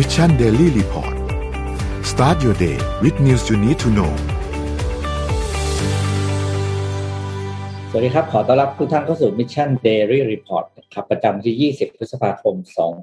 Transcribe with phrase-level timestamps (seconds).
[0.00, 1.14] Mission Daily Report
[2.10, 4.12] start your day with news you need to know
[7.90, 10.64] สวัสดีครับ ขอต้อนรับทุกท่านเข้าสู่ Mission Daily Report
[10.94, 12.54] ครับ ประจำที่ 20 พฤษภาคม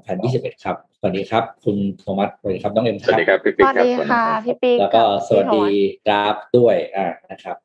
[0.08, 5.64] 2021 ครับ สวัสดีครับ คุณโทมัส สวัสดีครับ น้องเอ็มสวัสดีครับ พี่ปิ๊กสวัสดีครับดีค่ะ พี่ปิ๊ก แล้วก็สวัสดี
[6.06, 7.56] กราฟด้วย อ่า นะครับ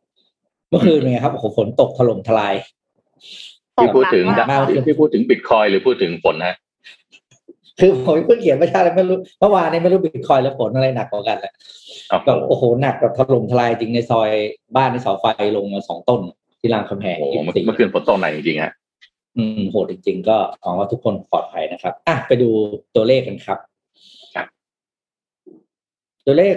[0.70, 2.54] เมื่อคืนเป็นไงครับ โอ้โห ฝนตกถล่มทลาย
[3.76, 6.56] พี่พูดถึงหนักมากพี่พูดถึงบิตคอยหรือพูดถึงฝนฮะ
[7.80, 11.54] คือผมเพิ่งเขียนไม่ใช่แล้วไม่รู้เมื่อวานนี้ไม่รู้บิตคอยแล้วฝนอะไรหนักกว่ากันแหละ
[12.10, 14.30] โอ้โหแบบโอ้โหหนักแบบถล่มทลายจริงในซอย
[14.76, 15.26] บ้านในเสาไฟ
[15.58, 16.22] ลงมาสองต้น
[16.60, 18.72] ที่รามคำแหงโอ้โหยี่เมื่อสิบเมื่อคืนฝนตกหนักจริงๆฮะ
[19.38, 22.50] อืมโหดจริง ๆ ก็หวังว่าทุกคนปลอดภัยนะครับอะไปดู
[22.96, 23.60] ตัวเลขกันครับ
[24.36, 24.48] ครับ
[26.26, 26.56] ตัวเลข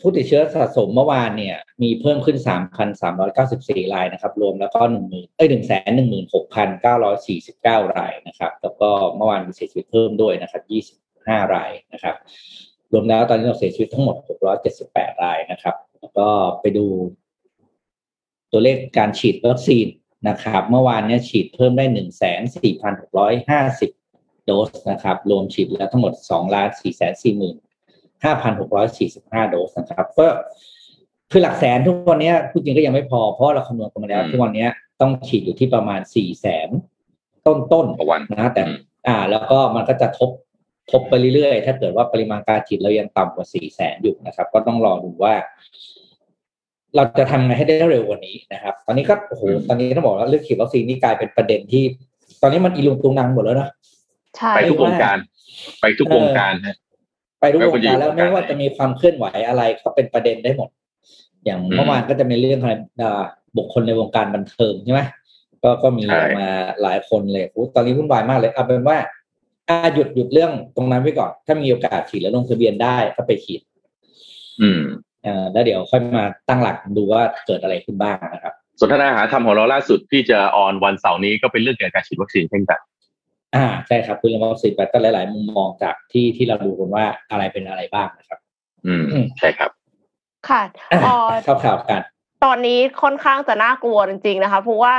[0.00, 2.38] ผู้ติดเชื้อสะสมเมื่อวานเนี่ย มีเพิ่มขึ้น
[3.16, 10.96] 3,394 รายนะครับ รวมแล้วก็หนึ่งหมื่นเอ้ยหนึ่งแสนหนึ่งหมื่นหกพันเก้าร้อยสี่สิบเก้ารายนะครับ แล้วก็เมื่อวานมีเสียชีวิตเพิ่มด้วยนะครับยี่สิบ
[11.26, 12.16] ห้ารายนะครับ
[12.92, 14.16] รวมแล้วตอนนี้เราเสียชีวิตทั้งหมด
[14.70, 16.26] 678 รายนะครับ แล้วก็
[16.60, 16.86] ไปดู
[18.52, 19.86] ตัวเลขการฉีดวัคซีน
[20.28, 21.84] นะครับ เมื่อวานเนี้ฉีดเพิ่มได้
[23.54, 26.82] 1,4650 โดสนะครับ รวมฉีดแล้วทั้งหมด2ล้าน4
[27.22, 27.65] 4
[28.24, 30.26] 5,645 โดสนะครับก็
[31.30, 36.68] คือหลักแสนทุกวันเนี้ยพูดจริงก็ยังไม่พอ เพราะเราคำนวณกันมาแล้วอืมทุกวันเนี้ยต้องฉีดอยู่ที่ประมาณ 4 แสน
[37.46, 38.78] ต้นต้นๆต่อวันนะแต่อืม
[39.08, 40.30] อ่า แล้วก็มันก็จะทบ
[40.90, 45.34] ทบไปเรื่อยๆ ถ้าเกิดว่าปริมาณการฉีดเรายังต่ำกว่าสี่แสนอยู่นะครับ ก็ต้องรอดูว่า
[46.96, 51.84] เราจะทำไงให้ได้เร็วกว่านี้นะครับ ตอนนี้ก็โอ้โหตอนนี้ต้องบอกว่าเรื่องฉีดวัคซีนนี่กลายเป็นประเด็นที่
[52.42, 53.70] ตอนนี้มันอีลุงตุงนังหมดแล้วนะ
[54.36, 55.18] ใช่ไปทุกวงการ
[55.80, 56.76] ไปทุกวงการฮะ
[57.40, 60.70] ไปทุกไม่วว่างจะอยู่การแล้ววงการไม่ว่าไหนจะมีความเคลื่อนไหวอะไรก็เป็นประเด็นได้หมด
[61.44, 63.24] อย่างอืมเมื่อวานก็จะมีเรื่องอะไรอ่า
[63.56, 65.00] บุคคลในวงการบันเทิงใช่ไหม
[65.62, 66.48] ก็ก็มีใช่ออกมา
[66.82, 68.98] หลายคนเลยโอ้ตอนนี้วุ่นวายมากเลยเอาเป็นว่า
[69.68, 73.60] อ่าหยุดหยุดเรื่องตรงนั้นไว้ก่อน ถ้ามีโอกาสฉีดแล้วลงทะเบียนได้ก็ไปฉีด
[74.62, 74.82] อืม
[75.26, 82.80] อ่าแล้วเดี๋ยวค่อยมาตั้งหลักดูว่าเกิดอะไรขึ้นบ้างนะครับ สนทนาหาธรรมของเราล่าสุดที่จะออนวันเสาร์นี้ก็เป็นเรื่องเกี่ยวกับการฉีดวัคซีนเช่นกัน
[83.56, 88.38] อ่าใช่ครับคุณละวัคซีนไปก็หลาย ๆ มุมมองจากที่ที่เราดูกันว่าอะไรเป็นอะไรบ้างนะครับ
[88.86, 89.70] อืมอืมใช่ครับ
[90.48, 90.62] ค่ะ
[90.92, 92.00] อะอ๋อเข้าข่าวกัน
[92.44, 94.92] ตอนนี้ค่อนข้างจะน่ากลัวจริง ๆ นะคะเพราะว่า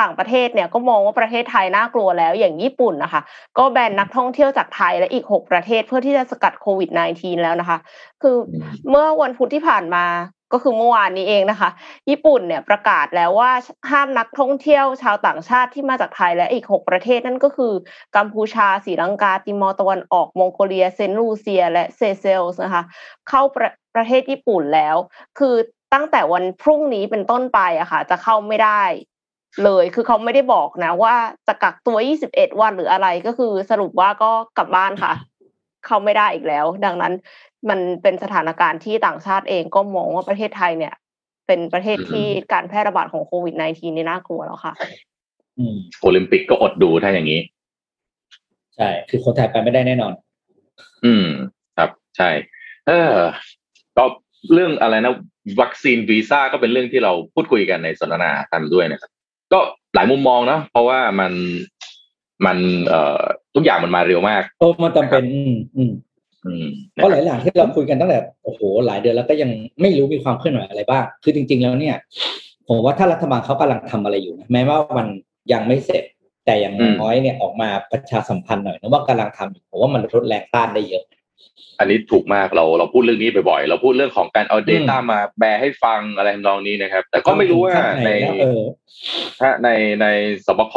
[0.00, 3.22] ต่างประเทศเนี่ยก็มองว่าประเทศไทยน่ากลัวแล้วอย่างญี่ปุ่นนะคะ
[3.58, 7.78] ก็แบนนักท่องเที่ยวจากไทยและอีกหกประเทศเพื่อที่จะสกัดโควิด -19 แล้วนะคะ
[8.22, 10.04] คืออมเมื่อวันพุธที่ผ่านมา
[10.52, 11.70] ก็คือเมื่อวานนี้เองนะคะ
[12.10, 13.50] ญี่ปุ่นเนี่ยประกาศแล้วว่า
[13.90, 17.72] ห้ามนักท่องเที่ยวชาวต่างชาติที่มาจากไทยและอีกหกประเทศนั่นก็คือ
[18.16, 22.82] กัมพูชาศรีลังกา ติมอร์ตะวันออกมองโกเลีย เซนต์ลูเซีย และเซเชลส์นะคะ
[23.28, 24.96] เข้าประประเทศญี่ปุ่นแล้ว
[25.38, 25.54] คือ
[25.94, 28.82] ตั้งแต่วันพรุ่งนี้เป็นต้นไปอะค่ะ จะเข้าไม่ได้
[29.64, 31.14] เลย คือเขาไม่ได้บอกนะ ว่า
[31.46, 31.96] จะกักตัว
[32.28, 35.12] 21 วันหรืออะไรก็คือสรุปว่าก็กลับบ้านค่ะ
[35.86, 37.12] เข้าไม่ได้อีกแล้ว ดังนั้น
[37.68, 40.94] มันเป็นสถานการณ์ที่ต่างชาติเองก็มองว่าประเทศไทยเนี่ย
[41.46, 44.72] เป็นประเทศที่การแพร่ระบาดของโควิด -19 นี่น่ากลัวแล้วค่ะ
[45.58, 47.40] อืมโอลิมปิกก็อดดูถ้าอย่างนี้
[48.76, 50.12] ใช่ คือคนไทยไปไม่ได้แน่นอน
[51.04, 51.26] อืม
[51.76, 52.30] ครับ ใช่
[52.86, 53.14] เออ
[53.96, 54.04] ก็
[54.52, 55.14] เรื่องอะไรนะ
[55.60, 59.10] วัคซีนวีซ่าก็เป็นเรื่องที่เราพูดคุยกันในสนทนากันด้วยนะครับ
[59.52, 59.60] ก็
[59.94, 61.32] หลายมุมมองเนาะเพราะว่ามัน
[62.46, 62.58] มัน
[62.88, 63.22] เอ่อ
[63.54, 66.15] ทุกอย่างมันมาเร็วมากโอ้มันจำเป็น อืมอืมอืม
[66.94, 71.96] เพราะหลายอย่างที่เราคุยกันตั้งแต่โอ้โหหลายเดือนแล้วก็ยังไม่รู้มีความเคลื่อนไหวอะไรบ้าง คือจริง ๆ แล้วเนี่ย
[72.68, 75.06] ผมว่าถ้ารัฐบาลเขากำลังทำอะไรอยู่นะแม้ว่ามัน
[75.52, 76.04] ยังไม่เสร็จ
[76.46, 81.04] แต่อย่างน้อยเนี่ยออกมาประชาสัมพันธ์หน่อยนะว่ากำลังทำอยู่ผมว่ามันลดแรงต้านได้เยอะ
[81.78, 88.62] อันนี้ถูกมากเราเราพูดเรื่องนี้บ่อยๆเราพูดเรื่องของการเอา Data มาแปลให้ฟังอะไรทำนองนี้นะครับ แต่ก็ไม่รู้ว่าทำถึงขั้นไหในแล้วเออ
[89.40, 89.68] ถ้าใน
[90.02, 90.06] ใน
[90.46, 90.74] สบค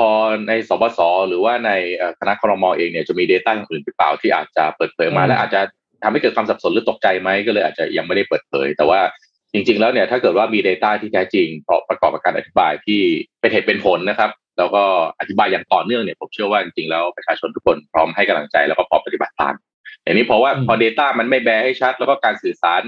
[0.49, 5.61] ในสบสหรือว่าในเอ่อคณะครมเองเนี่ยจะมี Data อย่างอื่นหรือเปล่าที่อาจจะเปิดเผยมาอืมและอาจจะ
[6.03, 9.01] ทำให้เกิดความสับสนหรือตกใจไหมก็เลยอาจจะยังไม่ได้เปิดเผย แต่ว่า
[9.53, 11.47] จริง ๆ แล้วเนี่ยถ้าเกิดว่ามี Data ที่แท้จริง
[11.89, 13.01] ประกอบกับการอธิบายที่
[13.41, 14.83] เป็นเหตุเป็นผลนะครับ แล้วก็
[15.19, 19.53] อธิบายอย่างต่อเนื่องเนี่ยผมเชื่อว่าจริงๆแล้วประชาชนทุกคนพร้อมให้กำลังใจแล้วก็พร้อมปฏิบัติตาม
[20.09, 22.81] อย่างนี้เพราะว่าอืมพอ Data มันไม่แบร์ให้ชัด แล้วก็การสื่อสาร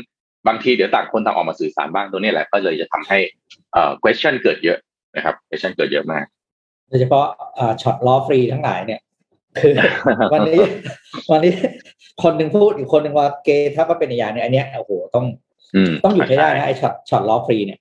[0.47, 3.19] บางทีเดี๋ยวต่างคนต่างออกมาสื่อสารบ้างตัวนี้แหละ ก็เลยจะทำให้
[3.73, 4.77] เอ่อ question เกิดเยอะ
[5.15, 6.25] นะครับ question เกิดเยอะมาก
[6.87, 7.25] โดยเฉพาะ
[7.57, 9.01] อ่าช็อตล้อฟรีทั้งหลายเนี่ย
[9.59, 9.73] คือ
[10.33, 10.59] วันนี้
[11.31, 11.53] วันนี้
[12.23, 15.25] คนหนึ่งพูดอีกคนหนึ่งว่าเกย์ถ้าก็เป็นอีกอย่างเนี่ยอันเนี้ยโอ้โหต้อง
[15.75, 17.79] อืมต้องหยุดให้ได้นะไอช็อตช็อตล้อฟรีเนี่ย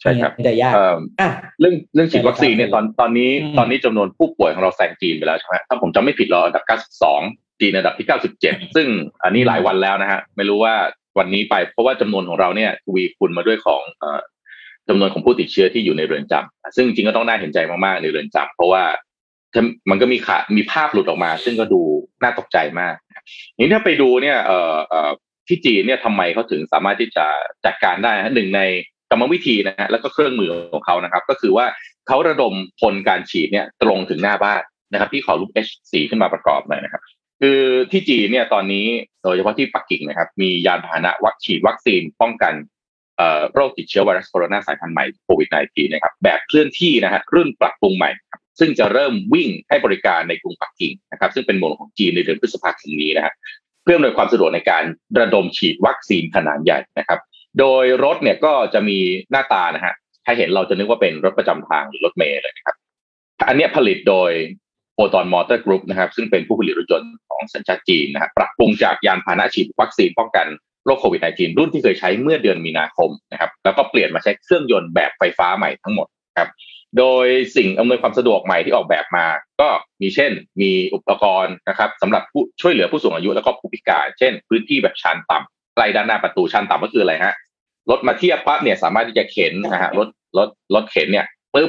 [0.00, 1.28] ใช่ครับมันจะยากเอ่ออะ
[1.60, 6.64] เรื่องเรื่องฉีดวัคซีนเนี่ยตอนตอนนี้อืมตอนนี้จำนวนผู้ป่วยของเราแซงจีนไปแล้วใช่ไหมถ้าผมจำไม่ผิดเราอันดับ
[7.08, 8.06] 92 จีนอันดับที่
[8.40, 8.88] 97 ซึ่ง
[9.24, 10.74] อันนี้หลายวันแล้วนะฮะไม่รู้ว่า
[11.18, 14.20] วันนี้ไป เพราะว่าจำนวนของเราเนี่ยวีคูณมาด้วยของเอ่อ
[14.88, 18.84] จำนวนของผู้ติดเชื้อที่อยู่ในเรือนจำซึ่งจริงก็ต้องน่าเห็นใจมากๆในเรือนจำเพราะว่า
[19.90, 21.80] มันก็มีขามีภาพหลุดออกมา ซึ่งก็ดู
[22.22, 22.94] น่าตกใจมาก
[23.58, 24.58] นี้ถ้าไปดูเนี่ยเอ่
[25.08, 25.10] อ
[25.48, 27.26] ที่จีนเนี่ยทำไมเขาถึงสามารถที่จะ
[27.64, 28.60] จัดการได้หนึ่งใน
[29.10, 31.66] กรรมวิธีนะฮะแล้วก็เครื่องมือของเขานะครับ ก็คือว่า
[32.06, 34.62] เขาระดมพลการฉีดเนี่ยตรงถึงหน้าบ้าน
[34.92, 37.02] นะครับ ที่ขอรูป H4 ขึ้นมาประกอบหน่อยนะครับ
[37.40, 38.86] คือที่จีนเนี่ยตอนนี้
[39.22, 42.54] โดยเฉพาะที่ปักกิ่งนะครับ มียานพาหนะวัคฉีดวัคซีนป้องกัน
[43.54, 48.10] โรคติดเชื้อไวรัสโคโรนาสายพันธุ์ใหม่โควิด -19 นะครับแบบเคลื่อนที่นะฮะรุ่นปรับปรุงใหม่
[48.60, 53.34] ซึ่งจะเริ่มวิ่งให้บริการในกรุงปักกิ่งนะครับซึ่งเป็นโมงของจีนในเดือนพฤษภาคมนี้นะฮะ
[53.82, 54.84] เพื่ออำนวยความสะดวกในการ
[55.20, 57.20] ระดมฉีดวัคซีนขนาดใหญ่นะครับ
[57.58, 58.98] โดยรถเนี่ยก็จะมี
[59.30, 59.94] หน้าตานะฮะ
[60.24, 62.76] ถ้าเห็นเราจะนึกว่าเป็นรถประจำทางหรือรถเมล์เลยนะครับ
[63.48, 64.30] อันนี้ผลิตโดย
[64.98, 70.46] Foton Motor Group นะครับซึ่งเป็นผู้ผลิตรถยนต์ของสัญชาติจีนนะฮะปรับปรุงจากยานพาหนะฉีดวัคซีนป้องกัน
[70.84, 76.06] โรคโควิด -19 รุ่นที่เคยใช้เมื่อเดือนมีนาคมนะครับแล้วก็เปลี่ยนมาใช้เครื่องยนต์แบบไฟฟ้าใหม่ทั้งหมด
[76.38, 76.48] ครับ
[76.98, 79.26] โดยสิ่งอำนวยความสะดวกใหม่ที่ออกแบบมา
[79.60, 79.68] ก็
[80.00, 87.34] มีเช่น มีอุปกรณ์นะครับสำหรับผู้ช่วยเหลือผู้สูงอายุแล้วก็ผู้พิการ เช่น พื้นที่แบบชานต่ำใกล้ด้านหน้าประตูชานต่ำก็คืออะไรฮะ
[87.90, 90.08] รถมาเทียบปั๊บเนี่ยสามารถที่จะเข็นนะฮะรถ
[90.38, 91.68] รถรถเข็นเนี่ยปึ๊บ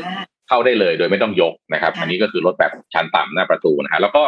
[0.50, 4.24] เข้าได้เลยโดยไม่ต้องยกนะครับ อันนี้ก็คือรถแบบชันต่ำหน้าประตูนะฮะแล้วก็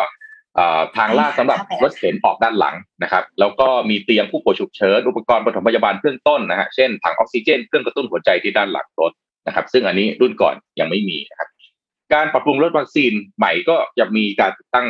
[0.97, 9.11] ทางลาดสำหรับรถเข็นออกด้านหลังนะครับ แล้วก็มีเตียงผู้ป่วยฉุกเฉินอุปกรณ์ปฐมพยาบาลเบื้องต้นนะฮะเช่นถังออกซิเจนเครื่องกระตุ้นหัวใจที่ด้านหลังรถ
[9.47, 11.49] นะครับ ซึ่งอันนี้รุ่นก่อนยังไม่มีนะครับ
[12.13, 14.87] การปรับปรุงรถวัคซีนใหม่ก็จะมีการติดตั้ง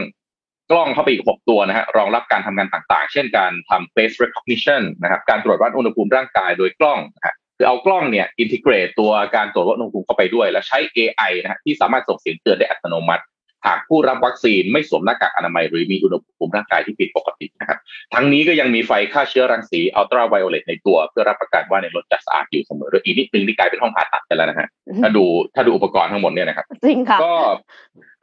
[0.71, 13.23] กล้องเข้าไปอีก 6 ตัวนะฮะรองรับการทำงานต่างๆ เช่นการทำ face recognition นะครับการตรวจวัดอุณหภูมิร่างกายโดยกล้องนะฮะ คือเอากล้องเนี่ย integrate ตัวการตรวจวัดอุณหภูมิเข้าไปด้วย แล้วใช้ AI นะฮะที่สามารถส่งเสียงเตือนได้อัตโนมัติ
[13.67, 17.79] หากผู้รับวัคซีนไม่สวมหน้ากากอนามัย หรือมีอุณหภูมิร่างกายที่ผิดปกตินะครับ
[18.13, 24.67] ทั้งนี้ก็ยังมีไฟฆ่าเชื้อรังสีอัลตราไวโอเลตในตัว เพื่อรับประกันว่าในรถจะสะอาดอยู่เสมอด้วยอีกนิดนึงที่กลายเป็นห้องผ่าตัดกันแล้วนะฮะ
[25.01, 25.25] ถ้าดู
[25.55, 27.33] ถ้าดูอุปกรณ์ทั้งหมดเนี่ยนะครับจริงค่ะก็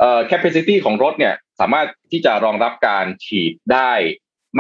[0.01, 3.93] เอ่อ capacity ของรถเนี่ยสามารถที่จะรองรับการฉีดได้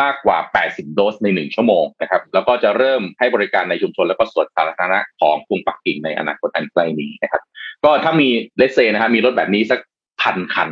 [0.02, 7.42] มากกว่า 80 โดสใน 1 ชั่วโมงนะครับ แล้วก็จะเริ่มให้บริการในชุมชนแล้วก็สวนสาธารณะของกรุงปักกิ่งในอนาคตอันใกล้นี้นะครับ
[7.84, 9.80] ก็ถ้ามีเลสเซนะฮะมีรถแบบนี้สัก
[10.22, 10.68] พันคัน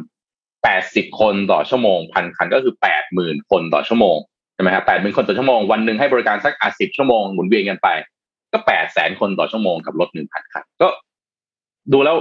[0.56, 2.74] 80 คนต่อชั่วโมงพันคันก็คือ
[3.12, 4.16] 80,000 คนต่อชั่วโมง
[4.54, 7.88] ใช่ไหมครับ80,000 คนต่อชั่วโมง วันหนึ่งให้บริการสักอะ10 ชั่วโมงหมุนเวียนกันไป
[8.52, 8.58] ก็
[8.88, 10.88] 800,000 คนต่อชั่วโมงกับรถ 1,000 คัน ก็
[11.92, 12.16] ดูแล้ว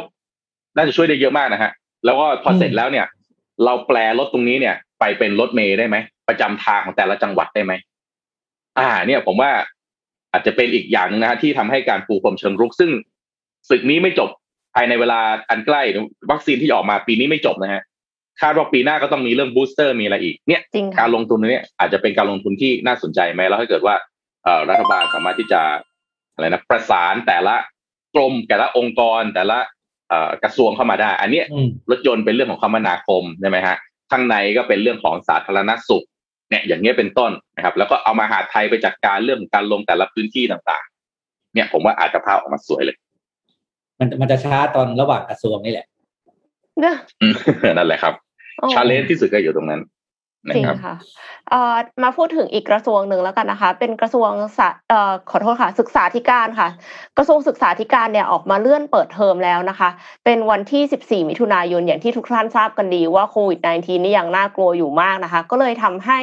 [0.76, 1.72] น่าจะช่วยได้เยอะมากนะฮะ
[2.06, 3.06] แล้วก็พอเสร็จแล้วเนี่ย
[3.64, 5.98] เราแปรรถตรงนี้เนี่ย ไปเป็นรถเมล์ได้ไหม
[6.28, 7.74] ประจำทางของแต่ละจังหวัดได้ไหม
[8.80, 9.52] อ่า เนี่ย ผมว่า
[10.32, 12.92] อาจจะเป็นอีกอย่างนึงนะฮะที่ทำให้การปูพรมเชิงรุก ซึ่ง
[13.70, 14.30] ศึกนี้ไม่จบ
[14.76, 15.20] ภายในเวลา
[15.50, 15.82] อันใกล้
[16.32, 17.82] วัคซีนที่ออกมาปีนี้ไม่จบนะฮะ
[18.42, 23.96] คาดว่าปีหน้าก็ต้องมีเรื่องบูสเตอร์มีอะไรอีกเนี่ยจริงการลงทุนเนี่ยอาจจะเป็นการลงทุนที่น่าสนใจไหมแล้วถ้าเกิดว่า
[24.44, 25.62] เอ่อรัฐบาลสามารถที่จะ
[26.34, 27.56] อะไรนะประสานแต่ละ
[28.16, 29.58] กรมแต่ละองค์กรแต่ละ
[30.44, 31.42] กระทรวงเข้ามาได้ อันนี้
[31.92, 33.76] รถยนต์เป็นเรื่องของคมนาคมใช่ไหมฮะ
[34.12, 36.06] ข้างในก็เป็นเรื่องของสาธารณสุข
[36.50, 42.98] เนี่ยอย่างเงี้ยเป็นต้นนะครับ แล้วก็เอามาหาไทยไปจัดการเรื่องการลงแต่ละพื้นที่ต่างๆ เนี่ยผมว่าอาจจะพาออกมาสวยเลย
[44.00, 45.86] มันมันจะช้าตอนระหว่างกระทรวงนี่แหละ
[47.78, 48.14] นั่นแหละครับ
[48.74, 49.82] ชาเลนจ์ที่สุดก็อยู่ตรงนั้น
[50.54, 50.96] จริงค่ะ
[52.04, 54.30] มาพูดถึงอีกกระทรวงหนึ่งแล้วกันนะคะ เป็นกระทรวง
[55.30, 56.70] ขอโทษค่ะ ศึกษาธิการค่ะ
[57.18, 59.90] กระทรวงศึกษาธิการเนี่ยออกมาเลื่อนเปิดเทอมแล้วนะคะ
[60.26, 66.20] เป็นวันที่ 14 มิถุนายนอย่างที่ทุกท่านทราบกันดีว่าโควิด -19 นี่ยังน่ากลัวอยู่มากนะคะ ก็เลยทำให้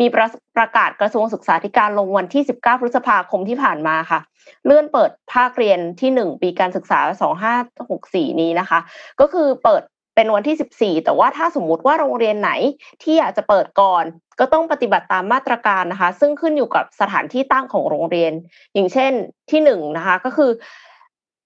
[0.00, 4.20] มีประประกาศกระทรวงศึกษาธิการลงวันที่ 19 พฤษภาคมที่ผ่านมาค่ะ
[4.66, 7.00] เลื่อนเปิดภาคเรียนที่ 1 ปีการศึกษา
[7.70, 8.78] 2564 นี้นะคะ
[9.20, 9.82] ก็คือเปิด
[10.14, 12.50] เป็นวันที่ 14 แต่ว่าถ้าสมมุติว่าโรงเรียนไหน
[13.02, 14.04] ที่อยากจะเปิดก่อน
[14.40, 18.32] ก็ต้องปฏิบัติตามมาตรการนะคะ ซึ่งขึ้นอยู่กับสถานที่ตั้งของโรงเรียน
[18.74, 19.12] อย่างเช่น
[19.50, 20.50] ที่หนึ่งนะคะก็คือ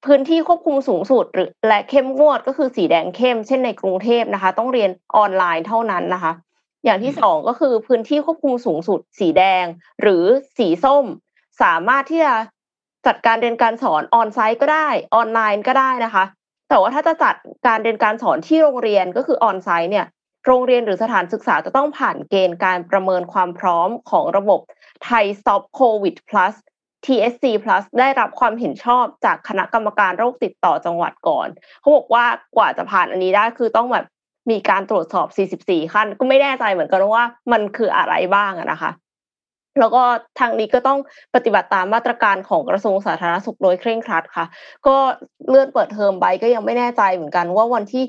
[0.06, 6.32] พื้นที่ควบคุมสูงสุดหรือและเข้มงวดก็คือสีแดงเข้ม เช่นในกรุงเทพนะคะ ต้องเรียนออนไลน์เท่านั้นนะคะ
[6.84, 9.64] อย่างที่สองก็คือพื้นที่ควบคุมสูงสุด สีแดง
[10.02, 10.25] หรือ
[10.58, 11.04] สีส้ม
[11.62, 12.34] สามารถที่จะ
[13.06, 16.25] จัดการเรียนการสอนออนไซต์ก็ได้ออนไลน์ก็ได้นะคะ
[16.68, 17.34] แต่ว่าถ้าจะจัด
[17.66, 20.06] การเรียนการสอนที่โรงเรียนก็คือออนไซต์เนี่ย
[20.46, 24.60] โรงเรียนหรือสถานศึกษาจะต้องผ่านเกณฑ์การประเมินความพร้อมของระบบ
[25.04, 26.54] ไทย Stop COVID Plus
[27.04, 31.48] TSC Plus ได้รับความเห็นชอบจากคณะกรรมการโรคติดต่อจังหวัดก่อน
[31.80, 32.25] เขาบอกว่า
[32.56, 34.06] กว่าจะผ่านอันนี้ได้คือต้องแบบ
[34.50, 35.26] มีการตรวจสอบ
[35.64, 38.90] 44 ขั้น ก็ไม่แน่ใจเหมือนกันว่ามันคืออะไรบ้างนะคะ
[39.80, 40.02] แล้วก็
[40.38, 40.99] ทางนี้ก็ต้อง
[41.35, 44.47] ปฏิบัติตามมาตรการของกระทรวงสาธารณสุขโดยเคร่งครัดค่ะ
[44.87, 44.97] ก็
[45.49, 48.04] เลื่อนเปิดเทอมไปก็ยังไม่แน่ใจเหมือนกันว่าวันที่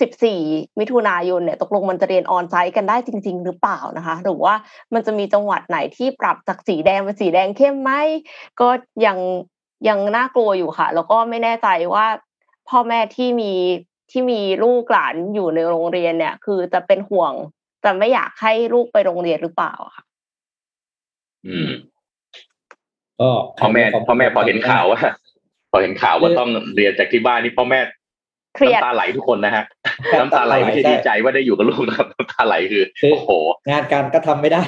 [0.00, 4.54] 14 มิถุนายนเนี่ยตกลงมันจะเรียนออนไซต์กันได้จริง ๆ หรือเปล่านะคะ หรือว่า
[4.94, 7.92] มันจะมีจังหวัดไหนที่ปรับจากสีแดงเป็นสีแดงเข้มไหม
[8.60, 8.68] ก็
[9.06, 9.18] ยัง
[9.88, 12.06] ยังน่ากลัวอยู่ค่ะ แล้วก็ไม่แน่ใจว่า
[12.68, 13.52] พ่อแม่ที่มี
[14.10, 17.32] ที่มีลูกหลานอยู่ในโรงเรียนเนี่ย คือจะเป็นห่วง
[17.84, 20.04] จะไม่อยากให้ลูกไปโรงเรียนหรือเปล่าค่ะ
[21.48, 21.68] อืม
[23.20, 25.00] ก็พ่อแม่พ่อแม่พอเห็นข่าวว่า
[25.70, 27.80] พอเห็นข่าวว่าต้องเรียนจากที่บ้านนี่พ่อแม่
[28.54, 29.64] เครียดน้ำตาไหลทุกคนนะฮะ
[30.20, 33.30] น้ำตาไหลไม่ใช่ดีใจว่าได้อยู่กับลูกนะครับน้ำตาไหลคือโอ้โห
[33.70, 34.62] งานการก็ทำไม่ได้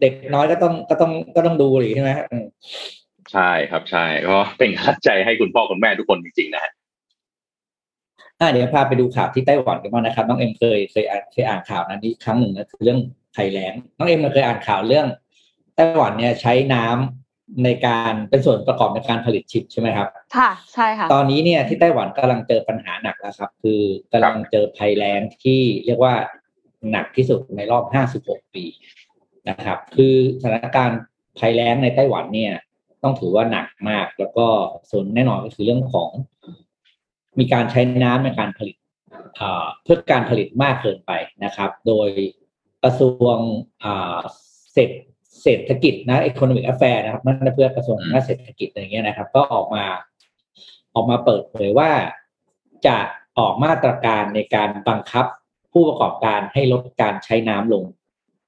[0.00, 2.44] เด็กน้อยก็ต้องก็ต้องก็ต้องดูหรือใช่ไหมอืม
[3.32, 6.72] ใช่ครับใช่ก็เป็นกำลังใจให้คุณพ่อคุณแม่ทุกคนจริงๆนะฮะ
[8.40, 13.00] อ่าเดี๋ยวพาไปดูข่าวที่ไต้หวันกันบ้างนะครับ น้องเอ็มเคยเคยอ่านเคยอ่านข่าวนั้นนี้ครั้งหนึ่งนะคือเรื่อง
[13.36, 15.06] ภัยแล้งน้องเอ็มเคยอ่านข่าวเรื่อง
[15.76, 23.80] ไต้หวันเนี่ยใช้น้ำในการเป็นส่วนประกอบในการผลิตชิปใช่ไหมครับ ค่ะ ใช่ค่ะ ตอนนี้เนี่ยที่ไต้หวันกำลังเจอปัญหาหนักแล้วครับ คือ
[24.12, 26.14] กำลังเจอภัยแล้งที่เรียกว่า
[26.90, 27.84] หนักที่สุดในรอบ
[28.28, 28.64] 56 ปี
[29.48, 31.00] นะครับ คือสถานการณ์
[31.38, 32.52] ภัยแล้งในไต้หวันเนี่ย
[33.02, 34.46] ต้องถือว่าหนักมาก แล้วก็
[34.90, 36.10] ส่วนแน่นอนก็คือเรื่องของ
[37.38, 38.76] มีการใช้น้ำในการผลิต
[39.40, 41.12] อ่าเพื่อการผลิตมากเกินไป
[41.44, 42.08] นะครับ โดย
[42.82, 43.36] กระทรวง
[43.84, 44.18] อ่า
[44.72, 44.92] เศรษฐ
[45.42, 49.84] เศรษฐกิจนะ economic affair นะครับนั่นเพื่อกระทรวงด้านเศรษฐกิจอะไรเงี้ยนะครับ ก็ออกมา
[50.94, 51.90] ออกมาเปิดเผยว่า
[52.86, 52.98] จะ
[53.38, 55.26] ออกมาตรการในการบังคับ
[55.72, 57.84] ผู้ประกอบการให้ลดการใช้น้ำลง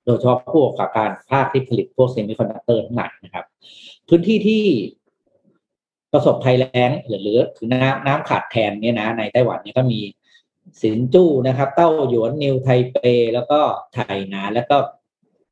[0.04, 3.44] โดยเฉพาะผู้ประกอบการภาคที่ผลิตพวกเซมิคอนดักเตอร์ทั้งหลายนะครับ
[4.08, 4.64] พื้นที่ที่
[6.12, 10.00] ประสบภัยแล้งหรือหรือคือน้ำน้ำขาดแคลนเนี่ยนะในไต้หวันเนี่ยก็มี
[10.82, 12.96] ซินจู๋นะครับ เถาหยวนนิวไทเป
[13.34, 13.60] แล้วก็
[13.94, 14.76] ไทยนะ แล้วก็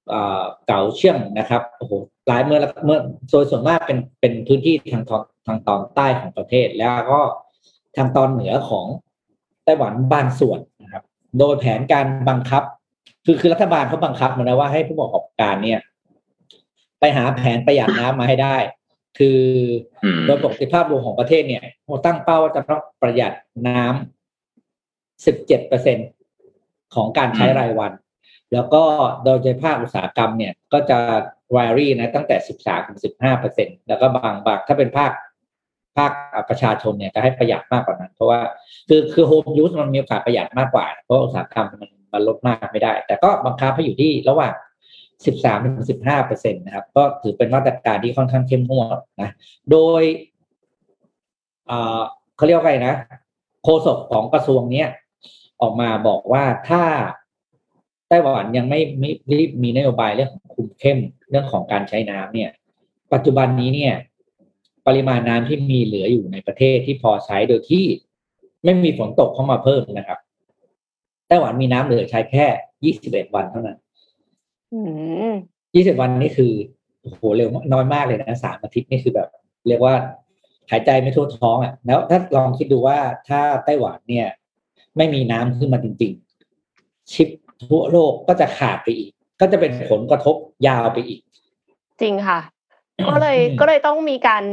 [0.09, 1.93] เอ่อเก๋าเชียงนะครับโอ้โห
[2.29, 2.99] หลายเมื่อเมื่อ
[3.31, 7.21] โดยส่วนมากเป็นเป็นพื้นที่ทางตอนทางตอนใต้ของประเทศแล้วก็
[7.97, 8.87] ทางตอนเหนือของ
[9.65, 11.03] ไต้หวันบางส่วนนะครับ
[11.39, 12.63] โดยแผนการบังคับ
[13.25, 15.81] คือคือรัฐบาลเขาบังคับมาแล้วว่าให้ผู้ประกอบการเนี่ย
[17.01, 18.57] ไปหาแผนประหยัดน้ำมาให้ได้
[19.19, 19.41] คือ
[20.05, 23.33] อืมโดยปกติภาพรวมของประเทศเนี่ยเราตั้งเป้าว่าจะต้องประหยัด
[23.69, 25.99] น้ำสิบเจ็ดเปอร์เซ็น
[26.95, 27.93] ของการใช้รายวัน
[28.53, 28.83] แล้วก็
[29.25, 30.99] โดยเฉพาะภาคอุตสาหกรรมเนี่ยก็จะ
[31.57, 35.13] วารี่นะตั้งแต่สิบสามถึงสิบห้าเปอร์เซ็นแล้วก็บางบางถ้าเป็นภาค
[35.97, 36.13] ภาค
[36.49, 38.41] ประชาชนเนี่ยจะให้ประหยัดมากกว่านั้น เพราะว่า
[38.89, 44.55] คือคือโฮมยูสมันมีโอกาสประหยัดมากกว่า เพราะอุตสาหกรรมมันมันลดมากไม่ได้ แต่ก็บังคับให้อยู่ที่ระหว่าง
[45.25, 49.31] 13ถึง15เปอร์เซ็นตนะครับ ก็ถือเป็นมาตรการที่ค่อนข้างเข้มงวดนะ
[49.71, 50.03] โดย
[51.67, 52.03] เออ
[52.37, 52.95] เขาเรียกว่าไงนะ
[53.65, 54.89] โฆษกของกระทรวงเนี้ย
[55.63, 56.83] ออกมาบอกว่าถ้า
[58.13, 60.99] ไต้หวันยังไม่ไม่รีบมีนโยบายเรื่องของคุมเข้ม
[61.31, 62.51] เรื่องของการใช้น้ำเนี่ย
[63.13, 63.95] ปัจจุบันนี้เนี่ย
[64.87, 67.85] ปริมาณน้ำที่มีเหลืออยู่ในประเทศที่พอใช้โดยที่
[68.65, 70.19] ไม่มีฝนตกเข้ามาเพิ่มนะครับ
[71.29, 72.47] ไต้หวันมีน้ำเหลือใช้แค่
[72.95, 73.79] 21วันเท่านั้น
[74.73, 74.81] อื
[75.31, 75.33] ม
[75.75, 76.53] ยี่สิบวันนี่คือ
[77.03, 79.29] โอ้โหเร็วมากน้อยมากเลยนะสามอาทิตย์นี่คือแบบ
[79.69, 79.95] เรียกว่า
[80.71, 84.29] หายใจไม่ทั่วท้องอะ แล้วถ้าลองคิดดูว่าถ้าไต้หวันเนี่ย
[84.97, 86.13] ไม่มีน้ำขึ้นมาจริง
[86.63, 87.29] ๆ ชิป
[87.71, 91.21] ทั่วโลกก็จะขาดไปอีก ก็จะเป็นผลกระทบยาวไปอีก
[92.01, 92.41] จริงค่ะ
[93.09, 94.45] ก็เลยอืมก็เลยต้องมีการ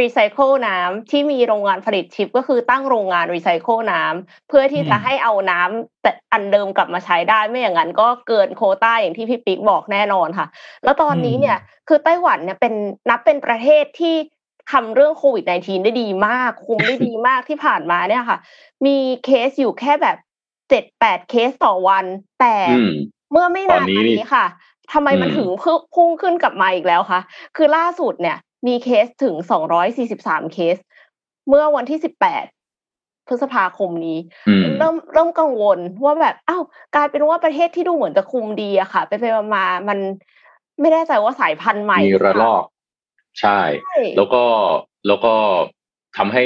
[0.00, 10.46] รีไซเคิลน้ำที่มีโรงงานผลิตชิปก็คือตั้งโรงงานรีไซเคิลน้ำเพื่อที่จะให้เอาน้ำแต่อันเดิมกลับมาใช้ได้ไม่อย่างนั้นก็เกินโควต้าอย่างที่พี่ปิ๊กบอกแน่นอนค่ะ
[10.84, 12.74] แล้วตอนนี้เนี่ยคือไต้หวันเนี่ยเป็น
[13.10, 14.14] นับเป็นประเทศที่
[14.72, 18.38] ทำเรื่องโควิด -19 ได้ดีมาก คุมได้ดีมากที่ผ่านมาเนี่ยค่ะ
[18.86, 20.16] มีเคสอยู่แค่แบบ
[20.70, 22.04] เจ็ดแปดเคสต่อวัน
[22.40, 22.92] แต่อืม
[23.30, 24.46] เมื่อไม่นานตอนนี้มานี่นี้ค่ะ
[24.92, 27.20] ทำไมมันอืมถึงพุ่งพุ่งขึ้นกลับมาอีกแล้วคะ
[27.56, 28.36] คือล่าสุดเนี่ย
[28.66, 29.34] มีเคสถึง
[29.94, 30.76] 243เคส
[31.48, 31.98] เมื่อวันที่
[32.64, 36.62] 18พฤษภาคมนี้อืมเริ่มเริ่มกังวลว่าแบบอ้าว
[36.94, 39.98] กลายเป็นว่าประเทศที่ดูเหมือนจะคุมดีอะค่ะ ไปไปมามามัน
[40.80, 42.64] ไม่แน่ใจว่าสายพันธุ์ใหม่มีระลอก
[43.40, 44.44] ใช่ใช่แล้วก็
[45.06, 45.34] แล้วก็
[46.16, 46.44] ทำให้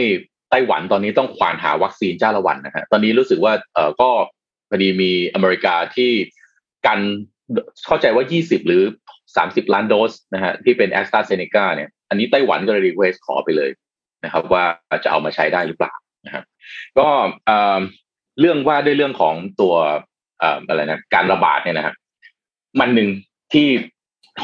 [0.50, 4.10] ไต้หวันตอนนี้ต้องควานหาวัคซีนจ้าละวันนะฮะตอนนี้รู้สึกว่าเออก็
[4.70, 6.10] พอดีมีอเมริกาที่
[6.86, 7.00] กัน
[7.86, 8.82] เข้าใจว่า 20 หรือ
[9.28, 13.70] 30 ล้านโดสนะฮะที่เป็นแอสตราเซเนกาเนี่ย อันนี้ไต้หวันก็เลย request ขอไปเลย
[14.24, 14.64] นะครับ ว่า
[15.04, 15.92] จะเอามาใช้ได้หรือเปล่า
[16.26, 16.44] นะครับ
[16.98, 17.08] ก็
[17.46, 17.80] เอ่อ
[18.40, 19.74] เรื่องว่าด้วยเรื่องของตัว
[20.40, 21.94] เอ่ออะไรนะการระบาดเนี่ยนะฮะ
[22.80, 23.08] มันหนึ่ง
[23.52, 23.66] ที่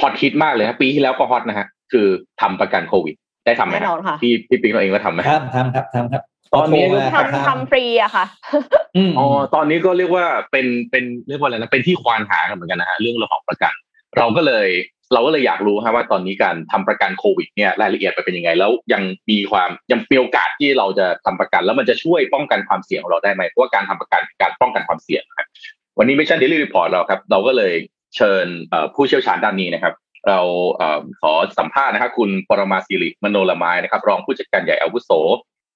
[0.00, 2.06] ฮอตฮิตมากเลยครับปีที่แล้วก็ฮอตนะฮะคือ
[2.40, 6.22] ทำประกันโควิด ได้ทำไหมแน่ฮะนอนค่ะพี่พี่ปิ๊งเราเองก็ทำไหมทำทำครับทำครับ
[6.54, 8.24] ตอนนี้โทรมาก็ทำทำฟรีอะค่ะ
[8.96, 13.72] อืมอ๋อตอนนี้ก็เรียกว่าเป็นเป็นเรียกว่าอะไรนะเป็นที่ควานหากันเหมือนกันนะฮะเรื่องเรื่องของประกัน
[14.18, 14.68] เราก็เลย
[15.12, 25.46] เราก็เลยอยากรู้ฮะว่าตอนนี้การทำประกันโควิดเนี่ยรายละเอียดมันเป็นยังไง แล้วยังมีความยังมีโอกาสที่เราจะทำประกัน แล้วมันจะช่วยป้องกันความเสี่ยงของเราได้ไหมเพราะว่าการทำประกันคือการป้องกันความเสี่ยงนะครับ
[25.98, 27.74] วันนี้ Mission Daily Report เราครับ เราก็เลย
[28.16, 29.94] เชิญเอ่อผู้เชี่ยวชาญด้านนี้นะครับ
[30.28, 30.40] เรา
[30.76, 35.10] เออขอสัมภาษณ์นะครับคุณปรมาศิริมโนละไมายนะครับ รองผู้จัดการใหญ่อาวุโส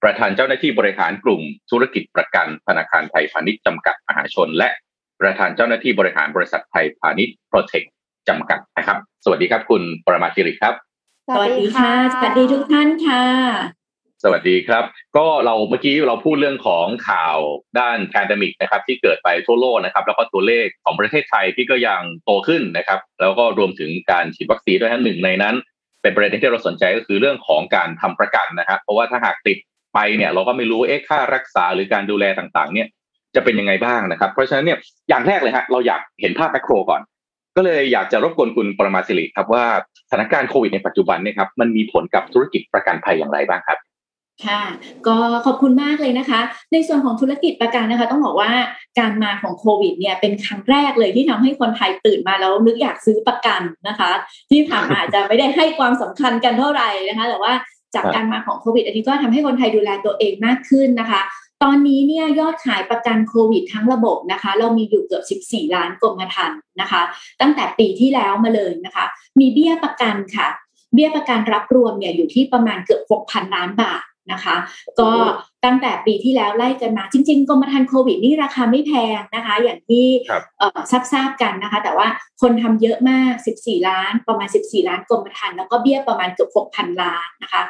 [0.03, 4.69] ประธานเจ้าหน้าที่บริหารกลุ่มธุรกิจประกันธนาคารไทยพาณิชย์จำกัดมหาชน และ
[5.21, 7.83] ประธานเจ้าหน้าที่บริหารบริษัทไทยพาณิชย์โปรเทค
[8.29, 10.75] จำกัดนะครับ สวัสดีครับ คุณปรมาศิริครับ
[11.29, 13.84] สวัสดีค่ะสวัสดีทุกท่านค่ะ
[14.27, 14.85] สวัสดีครับ
[15.17, 17.37] ก็เราเมื่อกี้เราพูดเรื่องของข่าว
[17.79, 25.55] ด้าน pandemic นะครับที่เกิดไปทั่วโลกนะครับแล้วก็ตัวเลขของประเทศไทยที่ก็ยังโตขึ้นนะครับ แล้วก็รวมถึงการฉีดวัคซีนด้วยทั้งหนึ่งในนั้น
[26.03, 29.59] เป็นประเด็นที่เราสนใจก็คือเรื่องของการทำประกันนะครับเพราะว่าถ้าหากติด
[29.95, 32.89] ไปเนี่ยเราก็ไม่รู้เอ๊ะค่ารักษาหรือการดูแลต่างๆ เนี่ย
[33.35, 34.79] จะเป็นยังไงบ้างนะครับ เพราะฉะนั้นเนี่ย
[35.09, 37.03] อย่างแรกเลยฮะเราอยากเห็นภาพแมกโครก่อน
[37.57, 39.65] ก็เลยอยากจะรบกวนคุณปรมาสิริครับว่า
[40.09, 43.79] สถานการณ์โควิดในปัจจุบันเนี่ยครับมันมีผลกับธุรกิจประกันภัยอย่างไรบ้างครับ
[44.47, 44.63] ค่ะ
[45.07, 46.41] ก็ขอบคุณมากเลยนะคะ
[46.73, 48.53] ในส่วนของธุรกิจประกันนะคะ ต้องบอกว่า
[48.99, 54.11] การมาของโควิดเนี่ยเป็นครั้งแรกเลยที่ทำให้คนไทยตื่นมาแล้วนึกอยากซื้อประกันนะคะ
[54.51, 57.53] ที่ผ่านมาอาจจะไม่ได้ให้ความสำคัญกันเท่าไหร่นะคะ แต่ว่า
[57.95, 61.21] จากการมาของโควิด อันนี้ก็ทำให้คนไทยดูแลตัวเองมากขึ้นนะคะ
[61.63, 67.03] ตอนนี้เนี่ยยอดขายประกันโควิด ทั้งระบบนะคะ เรามีอยู่เกือบ 14 ล้านกรมธรรม์นะคะ
[67.41, 69.05] ตั้งแต่ปีที่แล้วมาเลยนะคะ
[69.41, 70.49] มีเบี้ยประกันค่ะ
[70.95, 74.57] เบี้ยประกันรับรวมเนี่ยอยู่ที่ประมาณเกือบ 6,000 ล้านบาท นะคะ
[75.01, 75.11] ก็
[75.65, 80.07] ตั้งแต่ปีที่แล้วไล่กันมาจริง ๆกรมธรรม์โควิดนี่ราคาไม่แพงนะคะ อย่างที่
[81.13, 82.09] ทราบๆกันนะคะ แต่ว่า
[82.41, 87.63] คนทำเยอะมาก 14 ล้าน ประมาณ 14 ล้านกรมธรรม์แล้วก็เบี้ยประมาณเกือบ6,000 ล้านนะคะ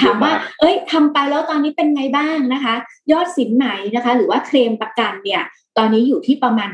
[0.00, 2.74] ถามว่า เอ้ยทำไปแล้วตอนนี้เป็นไงบ้างนะคะ
[3.12, 5.42] ยอดสินไหมนะคะ หรือว่าเคลมประกันเนี่ย
[5.78, 6.68] ตอนนี้อยู่ที่ประมาณ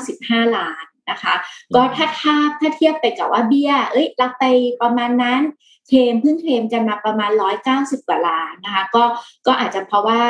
[0.00, 1.34] 195 ล้าน นะคะ
[1.74, 4.44] ก็ถ้าทาถ้าเทียบไปกับว่าเบี้ย เอ้ยรับไป
[4.82, 5.40] ประมาณนั้น
[5.88, 9.04] เคลมเพิ่งเคลมกันมาประมาณร้อยเก้าสิบกว่าล้านนะคะ ก็
[9.46, 10.20] ก็อาจจะเพราะว่า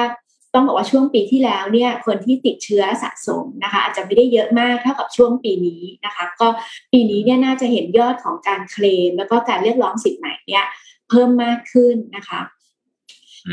[0.54, 6.49] ต้องบอกว่าช่วงปีที่แล้วเนี่ยคนที่ติดเชื้อสะสมนะคะ อาจจะไม่ได้เยอะมากเท่ากับช่วงปีนี้นะคะ ก็
[6.92, 10.66] ปีนี้เนี่ยน่าจะเห็นยอดของการเคลม แล้วก็การเรียกร้องสิทธิ์ใหม่เนี่ย
[11.08, 12.40] เพิ่มมากขึ้นนะคะ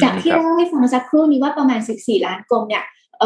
[0.03, 2.83] จากที่เราให้ฟังสักครู่นี้ว่าประมาณ 14 ล้านกลมเนี่ย
[3.19, 3.21] เ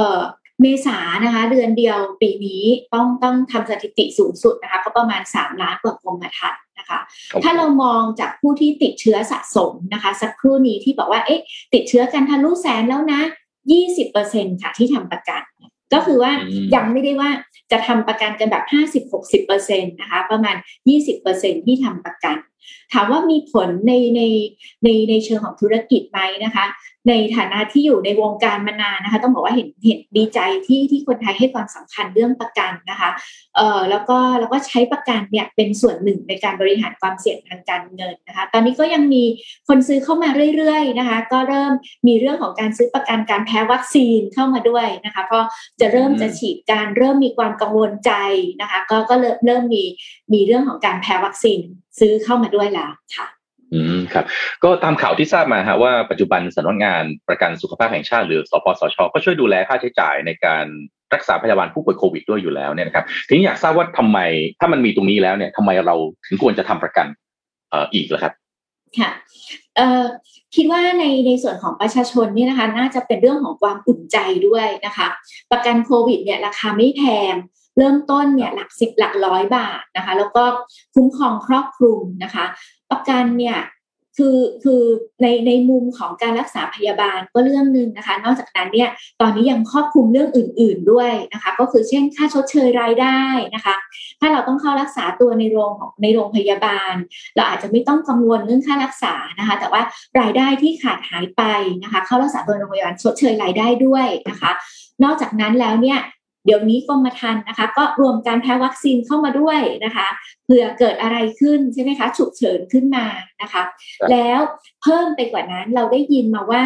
[0.61, 2.63] เมษานะคะ เดือนเดียวปีนี้
[2.93, 6.99] ต้องต้องทำสถิติสูงสุดนะคะ ก็ประมาณ 3 ล้านกว่ากรมธรรม์นะคะ
[7.43, 11.41] ถ้าเรามองจากผู้ที่ติดเชื้อสะสมนะคะ สักครู่นี้ที่บอกว่าเอ๊ะ
[11.73, 13.21] ติดเชื้อกันทะลุแสนแล้วนะ
[13.91, 15.41] 20%ค่ะที่ทำประกัน
[15.93, 16.31] ก็คือว่า
[16.75, 17.29] ยังไม่ได้ว่า
[17.71, 18.65] จะทำประกันกันแบบ
[19.27, 20.55] 50-60%นะคะ ประมาณ
[21.11, 22.37] 20%ที่ทำประกัน
[22.93, 24.21] ถามว่ามีผลในใน
[24.83, 26.65] ในในเชิงของธุรกิจไหมนะคะ
[27.09, 33.09] ในฐานะที่อยู่ในวงการมานานนะคะ ต้องบอกว่าเห็นเห็นดีใจที่ที่คนไทยให้ความสำคัญเรื่องประกันนะคะ
[33.55, 39.23] เอ่อแล้วก็แล้วก็ใช้ประกันเนี่ยเป็นส่วนหนึ่งในการบริหารความเสี่ยงทางการเงินนะคะ ตอนนี้ก็ยังมี
[39.67, 41.71] คนซื้อเข้ามาเรื่อยๆนะคะ ก็เริ่ม
[42.07, 45.45] มีเรื่องของการซื้อประกันการแพ้วัคซีนเข้ามาด้วยนะคะเพราะ
[45.79, 48.11] จะเริ่มจะฉีดการเริ่มมีความกังวลใจ
[48.61, 49.83] นะคะ ก็ก็เริ่มเริ่มมี
[50.33, 51.61] มีเรื่องของการแพ้วัคซีน
[51.99, 53.27] ซื้อเข้ามาด้วยแล้วค่ะ
[53.73, 54.25] อืมครับ
[54.63, 60.65] ก็ตามข่าวที่ทราบมาฮะว่าปัจจุบันสำนักงานประกันสุขภาพแห่งชาติหรือสปสช ก็ช่วยดูแลค่าใช้จ่ายในการ
[61.13, 64.19] รักษาพยาบาลผู้ป่วยโควิดด้วยอยู่แล้วเนี่ยนะครับทีนี้อยากทราบว่าทำไม
[64.59, 65.95] ถ้ามันมีตรงนี้แล้วเนี่ยทำไมเรา
[66.27, 67.07] ถึงควรจะทำประกัน
[67.69, 68.33] เอ่ออีกล่ะครับ
[68.99, 69.09] ค่ะ
[69.75, 70.03] เอ่อ
[70.55, 75.07] คิดว่าในในส่วนของประชาชนนี่นะคะ น่าจะเป็นเรื่องของความอุ่นใจด้วยนะคะ
[75.51, 77.33] ประกันโควิดเนี่ยราคาไม่แพง
[77.77, 80.43] เริ่มต้นเนี่ยหลักสิบหลักร้อยบาทนะคะ แล้วก็
[80.95, 82.45] คุ้มครองครอบคลุมนะคะ
[82.91, 83.57] ประกันเนี่ย
[84.17, 84.81] คือคือ
[85.21, 88.89] ในในมุมของการรักษาพยาบาลก็เรื่องหนึ่งนะคะ นอกจากนั้นเนี่ย
[89.21, 93.19] ตอนนี้ยังครอบคลุมเรื่องอื่น ๆด้วยนะคะ ก็คือเช่นค่าชดเชยรายได้
[93.55, 93.75] นะคะ
[94.19, 96.93] ถ้าเราต้องเข้ารักษาตัวในโรงในโรงพยาบาล
[97.35, 99.81] เราอาจจะไม่ต้องกังวลเรื่องค่ารักษานะคะ แต่ว่า
[100.19, 101.43] รายได้ที่ขาดหายไป
[101.83, 104.51] นะคะ เข้ารักษาตัวในโรงพยาบาลชดเชยรายได้ด้วยนะคะ
[105.03, 105.99] นอกจากนั้นแล้วเนี่ย
[106.45, 110.07] เดี๋ยวนี้กรมธรรม์นะคะ ก็รวมการแพ้วัคซีนเข้ามาด้วยนะคะ
[110.45, 113.05] เผื่อเกิดอะไรขึ้นใช่ไหมคะ ฉุกเฉินขึ้นมา
[113.41, 113.63] นะคะ
[114.11, 114.39] แล้ว
[114.81, 116.65] เพิ่มไปกว่านั้นเราได้ยินมาว่า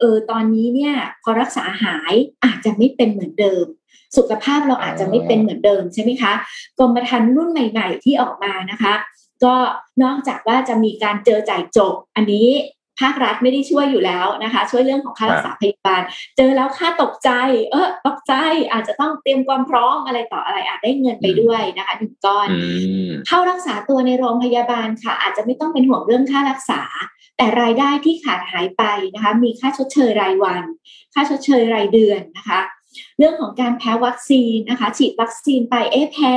[0.00, 3.66] เออตอนนี้เนี่ยพอรักษาหายอาจจะไม่เป็นเหมือนเดิม
[4.16, 6.32] สุขภาพเราอาจจะไม่เป็นเหมือนเดิมใช่ไหมคะ
[6.78, 8.94] กรมธรรม์รุ่นใหม่ ๆ ที่ออกมานะคะ
[9.44, 9.54] ก็
[10.02, 12.48] นอกจากว่าจะมีการเจอจ่ายจบอันนี้
[13.00, 16.02] ภาครัฐไม่ได้ช่วยอยู่แล้วนะคะ ช่วยเรื่องของค่ารักษาพยาบาล
[16.36, 17.30] เจอแล้วค่าตกใจ
[17.70, 18.34] เออตกใจ
[18.72, 22.48] อาจจะต้องเตรียมความพร้อมอะไรต่ออะไรอาจได้เงินไปด้วยนะคะหนึ่งก้อน
[23.26, 26.82] เข้ารักษาตัวในโรงพยาบาลค่ะ อาจจะไม่ต้องเป็นห่วงเรื่องค่ารักษา
[27.36, 28.82] แต่รายได้ที่ขาดหายไป
[29.14, 30.64] นะคะ มีค่าชดเชยรายวัน
[31.14, 32.60] ค่าชดเชยรายเดือนนะคะ
[33.18, 36.36] เรื่องของการแพ้วัคซีนนะคะ ฉีดวัคซีนไปเอ๊ะแพ้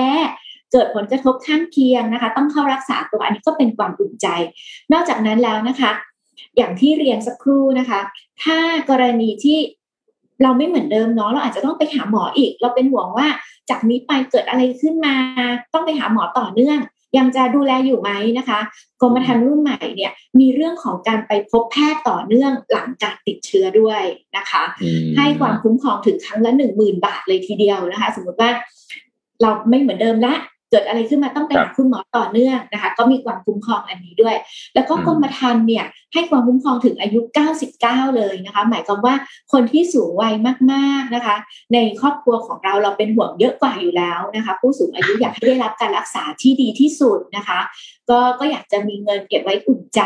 [0.72, 4.28] เกิดผลกระทบข้างเคียงนะคะ ต้องเข้ารักษาตัวอันนี้ก็เป็นความอุ่นใจ
[4.94, 5.92] นอกจากนั้นแล้วนะคะ
[6.58, 8.00] อย่างที่เรียนสักครู่นะคะ
[8.44, 8.58] ถ้า
[8.90, 9.60] กรณีที่
[10.44, 13.28] เราไม่เหมือนเดิมเนาะเราอาจจะต้องไปหาหมออีก เราเป็นห่วงว่า
[13.70, 15.16] จากนี้ไปเกิดอะไรขึ้นมา
[15.74, 16.80] ต้องไปหาหมอต่อเนื่อง
[17.18, 18.60] ยังจะดูแลอยู่ไหมนะคะ
[19.02, 24.02] กรมธรรม์รุ่นใหม่เนี่ยมีเรื่องของการไปพบแพทย์ต่อเนื่องหลังการติดเชื้อด้วย
[24.38, 24.64] นะคะ
[25.18, 28.50] ให้ความคุ้มครองถึงครั้งละหนึ่งหมื่นบาทเลยทีเดียวนะคะ สมมติว่า
[29.42, 30.34] เราไม่เหมือนเดิมละ
[30.72, 34.36] เกิดอะไรขึ้นมาต้องไปหาคุณหมอต่อเนื่องนะคะ ก็มีความคุ้มครองอันนี้ด้วย
[34.76, 37.20] แล้วก็กรมธรรม์เนี่ยให้ความคุ้มครองถึงอายุ
[37.68, 39.16] 99 เลยนะคะ หมายความว่า
[39.52, 40.34] คนที่สูงวัย
[40.72, 41.36] มากๆนะคะ
[41.74, 47.60] ในครอบครัวของเราเราเป็นห่วงเยอะกว่าอยู่แล้วนะคะ ผู้สูงอายุอยากให้ได้รับการรักษาที่ดีที่สุดนะคะ
[48.10, 50.02] ก็ก็อยากจะมีเงินเก็บไว้อุ่นใจ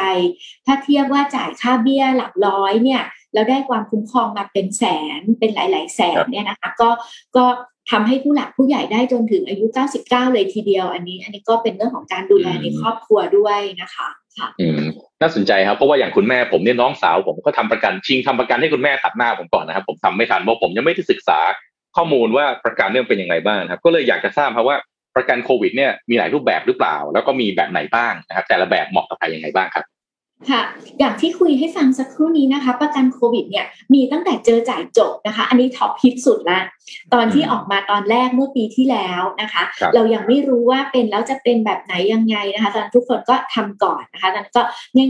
[0.65, 4.83] ถ้าเทียบว่าจ่ายค่าเบี้ยหลักร้อยเนี่ยแล้วได้ความคุ้มครองมาเป็นแส
[5.19, 6.89] นเป็นหลาย ๆ แสนเนี่ยนะคะ ก็
[7.35, 7.45] ก็
[7.91, 9.65] ทำให้ผู้หลักผู้ใหญ่ได้จนถึงอายุ
[9.99, 14.81] 99 เลยทีเดียว อันนี้ อันนี้ก็เป็นเรื่องของการดูแลในครอบครัวด้วยนะคะค่ะอืม
[15.21, 21.39] น่าสนใจครับเพราะว่าอย่างคุณแม่ผมเนี่ยน้องสาว ผมก็ทำประกันชิงทำประกันให้คุณแม่ตัดหน้าผมก่อนนะครับ ผมทำไม่ทันเพราะผมยังไม่ได้ศึกษา
[21.95, 24.77] ข้อมูลว่าประกันเนี่ยเป็นยังไงบ้างครับ ก็เลยอยากจะทราบครับว่า
[25.15, 29.85] ประกันโควิดเนี่ยมีหลายรูปแบบหรือเปล่า แล้วก็มีแบบไหนบ้างนะครับแต่ละแบบเหมาะกับใครยังไงบ้างครับ
[30.49, 30.61] ค่ะ
[30.99, 36.59] อย่างที่คุยให้ฟังสักครู่นี้นะคะ ประกันโควิดเนี่ยมีตั้งแต่เจอจ่ายจบนะคะ อันนี้ท็อปฮิตสุดละ
[37.13, 39.63] ตอนที่ออกมาตอนแรกเมื่อปีที่แล้วนะคะ
[39.95, 44.63] เรายังไม่รู้ว่าเป็นแล้วจะเป็นแบบไหนยังไงนะคะตอนทุกคนก็ทำก่อนนะคะตอนนั้นก็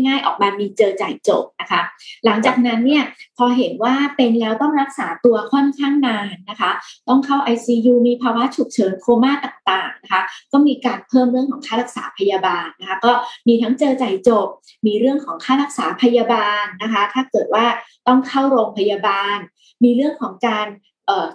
[0.05, 1.81] ง่าย ๆ ออกมามีเจอจ่ายจบนะคะ
[2.25, 3.03] หลังจากนั้นเนี่ย
[3.37, 6.71] พอเห็นว่าเป็นแล้วต้องรักษาตัวค่อนข้างนานนะคะ
[7.09, 13.11] ต้องเข้า ICU มีภาวะฉุกเฉินโคม่าต่างๆนะคะ ก็มีการเพิ่มเรื่องของค่ารักษาพยาบาลนะคะ ก็
[13.47, 14.47] มีทั้งเจอจ่ายจบ
[14.87, 17.65] มีเรื่องของค่ารักษาพยาบาลนะคะ ถ้าเกิดว่า
[18.07, 19.37] ต้องเข้าโรงพยาบาล
[19.83, 20.67] มีเรื่องของการ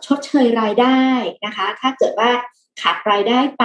[0.07, 1.03] ชดเชยรายได้
[1.47, 2.31] นะคะ ถ้าเกิดว่า
[2.83, 3.65] ขาดรายได้ไป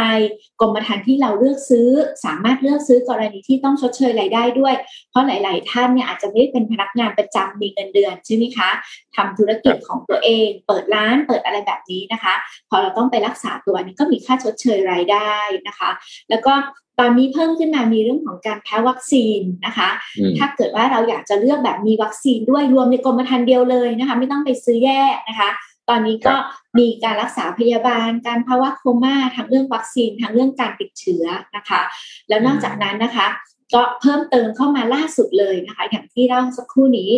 [0.62, 1.90] กรมธรรม์ที่เราเลือกซื้อ
[2.26, 4.74] สามารถเลือกซื้อกรณีที่ต้องชดเชยรายได้ด้วย
[5.10, 8.70] เพราะหลาย ๆ ท่านเนี่ยอาจจะไม่ได้เป็นพนักงานประจำมีเงินเดือนใช่ไหมคะ
[9.16, 12.34] ทำธุรกิจของตัวเอง เปิดร้านเปิดอะไรแบบนี้นะคะ
[12.70, 15.34] พอเราต้องไปรักษาตัวนี้ก็มีค่าชดเชยรายได้
[15.68, 15.90] นะคะ
[16.30, 16.54] แล้วก็
[17.00, 19.90] ตอนนี้เพิ่มขึ้นมามีเรื่องของการแพ้วัคซีนนะคะ
[20.38, 25.50] ถ้าเกิดว่าเราอยากจะเลือกแบบมีวัคซีนด้วยรวมในกรมธรรม์เดียวเลยนะคะ ไม่ต้องไปซื้อแยกนะคะ
[25.90, 26.36] ตอนนี้ก็
[26.78, 31.82] มีการรักษาพยาบาล การภาวะโคม่าทั้งเรื่องวัคซีนทั้งเรื่องการติดเชื้อนะคะ
[32.30, 33.28] แล้วนอกจากนั้นนะคะ
[33.74, 37.12] ก็เพิ่มเติมเข้ามาล่าสุดเลยนะคะ อย่างที่เล่าสักครู่นี้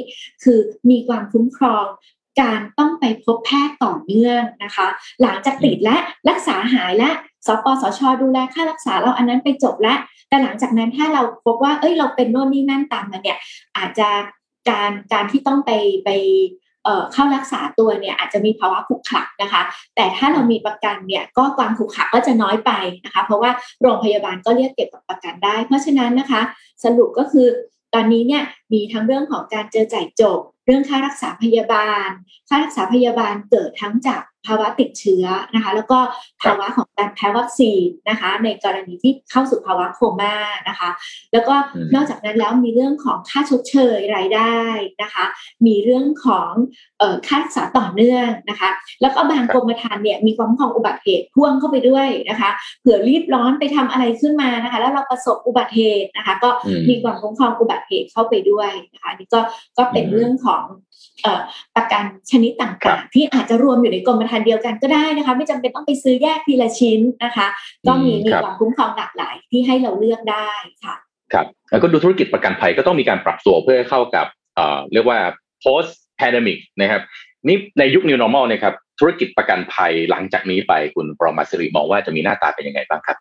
[0.44, 1.86] คือมีความคุ้มครอง
[2.42, 4.88] การต้องไปพบแพทย์ต่อเนื่องนะคะ
[5.22, 5.98] หลังจากติดและ
[6.30, 7.10] รักษาหายและ
[7.48, 10.00] สปสช ดูแลค่ารักษาเราอันนั้นไปจบแล้ว
[10.30, 13.38] แต่หลังจากนั้นถ้าเราพบว่า เอ้ยเราเป็นโน่นนี่นั่นตามมาเนี่ย
[13.78, 14.10] อาจจะ
[14.70, 15.72] การการที่ต้องไป
[16.06, 16.10] ไป
[17.14, 19.62] เข้ารักษาตัวเนี่ยอาจจะมีภาวะขุกขักนะคะ
[19.96, 22.72] แต่ถ้าเรามีประกันเนี่ยก็ความขุกขักก็จะน้อยไป
[23.06, 26.42] นะคะ เพราะว่าโรงพยาบาลก็เรียกเก็บกับประกันได้ เพราะฉะนั้นนะคะ
[26.84, 27.48] สรุปก็คือ
[27.94, 28.44] ตอนนี้เนี่ย
[28.74, 32.10] มีทั้งเรื่องของการเจอจ่ายจบ เรื่องค่ารักษาพยาบาล
[32.50, 35.26] ค่ารักษาพยาบาลเกิดทั้งจาก ภาวะติดเชื้อ
[35.56, 36.00] นะคะ แล้วก็
[36.42, 40.36] ภาวะของการแพ้วัคซีนนะคะ ในกรณีที่เข้าสู่ภาวะโคม่า
[40.70, 40.90] นะคะ
[41.34, 41.56] แล้วก็
[41.96, 44.58] นอกจากนั้นแล้วมีเรื่องของค่าชดเชยรายได้
[45.02, 45.26] นะคะ
[45.66, 46.52] มีเรื่องของ
[47.28, 48.70] ค่ารักษาต่อเนื่องนะคะ
[49.02, 52.50] แล้วก็บางกรมธรรม์เนี่ยมีความของอุบัติเหตุพ่วงเข้าไปด้วยนะคะ
[52.82, 56.50] เผื่อรีบร้อนไปทำอะไรขึ้นมานะคะ แล้วเราประสบอุบัติเหตุนะคะ ก็
[56.90, 59.40] มีความคุ้มครองอุบัติเหตุเข้าไปด้วยนะคะนี่ก็
[59.78, 60.64] ก็เป็นเรื่องของ
[61.76, 67.48] ประกันชนิดต่างๆ ที่อาจจะรวมอยู่ในกรมธรรม์เดียวกันก็ได้นะคะ ไม่จำเป็นต้องไปซื้อแยกทีละชิ้นนะคะ
[67.88, 70.50] ก็มีมีความคุ้มครองหลากหลายที่ให้เราเลือกได้
[70.84, 70.96] ค่ะ
[71.34, 74.28] ครับแล้วก็ดูธุรกิจประกันภัยก็ต้องมีการปรับตัวเพื่อเข้ากับ
[74.94, 75.20] เรียกว่า
[75.64, 77.02] post pandemic นะครับ
[77.48, 83.18] นี่ในยุค new normal นะครับธุรกิจประกันภัยหลังจากนี้ไปคุณปรมาสิริมองว่าจะมีหน้าตาเป็นยังไงบ้างครับ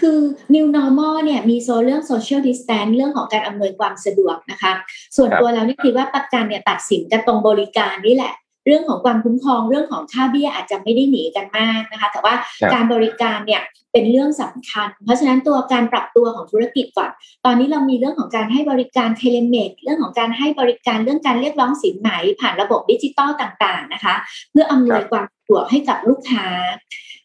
[0.00, 0.18] คือ
[0.54, 4.72] new normal เนี่ยมีโซเรื่อง social distance เรื่องของการอำนวยความสะดวกนะคะ
[5.16, 8.34] ส่วนตัวเรานี่คิดว่าประกันเนี่ยตัดสินกันตรงบริการนี่แหละ
[8.66, 12.34] เรื่องของความคุ้มครองเรื่องของค่าเบี้ยอาจจะไม่ได้หนีกันมากนะคะ แต่ว่า
[12.74, 17.10] การบริการเนี่ยเป็นเรื่องสำคัญ เพราะฉะนั้นตัวการปรับตัวของธุรกิจก่อน
[17.44, 24.14] ตอนนี้เรามีเรื่องของการให้บริการเทเลเมดเรื่องของการให้บริการเรื่องการเรียกร้องสินไหมผ่านระบบดิจิตอลต่าง ๆนะคะ
[24.50, 26.46] เพื่ออำนวยความสะดวกให้กับลูกค้า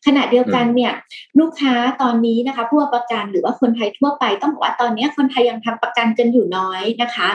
[0.06, 0.94] ขณะเดียวกันเนี่ย
[1.40, 7.30] ลูกค้าตอนนี้นะคะผู้ประกันหรือว่าคนไทยทั่วไปต้องบอกว่าตอนนี้คนไทยยังทำประกันกันอยู่น้อยนะคะ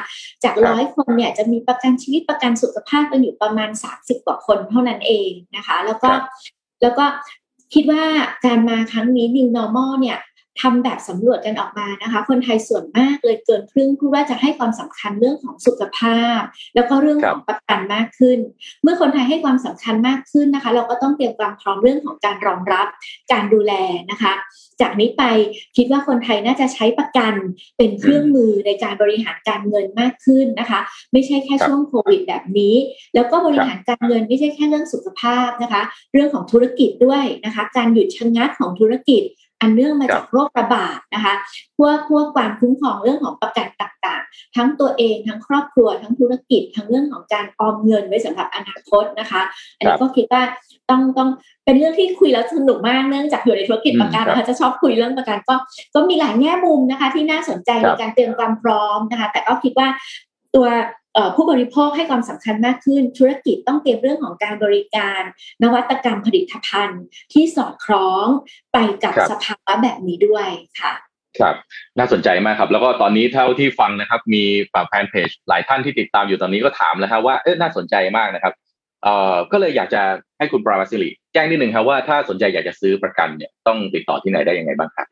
[0.45, 6.11] จากร้อยคนเนี่ยจะมีประกันชีวิตประกันสุขภาพกันอยู่ประมาณ 30 กว่าคนเท่านั้นเองนะคะ แล้วก็
[6.83, 7.05] แล้วก็
[7.75, 8.05] คิดว่า
[8.45, 10.19] การมาครั้งนี้ New Normal เนี่ย
[10.61, 16.41] ทำแบบสำรวจกันออกมานะคะ คนไทยส่วนมากเลยเกินครึ่งพูดว่าจะให้ความสำคัญเรื่องของสุขภาพ
[16.75, 18.39] แล้วก็เรื่องของประกันมากขึ้น
[18.83, 22.87] เมื่อคนไทยให้ความสำคัญมากขึ้นนะคะ เราก็ต้องเตรียมความพร้อมเรื่องของการรองรับ
[23.33, 23.73] การดูแล
[24.11, 24.33] นะคะ
[24.81, 25.23] จากนี้ไป
[25.77, 27.35] คิดว่าคนไทยน่าจะใช้ประกัน
[27.79, 30.81] เป็นเครื่องมือในการบริหารการเงินมากขึ้นนะคะ
[31.13, 32.75] ไม่ใช่แค่ช่วงโควิดแบบนี้
[33.15, 39.23] แล้วก็บริหารการเงินไม่ใช่แค่เรื่องสุขภาพนะคะ เรื่องของธุรกิจด้วยนะคะ การหยุดชะงักของธุรกิจ
[39.61, 41.35] อันเนื่องมาจากโรคระบาดนะคะ
[41.79, 49.43] พวกพวกความคุ้มครองเรื่องของประกันต่างๆ ทั้งตัวเองทั้งครอบครัว ทั้งธุรกิจ ทั้งเรื่องของการออมเงินไว้สำหรับอนาคตนะคะ
[49.77, 50.43] อันนี้ก็คิดว่า
[50.91, 51.29] ต้องต้อง
[51.65, 55.55] เป็นเรื่องที่คุยแล้วสนุกมากเนื่องจากอยู่ในธุรกิจประกันนะคะจะชอบคุยเรื่องประกันก็
[55.95, 59.89] ก็มีหลายแง่มุมนะคะ ที่น่าสนใจในการเตรียมความพร้อมนะคะ แต่ก็คิดว่า
[60.55, 60.67] ตัว
[61.35, 65.23] ผู้บริโภคให้ความสำคัญมากขึ้น ธุรกิจต้องเตรียมเรื่องของการบริการ
[65.63, 68.27] นวัตกรรมผลิตภัณฑ์ที่สอดคล้อง
[68.73, 70.49] ไปกับสภาวะแบบนี้ด้วย
[70.81, 70.95] ค่ะ
[71.41, 71.57] ครับ
[71.99, 74.45] น่าสนใจมากครับ แล้วก็ตอนนี้เท่าที่ฟังนะครับ มี
[74.89, 78.55] แฟนเพจหลายท่านที่ติดตามอยู่ตอนนี้ก็ถามแล้วครับว่าเออน่าสนใจมากนะครับ
[79.03, 80.03] เอ่อก็เลยอยากจะ
[80.39, 85.07] ให้คุณปรามาสิริแจ้งนิดหนึ่งครับว่าถ้าสนใจอยากจะซื้อประกันเนี่ยต้องติดต่อที่ไหนได้ยังไงบ้างครับ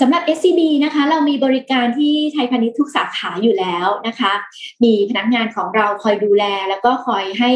[0.00, 4.32] สำหรับ SCB นะคะ เรามีบริการที่ไทยพาณิชย์ทุกสาขาอยู่แล้วนะคะ
[4.84, 7.50] มีพนักงานของเราคอยดูแล แล้วก็คอยให้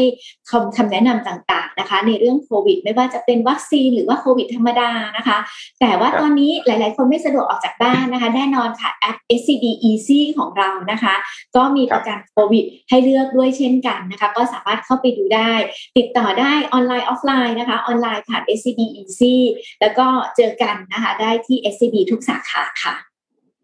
[0.49, 5.37] คำคำแนะนำต่าง ๆนะคะ ในเรื่องโควิด ไม่ว่าจะเป็นวัคซีนหรือว่าโควิดธรรมดานะคะ
[5.79, 11.13] แต่ว่าตอนนี้หลาย ๆ คนไม่สะดวกออกจากบ้านนะคะ แน่นอนค่ะแอป SCB Easy ของเรานะคะ
[11.55, 15.51] ก็มีประกันโควิด ให้เลือกด้วยเช่นกันนะคะ ก็สามารถเข้าไปดูได้
[15.97, 19.35] ติดต่อได้ออนไลน์ออฟไลน์นะคะออนไลน์ผ่าน SCB Easy
[19.81, 22.93] แล้วก็เจอกันนะคะได้ที่ SCB ทุกสาขาค่ะ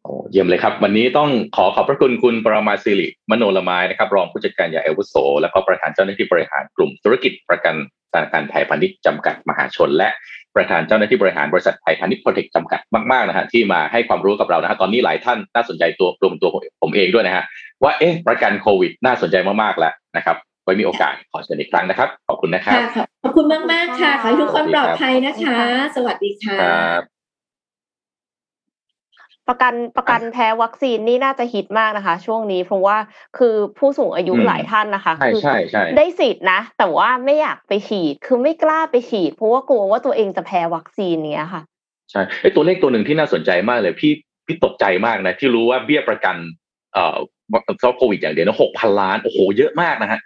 [0.03, 7.75] โอ้เยี่ยมเลยครับ วันนี้ต้องขอขอบพระคุณคุณปรมาศิริมโนลมายนะครับ รองผู้จัดการใหญ่เอวุโส และก็ประธานเจ้าหน้าที่บริหารกลุ่มธุรกิจประกัน
[8.13, 10.10] ธนาคารไทยพาณิชย์จำกัดมหาชน และ
[10.55, 12.79] ประธานเจ้าหน้าที่บริหารบริษัทไทยพาณิชย์โปรเทคจำกัด
[13.12, 16.49] มากๆนะฮะที่มาให้ความรู้กับเรานะฮะตอนนี้หลายท่านน่าสนใจตัวรวมตัว
[16.84, 17.43] ผมเองด้วยนะฮะ
[17.84, 22.79] ว่าเอ๊ะประกันโควิด น่าสนใจมากๆแล้วนะครับไว้มีโอกาสขอเชิญอีกครั้งนะครับ ขอบคุณนะครับ
[23.23, 25.60] ขอบคุณมากๆค่ะ ขอให้ทุกคนปลอดภัยนะคะ
[25.95, 27.14] สวัสดีค่ะ
[29.49, 32.97] ประกันประกันแพ้วัคซีนนี่น่าจะฮิตมากนะคะ ช่วงนี้เพราะว่า
[33.38, 41.62] คือผู้สูงอายุหลายท่านนะคะใช่ใช่ใช่ได้สิทธินะ แต่ว่าไม่อยากไปฉีดคือไม่กล้าไปฉีด เพราะว่ากลัวว่าตัวเองจะแพ้วัคซีนเนี้ยค่ะ
[42.12, 44.13] ใช่ไอตัวเลขตัวหนึ่งที่น่าสนใจมากเลยพี่
[44.45, 46.36] พี่ตกใจมากนะ ที่รู้ว่าเบี้ยประกัน
[46.93, 47.17] เอ่อ
[47.97, 50.19] โควิดอย่างเดียวนะหกพันล้านโอ้โหเยอะมากนะฮะ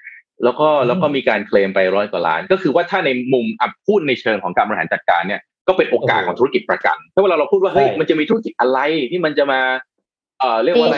[0.43, 8.79] แล้วก็แล้วก็มีการเคลมไปร้อยกว่าล้าน ก็คือว่าถ้าในมุมอับพูดในเชิงของการบริหารจัดการเนี่ย ก็เป็นโอกาสของธุรกิจประกัน ถ้าเวลาเราพูดว่าเฮ้ยมันจะมีธุรกิจอะไร
[9.11, 9.61] ที่มันจะมา
[10.39, 10.97] เอ่อเรียกว่าอะไร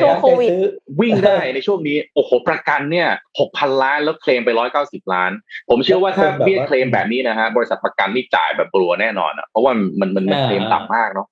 [0.99, 3.07] วิ่งได้ในช่วงนี้โอ้โหประกันเนี่ย
[3.39, 5.31] หกพันล้านแล้วเคลมไปร้อยเก้าสิบล้าน
[5.69, 11.27] ผมเชื่อว่าถ้าเบี้ยเคลมแบบนี้นะฮะบริษัทประกันนี่จ่ายแบบกลัวแน่นอนอะเพราะว่ามันมันมันเคลมต่ำมากเนาะ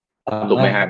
[0.49, 0.85] ถูกไหมฮะ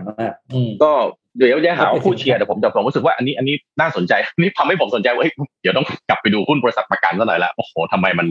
[0.83, 0.91] ก็
[1.38, 5.23] เดี๋ยวจะหาผู้เชียร์แต่ผมแต่ผมรู้สึกว่าอันนี้อันนี้น่าสนใจนี่ทำให้ผมสนใจว่า
[5.62, 8.27] เดี๋ยวต้องกลับไปดูหุ้นบริษัทประกันซะหน่อยละโอ้โหทำไมมัน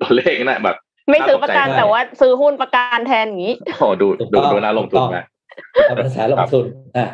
[0.00, 0.76] ตัวเลขน่ะแบบ
[1.10, 5.24] ไม่ซื้อประกันแต่ว่าซื้อหุ้นประกันแทนอย่างนี้โอ้ดูดูดูน่าลงทุนนะ
[5.82, 6.64] เอาเป็นสายลงทุน
[6.96, 7.06] อ่า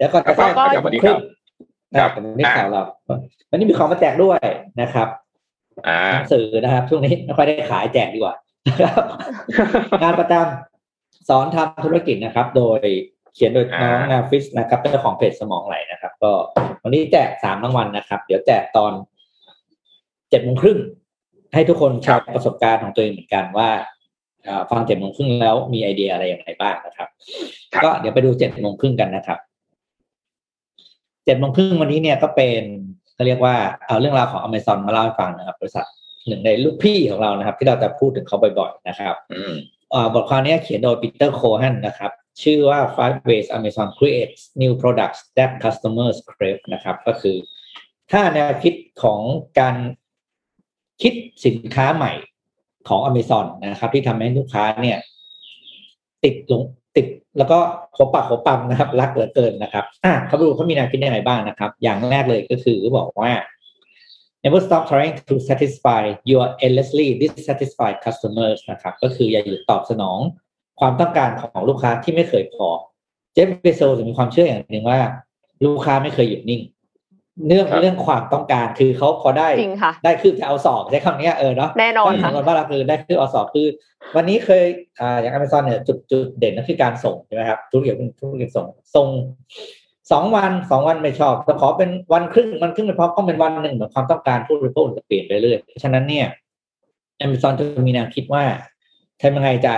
[0.00, 1.18] แล้วก็ก็ก็วันนี้ครับ
[2.00, 2.82] ครับนี่ข่าวเรา
[3.50, 4.38] วันนี้มีของมาแจกด้วย
[4.80, 5.08] นะครับ
[6.12, 8.34] หนังสือนะครับช่วงนี้ไม่ค่อยได้ขายแจกดีกว่า
[10.02, 12.80] งานประจำสอนทำธุรกิจนะครับ โดย
[13.34, 16.32] เขียนโดยน้องนาฟิสนะครับเป็นของเพจสมองไหลนะครับ ก็
[16.82, 18.92] วันนี้แจกสามรางวัลนะครับ เดี๋ยวแจกตอน
[20.30, 20.78] เจ็ดโมงครึ่ง
[21.54, 23.70] ให้ทุกคนแชร์ประสบการณ์ของตัวเองเหมือนกันว่า
[24.70, 27.08] ฟังเจ็ดโมงครึ่งแล้วมีไอเดียอะไรอย่างไรบ้างนะครับ
[27.84, 29.38] ก็เดี๋ยวไปดูเจ็ดโมงครึ่งกันนะครับ
[31.24, 32.62] เจ็ดโมงครึ่งวันนี้เนี่ยก็เป็น
[33.14, 33.56] เขาเรียกว่า
[33.86, 35.86] เอาเรื่องราวของอเมซอนมาเล่าให้ฟังนะครับบริษัท
[36.26, 39.14] หนึ่งในลูกพี่ของเรานะครับ ที่เราจะพูดถึงเขาบ่อยๆนะครับ
[40.14, 47.36] บทความนี้เขียนโดยปีเตอร์โคฮันนะครับ ชื่อว่า five ways Amazon creates new products that customers crave นะครับ ก็คือ
[48.10, 49.20] ถ้าแนวคิดของ
[49.58, 49.76] การ
[51.02, 51.12] คิด
[51.44, 52.12] สินค้าใหม่
[52.88, 54.98] ของอเมซอนนะครับ ที่ทำให้ลูกค้าเนี่ย
[56.24, 56.62] ติดลง
[56.96, 57.06] ติด
[57.38, 57.58] แล้วก็
[57.96, 63.32] ขบปากขบปั๊มนะครับ รักเหลือเกินนะครับ อะเขาดูเขามีแนวคิดยังไงบ้างนะครับ อย่างแรกเลยก็คือบอกว่า
[64.42, 70.18] never stop trying to satisfy your endlessly dissatisfied customers นะครับ ก็คืออย่าหยุดตอบสนอง
[70.80, 72.68] ความต้องการของลูกค้าที่ไม่เคยพอ
[73.34, 75.00] เจฟเบโซจะมีความเชื่ออย่างหนึ่งว่า
[75.64, 76.60] ลูกค้าไม่เคยหยุดนิ่ง
[77.46, 79.48] เรื่องเรื่องความต้องการคือเขาพอได้
[80.04, 83.66] ได้คือจะเอาสอบใช้คำนี้เออเนาะแน่นอนค่ะว่าเราคือได้คือเอาสอบคือ
[84.16, 84.64] วันนี้เคย
[85.00, 89.08] อ่าอย่างอเมซอนเนี่ยจุดจุดเด่นก็คือการส่งใช่ไหมครับธุรกิจเป็นธุรกิจส่งส่ง
[90.10, 96.26] สองวันสองวันไม่ชอบจะขอเป็นวันครึ่งวันครึ่งไม่พอต้องเป็นวันหนึ่งเหมือนความต้องการผู้บริโภคจะเปลี่ยนไปเรื่อยเพราะฉะนั้นเนี่ย
[97.20, 98.44] อเมซอนจะมีแนวคิดว่า
[99.20, 99.74] ทำยังไงจะ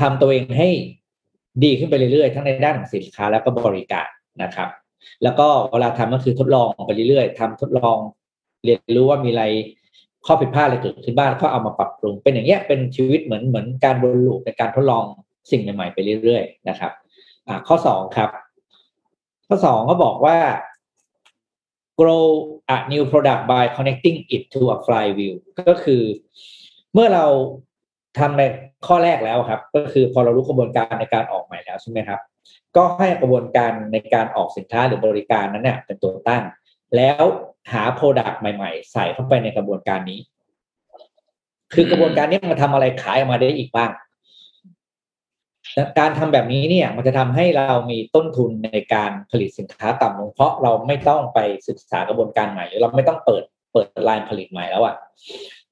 [0.00, 0.68] ทำตัวเองให้
[1.64, 4.08] ดีขึ้นไปเรื่อยๆ ทั้งในด้านของสินค้าแล้วก็บริการ
[4.42, 4.68] นะครับ
[5.22, 7.98] แล้วก็เวลาทำก็คือทดลองไปเรื่อยๆทำทดลอง
[8.64, 9.44] เรียนรู้ว่ามีอะไร
[10.26, 15.04] ข้อผิดพลาดอะไรเกิดขึ้นบ้างก็เอามาปรับปรุง เป็นอย่างเงี้ยเป็นชีวิตเหมือนเหมือนการวนลูปในการทดลอง
[15.50, 16.92] สิ่งใหม่ๆไปเรื่อยๆนะครับ
[17.46, 18.30] อ่าข้อสองครับ
[19.48, 20.36] ข้อสองก็บอกว่า
[22.00, 22.26] grow
[22.74, 25.36] a new product by connecting it to a flywheel
[25.68, 26.02] ก็คือ
[26.92, 27.26] เมื่อเรา
[28.18, 28.42] ทำใน
[28.86, 32.20] ข้อแรกแล้วครับ ก็คือพอเรารู้กระบวนการในการออกใหม่แล้วใช่ไหมครับ
[32.76, 36.42] ก็ให้กระบวนการในการออกสินค้าหรือบริการนั้นเนี่ยเป็นตัวตั้ง
[36.96, 37.24] แล้ว
[37.72, 40.20] หาโปรดักต์ใหม่ ๆ ใส่เข้าไปในกระบวนการนี้
[41.74, 43.90] คือกระบวนการนี้มันทำอะไรขายออกมาได้อีกบ้าง
[45.98, 54.96] การทำแบบนี้เนี่ยมันจะทำให้เรามีต้นทุนในการผลิตสินค้าต่ำลงเพราะเราไม่ต้องไปศึกษากระบวนการใหม่หรือเราไม่ต้องเปิดเปิดลายผลิตใหม่แล้วอะ่ะ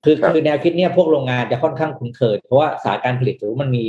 [0.05, 3.87] คือคือแนวคิดเนี่ยพวกโรงงานจะค่อนข้างคุ้นเคยเพราะว่าสายการผลิตถือมันมี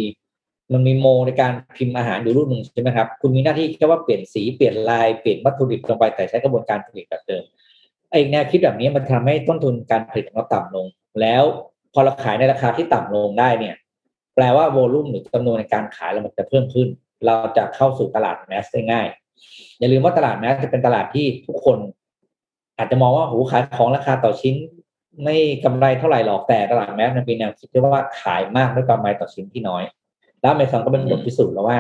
[0.74, 7.44] มันมีโมในการพิมพ์อาหารอยู่รุ่นหนึ่งใช่ไหมครับ คุณมีหน้าที่แค่ว่าเปลี่ยนสีเปลี่ยนลายเปลี่ยนวัตถุดิบลงไปแต่ใช้กระบวนการผลิตแบบเดิม
[8.12, 10.86] ไอ้แนวคิดแบบนี้มันทำให้ต้นทุนการผลิตของเราต่ำลง
[11.22, 11.44] แล้ว
[11.94, 13.76] พอเราขายในราคาที่ต่ำลงได้เนี่ย
[14.36, 16.88] แปลว่าโวลูมหรือจำนวนในการขายเรามันจะเพิ่มขึ้น
[17.26, 19.08] เราจะเข้าสู่ตลาดแมสได้ง่าย
[19.80, 21.78] อย่าลืมว่าตลาดแมสจะเป็นตลาดที่ทุกคน
[22.78, 24.56] อาจจะมองว่าหูขายของราคาต่อชิ้น
[25.24, 29.84] ไม่กำไรเท่าไหร่หรอกแต่ตลาดแมสมันเป็นแนวคิดที่ว่าขายมากด้วยกำไรต่อชิ้นที่น้อย
[30.46, 31.78] แล้วเมซอนก็เป็นบทพิสูจน์แล้วว่า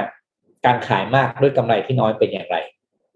[0.65, 2.58] การขายมากด้วยกำไรที่น้อยเป็นอย่างไร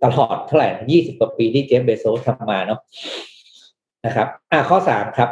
[0.04, 2.80] ตลอดเท่าไหร่ยี่สิบกว่าปีที่เจฟเบโซสทำมาเนาะ
[4.06, 5.30] นะครับ อ่าข้อสามครับ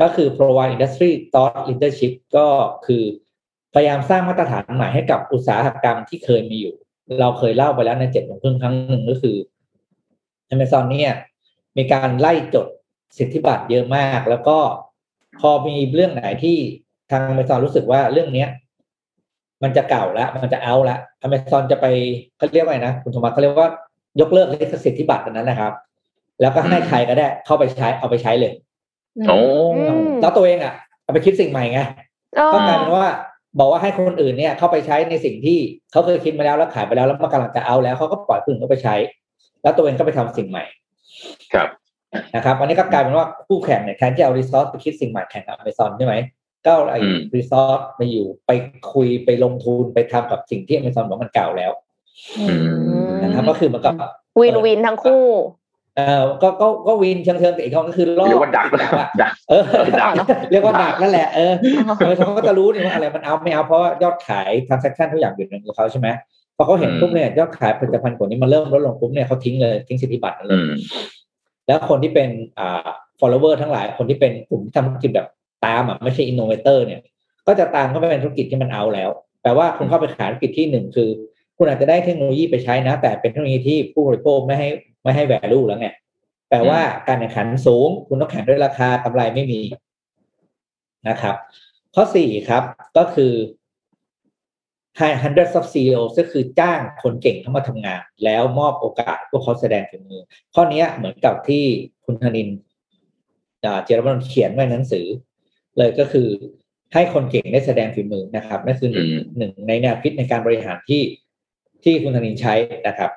[0.00, 2.46] ก็คือ provide industry thought leadership ก็
[2.86, 3.02] คือ
[3.74, 6.74] พยายามสร้างมาตรฐานใหม่ให้กับอุตสาหกรรมที่เคยมีอยู่
[7.20, 9.36] เราเคยเล่าไปแล้วในเจ็ดโมงครึ่งครั้งหนึ่งก็คือ
[10.54, 11.12] Amazon เนี่ย
[11.76, 12.66] มีการไล่จด
[13.18, 14.58] สิทธิบัตรเยอะมาก แล้วก็
[15.40, 16.56] พอมีเรื่องไหนที่
[17.10, 18.48] ทาง Amazon รู้สึกว่าเรื่องเนี้ย
[19.62, 21.86] มันจะเก่าแล้วมันจะเอาละ Amazon จะไป
[22.36, 23.70] เขาเรียกว่าไงนะคุณธรรมะเขาเรียกว่า
[24.20, 25.72] ยกเลิกลิขสิทธิบัตรอันนั้นนะครับ
[26.40, 28.52] แล้วก็ให้ใครก็ได้เข้าไปใช้เอาไปใช้เลย
[29.26, 29.38] โอ้
[30.20, 31.80] แล้วตัวเองอะเอาไปคิดสิ่งใหม่ไง
[32.38, 33.06] อ๋อก็กลายเป็นว่า
[33.58, 35.58] บอกว่าให้คนอื่นเนี่ยเข้าไปใช้ในสิ่งที่
[35.92, 38.94] เขาเคยคิดมาแล้วแล้วขายไปแล้วแล้วมันกำลังจะเอาแล้วเขาก็ปล่อยคนอื่นเข้าไปใช้
[39.62, 40.64] แล้วตัวเองก็ไปทำสิ่งใหม่
[41.54, 41.68] ครับ
[42.36, 46.14] นะครับอันนี้ก็กลายเป็นว่าคู่แข่งเนี่ยแทนที่เอา resource ไปคิดสิ่งใหม่แข่งกับอเมซอนใช่ไหม
[46.66, 48.50] ก็เอาไอ้อืม resource ไปอยู่ไป
[48.92, 51.72] คุยไปลงทุนไปทำกับสิ่งที่อเมซอนบอกมันเก่าแล้ว
[52.40, 53.90] อืมนะครับก็คือมันก็
[54.40, 55.26] วินวินทั้งคู่
[55.96, 59.62] เออก็ก็ก็วินเชิงเชิงๆแต่อีกคนก็คือล่อเรียกว่าดักดักอะดักเออ
[60.00, 60.14] ดัก
[60.50, 61.54] เรียกว่าดักนั่นแหละเออ
[61.98, 66.08] เออเขาก็จะรู้นี่ว่าอะไรมันเอาไม่เอาเพราะว่ายอดขาย transaction ทุกอย่างอยู่ในมือเขาใช่ไหม
[66.56, 70.72] พอเขาเห็นอืมปุ๊บเนี่ยยอดขายผลิตภัณฑ์กว่านี้มันเริ่มลดลงปุ๊บเนี่ยเขาทิ้งเลยทิ้งสิทธิบัตรนั้นเลอืยม
[71.66, 72.88] แล้วคนที่เป็นอ่า
[73.20, 75.28] follower ทั้งหลายคนที่เป็นกลุ่มที่ทำธุรกิจแบบ
[75.64, 77.00] ตามอะไม่ใช่ innovator เนี่ย
[77.46, 79.10] ก็จะตามเข้าไปเป็นธุรกิจที่มันเอาแล้ว
[79.42, 81.10] แปลว่าคุณเข้าไปขายธุรกิจที่หนึ่งคือ
[81.56, 84.68] คุณอาจจะได้เทคโนโลยีไปใช้นะ แต่เป็นเทคโนโลยีที่ผู้บริโภคไม่ให้
[85.02, 85.88] ไม่ให้ value แล้วไง
[86.48, 89.60] แปลว่าการแข่งขันสูง คุณต้องแข่งด้วยราคากำไรไม่มี
[91.08, 91.34] นะครับ
[91.94, 92.62] ข้อสี่ครับ
[92.96, 93.32] ก็คือ
[94.98, 100.22] high hundreds of CEOs ก็คือจ้างคนเก่งเข้ามาทำงาน แล้วมอบโอกาสพวกเขาแสดงฝีมือ
[100.54, 101.64] ข้อเนี้ยเหมือนกับที่
[102.04, 102.48] คุณธนิน
[103.64, 105.06] อ่าเจรบนเขียนไว้ในหนังสือ
[105.80, 106.28] เลยก็คือ
[106.94, 111.02] ให้คนเก่งได้แสดงฝีมือนะครับนั่นคือหนึ่งอืมหนึ่งในแนวคิดในการบริหารที่
[111.84, 112.54] ที่คุณธนินใช้
[112.88, 113.10] นะครับ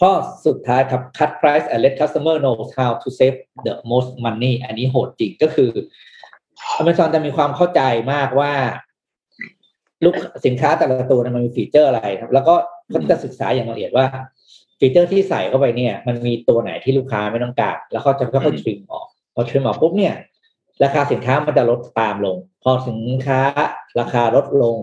[0.00, 0.10] ข้อ
[0.46, 3.36] สุดท้ายครับ cut price and let customer knows how to save
[3.66, 5.70] the most money อันนี้โหดจริงก็คือ
[6.80, 7.80] Amazon จะมีความเข้าใจ
[8.12, 8.52] มากว่า
[10.04, 10.14] ลูก
[10.46, 12.54] สินค้าแต่ละตัวเนี่ยมันมีฟีเจอร์อะไรครับ แล้วก็
[12.88, 14.06] เขาจะศึกษาอย่างละเอียดว่า
[14.78, 20.14] ฟีเจอร์ที่ใส่เข้าไปเนี่ย มันมีตัวไหนที่ลูกค้าไม่ต้องการ แล้วเขาจะค่อยๆทริมออกพอทริมออกปุ๊บเนี่ย
[20.84, 23.40] ราคาสินค้ามันจะลดตามลง พอสินค้า
[24.00, 24.76] ราคาลดลง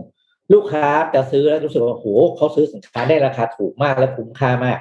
[0.54, 2.06] ลูกค้าจะซื้อแล้วรู้สึกว่าโห
[2.36, 4.80] เขาซื้อสินค้าได้ราคาถูกมากและคุ้มค่ามาก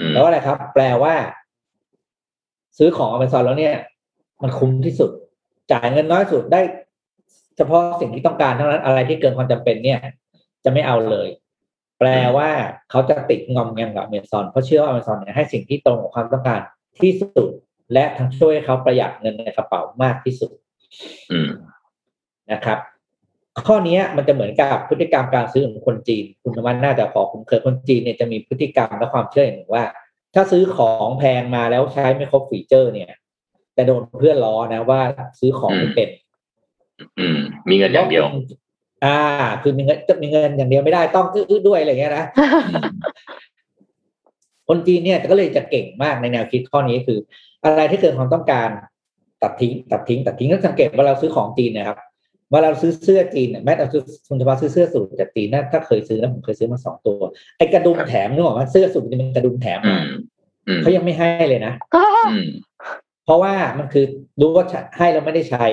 [0.00, 1.14] อืมแล้วอะไรครับ แปลว่า
[2.78, 3.74] ซื้อของ Amazon แล้วเนี่ย
[4.42, 5.10] มันคุ้มที่สุด
[5.72, 6.60] จ่ายเงินน้อยสุดได้
[7.56, 9.98] เฉพาะสิ่งที่ต้องการเท่านั้นอะไรที่เกินความจำเป็นเนี่ย
[10.64, 11.28] จะไม่เอาเลย
[11.98, 12.50] แปลว่า
[12.90, 16.60] เขาจะติดงอมแงมกับ Amazon เพราะเชื่อว่า Amazon เนี่ยให้สิ่งที่ตรงกับความต้องการ
[17.00, 17.50] ที่สุด
[17.92, 20.52] และทั้งช่วยให้เขาประหยัดเงินในกระเป๋ามากที่สุด
[21.32, 21.50] อืม
[22.52, 22.78] นะครับ
[23.66, 29.84] ข้อเนี้ยมันจะเหมือนกับพฤติกรรมการซื้อของคนจีน คุณธรรมน่าจะพอคุ้นเคยคนจีนเนี่ยจะมีพฤติกรรมและความเชื่ออย่างหนึ่งว่า
[30.34, 33.10] ถ้าซื้อของแพงมาแล้วใช้ไม่ครบฟีเจอร์ เนี่ย
[33.74, 35.00] แต่โดนเพื่อนล้อนะว่า
[35.40, 36.08] ซื้อของไม่เป็น
[37.18, 38.24] อืมมีเงินอย่างเดียว
[39.04, 39.18] อ่า
[39.62, 42.24] คือมีเงินจะมีเงินอย่างเดียวไม่ได้ต้องอื้อๆด้วยอะไรเงี้ยนะ
[44.68, 47.18] คนจีนเนี่ยก็เลยจะเก่งมากในแนวคิดข้อนี้คือ
[47.64, 48.68] อะไรที่เกินความต้องการ
[49.42, 51.98] ตัดทิ้งตัดทิ้งตัดทิ้งก็สังเกตว่าเราซื้อของจีนนะครับ
[52.50, 57.20] เว่าเราซื้อเสื้อจีนเนี่ยแม้แต่ซื้อคุณจะมาซื้อเสื้อสูทจากจีนนะถ้าเคยซื้อแล้วผมเคยซื้อมาสองตัว
[57.58, 60.06] ไอ้กระดุมแถมนึกออกไหมเสื้อสูทมันจะเป็นกระดุมแถมอืมาม
[60.68, 62.48] อืมเขายังไม่ให้เลยนะอืม
[63.24, 64.04] เพราะว่ามันคือ
[64.40, 64.64] รู้ว่า
[64.96, 65.64] ให้แล้วไม่ได้ใช้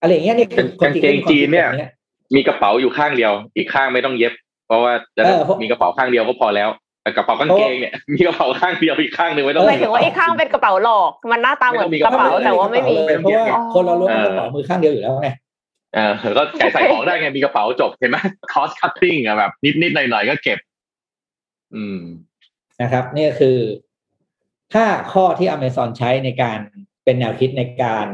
[0.00, 4.32] อะไรอย่างเงี้ยนี่คือคนกางเกงจีนเนี่ยก็มีความคิดแบบมีกระเป๋าอยู่ข้างเดียว อีกข้างไม่ต้องเย็บ
[4.66, 6.68] เพราะว่าจะได้เออเพราะมีกระเป๋าข้างเดียวก็พอแล้ว
[7.04, 15.30] แต่กระเป๋ากางเกงเนี่ยมีกระเป๋าข้างเดียวอีกข้างหนึ่งไม่ต้องหมายถึงว่าอีกข้างเป็นกระเป๋าหลอกมันหน้าตาเหมือนกระเป๋าแต่ว่าไม่มีเพราะว่าอ๋อคนเรารู้ว่ากระเป๋ามือข้างเดียวอยู่แล้วไง
[15.94, 18.16] เออก็ใส่ใส่ของได้ไงมีกระเป๋าจบเห็นไหม
[18.52, 20.58] cost cutting อะแบบ นิดนิดหน่อยหน่อยๆก็เก็บ
[21.74, 22.00] อืม
[22.82, 23.58] นะครับ นี่ก็คือ
[24.74, 26.58] ถ้าข้อที่ Amazon ใช้ในการ
[27.04, 28.06] เป็นแนวคิดในการ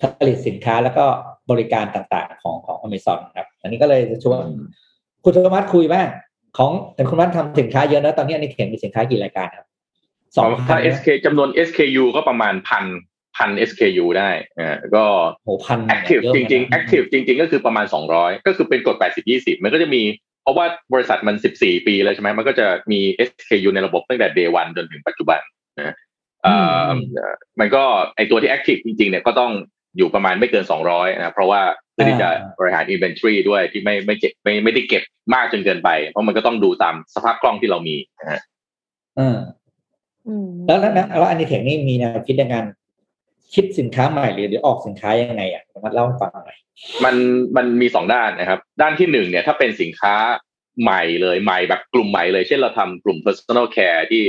[0.00, 1.04] ผลิตสินค้าแล้วก็
[1.50, 4.42] บริการต่างๆของของ Amazon ครับ อันนี้ก็เลยจะชวน
[5.24, 6.08] คุณธรรมัสคุยบ้าง
[6.58, 9.66] ของแต่คุณธรรมัสทำสินค้าเยอะนะตอนนี้อันนี้เขียนมีสินค้ากี่รายการครับ
[10.36, 12.84] สองพัถ้าน SK จำนวน SKU ก็ประมาณพัน
[13.36, 15.04] พัน SKU ได้อ่าก็
[15.44, 17.86] โหพัน active เยอะจเหมือนริงกันๆ active จริง ๆ ก็คือประมาณ
[18.16, 20.02] 200ก็คือเป็นกฎ80 20มันก็จะมี
[20.42, 25.40] เพราะว่าบริษัทมัน14ปีแล้วใช่ไหมมันก็จะมี SKU ในระบบตั้งแต่ day one จนถึงปัจจุบัน
[25.78, 25.94] นะ
[26.42, 26.88] เอ่อ
[27.18, 27.22] อ
[27.60, 27.84] มันก็
[28.16, 29.52] ไอตัวที่ active จริงๆเนี่ยก็ต้อง
[29.96, 32.28] อยู่ประมาณไม่เกิน200นะเพราะว่าเพื่อที่จะ
[32.58, 35.02] บริหาร inventory ด้วยที่ไม่ไม่เก็บไม่ไม่ได้เก็บ
[35.34, 38.40] มากจนเกินไป เพราะมันก็ต้องดูตามสภาพคล่องที่เรามีนะฮะ
[39.16, 39.36] เออ
[40.28, 42.64] อืมแล้วแล้วแล้วแล้วอันนี้เทคนี่มีแนวคิดในการ
[43.54, 46.58] คิดสินค้าใหม่หรือหรือออกสินค้ายังไงอะมาเล่าให้ฟังหน่อย
[47.04, 47.14] มัน
[47.56, 50.14] มันมีสองด้านนะครับ ด้านที่หนึ่งเนี่ย ถ้าเป็นสินค้า
[50.82, 54.24] ใหม่เลยใหม่แบบกลุ่มใหม่เลย เช่นเราทำกลุ่ม personal care ที่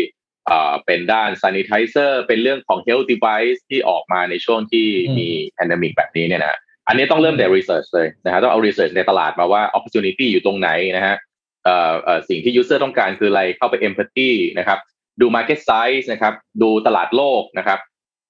[0.47, 4.87] เอ่อเป็นด้าน sanitizer เป็นเรื่องของ health device ที่ออกมาในช่วงที่
[5.17, 6.57] มี pandemic แบบนี้เนี่ยนะ
[6.87, 11.15] อันนี้ต้องเริ่มแต่ research เลยนะฮะต้องเอา research ในตลาดมาว่า opportunity อยู่ตรงไหนนะฮะ
[11.63, 14.79] เอ่อเอ่อสิ่งที่ user ต้องการคืออะไรเข้าไป empathy นะครับ
[15.21, 17.79] ดู market size นะครับ ดูตลาดโลกนะครับ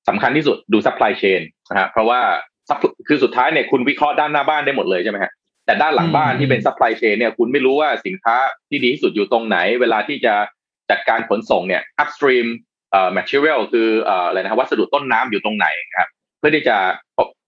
[0.10, 2.20] สำคัญที่สุดดู supply chain นะฮะเพราะว่า
[2.70, 5.32] supp- คือสุดท้ายเนี่ยคุณวิเคราะห์ด้านหน้าบ้านได้หมดเลยใช่ไหมฮะ
[5.66, 8.36] แต่ด้านหลังบ้านที่เป็น supply chain เนี่ยคุณไม่รู้ว่าสินค้า
[8.70, 10.34] ที่ดีที่สุดอยู่ตรงไหน เวลาที่จะ
[10.89, 12.47] จัดการขนส่งเนี่ย upstream
[12.91, 16.78] เอ่อ material คือเอ่ออะไรนะครับวัสดุต้นน้ำอยู่ตรงไหนครับเพื่อที่จะ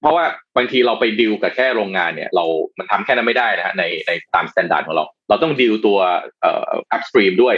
[0.05, 0.27] เพราะเพราะว่า
[0.57, 2.45] บางทีเราไปดิวกับแค่โรงงานเนี่ย เรา
[2.77, 5.97] มันทำแค่นั้นไม่ได้นะฮะในในตามมาตรฐานของเรา เราต้องดิวตัว
[6.41, 7.55] เอ่อ upstream ด้วย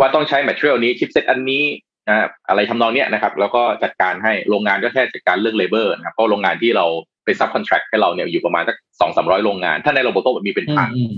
[0.00, 1.64] ว่าต้องใช้ material นี้ chipset อันนี้
[2.08, 6.86] นะอะไรทำนองเนี้ยนะครับ แล้วก็จัดการให้โรงงานก็แค่จัดการเรื่อง labor นะครับเพราะโรงงานที่เรา
[7.24, 11.12] เป็น subcontract ให้เราเนี่ยอยู่ประมาณสักสองสามร้อยโรงงาน ถ้าในโรบอทมีเป็นอืพัมนอืม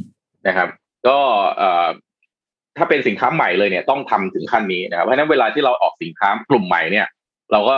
[0.46, 0.68] นะครับ
[1.08, 1.18] ก็
[1.58, 1.88] เอ่อ
[2.78, 7.06] ถ้าเป็นสินค้าใหม่เลยเนี่ยต้องทำถึงขั้นนี้นะครับเพราะฉะนั้นเวลาที่เราออกสินค้ากลุ่มใหม่เนี่ย
[7.52, 7.76] เราก็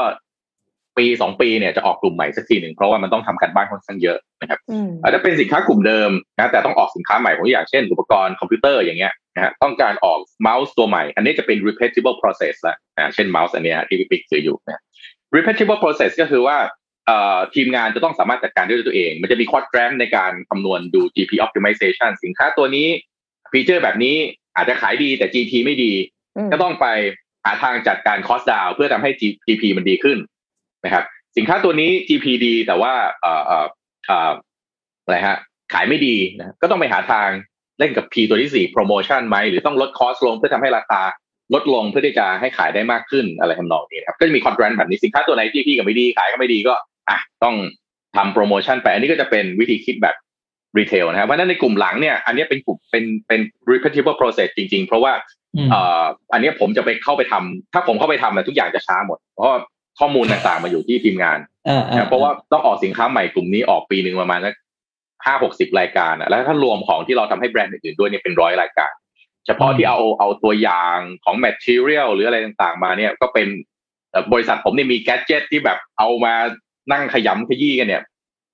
[1.01, 14.83] ปีสองปีเนี่ยจะออกกลุ่มใหม่สักทีหนึ่งเพราะว่ามันต้องทำการบ้านค่อนข้างเยอะนะครับอืมอาจจะเป็นสินค้ากลุ่มเดิมนะแต่ต้องออกสินค้าใหม่ผมอย่างเช่น อุปกรณ์คอมพิวเตอร์อย่างเงี้ยนะฮะต้องการออกเมาส์ตัวใหม่ อันนี้จะเป็น repeatable process ละอ่าเช่นเมาส์อันเนี้ยที่พี่ปิ๊กซื้ออยู่นะ
[15.37, 16.57] repeatable process ก็คือว่า
[17.07, 22.89] เอ่อทีมงานจะต้องสามารถจัดการด้วยตัวเอง มันจะมี quadrant ในการคำนวณดู GP optimization สินค้าตัวนี้
[23.53, 24.17] feature แบบนี้
[24.57, 25.93] อาจจะขายดีแต่ GP ไม่ดี
[26.37, 26.87] อืมก็ต้องไป
[27.45, 29.11] หาทางจัดการ cost down เพื่อทำให้
[29.47, 30.19] GP มันดีขึ้น
[30.85, 31.05] นะครับ
[31.37, 33.67] สินค้าตัวนี้ GP ดีแต่ว่าเอ่อเอ่อ
[34.07, 34.33] เอ่อ
[35.05, 35.39] อะไรฮะ
[35.73, 37.29] ขายไม่ดีนะก็ต้องไปหาทาง
[37.79, 41.03] เล่นกับ P ตัวที่สี่ promotion ไหมหรือต้องลด cost ลงเพื่อทำให้ราคา
[41.55, 46.75] ลดลงเพื่อที่จะให้ขายได้มากขึ้นอะไรทำนองนี้นะครับก็จะมี content แบบนี้สินค้าตัวไหน GP ก็ไม่ดีขายก็ไม่ดีก็
[47.09, 47.55] อะต้อง
[48.17, 50.17] ทำโปรโมชั่นไปอันนี้ก็จะเป็นวิธีคิดแบบ
[50.79, 55.13] รีเทลนะครับเพราะฉะนั้นในกลุ่มหลังเนี่ยอันนี้เป็นกลุ่มเป็นเป็น repeatable process จริง ๆ เพราะว่า
[55.57, 59.57] อืมเอ่ออันนี้ผมจะไปเข้าไปทำถ้าผมเข้าไปทำนะทุกอย่างจะช้าหมด เพราะว่า
[60.01, 61.39] ข้อมูลต่างๆมาอยู่ที่ทีมงาน
[61.69, 64.55] อ่าอ่นะเพราะว่าต้องออกสินค้าใหม่กลุ่มนี้ออกปีหนึ่งประมาณสัก
[65.27, 68.93] ห้าหกสิบรายการอะแล้วถ้ารวมของที่เราทำให้แบรนด์อื่นๆด้วยเนี่ยเป็นร้อยรายการ
[69.47, 73.49] เฉพาะที่เอาเอาตัวอย่างของ material หรืออะไรต่างๆมาเนี่ยก็เป็น
[74.11, 76.35] เอ่อบริษัทผมเนี่ยมีแกดเจิตที่แบบเอามา
[76.93, 78.03] นั่งขยำขยี้กันเนี่ย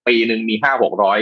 [0.06, 1.18] ปีหนึ่งมีห้าหกร้อย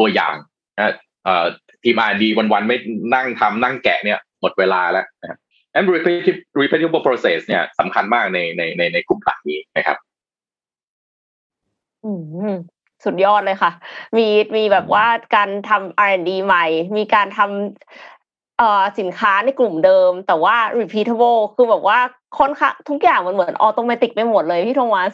[0.00, 0.34] ตัวอย่าง
[0.76, 0.94] นะ
[1.24, 1.44] เอ่อ
[1.82, 2.76] ทีมอาร์ดีวันๆไม่
[3.14, 5.38] นั่งทำนั่งแกะเนี่ยหมดเวลาแล้วนะ
[5.74, 9.96] ครับ and repeatable repeatable process เนี่ยสำคัญมากในในในในกลุ่มหลักนี้นะครับ
[12.04, 12.12] อื
[12.50, 12.52] ม
[13.04, 13.72] สุดยอดเลยค่ะ
[14.16, 16.66] มีมีแบบว่าการทำ R&D ใหม่
[16.96, 21.98] มีการทำเอ่อสินค้าในกลุ่มเดิม แต่ว่า repeatable คือแบบว่า
[22.38, 25.12] ค่อนข้างทุกอย่างมันเหมือนออโตเมติกไปหมดเลยพี่โทมัส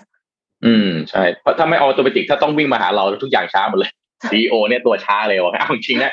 [0.65, 3.91] อืมใช่เพราะถ้าไม่ออโตเมติกถ้าต้องวิ่งมาหาเราทุกอย่างช้าหมดเลย
[4.31, 6.13] CEO เนี่ยตัวช้าเลยว่ะเอาจริงๆนะ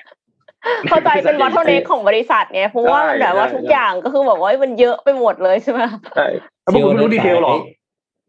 [0.90, 5.82] เข้าใจเป็นวัตถุเนกของบริษัทไงเพราะว่ามันแบบว่าใช่ทุกอย่างก็คือแบบว่ามันเยอะไปหมดเลยใช่ไหม
[6.16, 6.28] ใช่
[6.74, 7.60] พวกคุณไม่รู้ดีเทลหรอก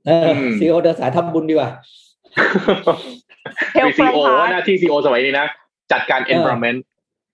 [0.07, 1.71] เออมซีโอเดินสายทำบุญดีกว่า
[3.77, 5.47] Help เป็น from CEO heart ว่าหน้าที่ CEO สมัยนี้นะ
[5.93, 6.79] จัดการเออ environment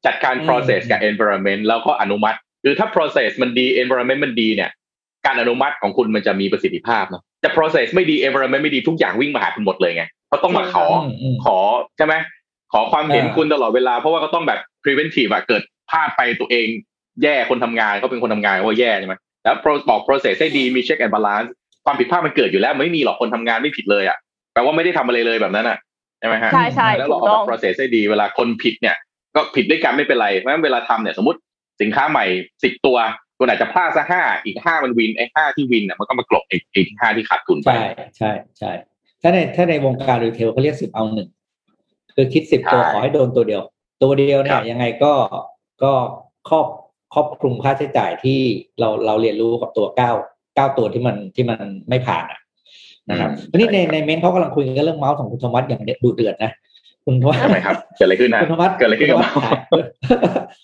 [0.07, 4.70] จัดการอืม process กับ environment แล้วก็อนุมัติ คือถ้า process มันดี environment มันดีเนี่ย
[5.26, 11.59] การอนุมัติของคุณมันจะมีประสิทธิภาพเนอะแต่ process ไม่ดี environment ไม่ดีทุกอย่างวิ่งมาหาคุณหมดเลยไงเขาต้องมาขอมอืมขอ
[11.96, 12.14] ใช่ไหม
[12.73, 16.66] ขอความเห็นอ่าคุณตลอดเวลาเพราะว่าก็ต้องแบบ preventive อะเกิดพลาดไปตัวเอง
[17.23, 19.14] แย่คนทำงานเขาเป็นคนทำงานเขาก็แย่ใช่ไหม
[19.45, 21.49] แล้ว pro- บอก process ให้ดีมี check and balance
[21.85, 24.16] ความผิดพลาดมันเกิดอยู่แล้วไม่มีหรอกคนทำงานไม่ผิดเลยอะ
[24.53, 25.79] แปลว่าไม่ได้ทำอะไรเลยแบบนั้นอะ
[26.18, 28.97] ใช่ไหมฮะใช่ใช่แล้วถูเรากเอาต้แบองบ process ให้ดีเวลาคนผิดเนี่ย
[29.35, 31.39] ก็ผิดด้วยกันไม่เป็นไรเพราะฉะนั้นเวลาทำเนี่ยสมมติ
[31.83, 32.25] สินค้าใหม่
[32.64, 32.99] สิบตัว
[33.39, 38.73] คุณอาจจะพลาดสักห้าอีกห้ามันวินไอ้ห้าที่วินเนี่ยมันก็มากลบไอ้ไอ้ห้าที่ขาดทุนไปใช่ใช่ใช่
[39.23, 41.29] ถ้าในถ้าในวงการรีเทลเขาเรียกสิบเอาหนึ่ง
[42.14, 43.62] คือคิดสิบตัวใช่ขอให้โดนตัวเดียว
[44.02, 45.12] ตัวเดียวเนี่ครัยบยังไงก็
[45.82, 45.92] ก็
[46.48, 46.66] ครอบ
[47.14, 48.38] ครอบคลุมค่าใช้จ่ายที่
[48.80, 50.10] เราเราเรียนรู้กับตัวเก้า
[50.56, 51.58] เก้าตัวที่มันที่มัน
[51.88, 52.38] ไม่ผ่านอะ
[53.10, 56.52] นะครับทีนี้ในในเมนต์เขากำลังคุยกันเรื่องเมาส์ของคุณธวัฒน์อย่างดูเดือดนะ
[57.06, 59.60] คุณธวัฒน์ทำไมครับเกิดอะไรขึ้นนะคุณธวัฒน์เกิดอะไรขึ้นกับคุณธวัฒน์ขาย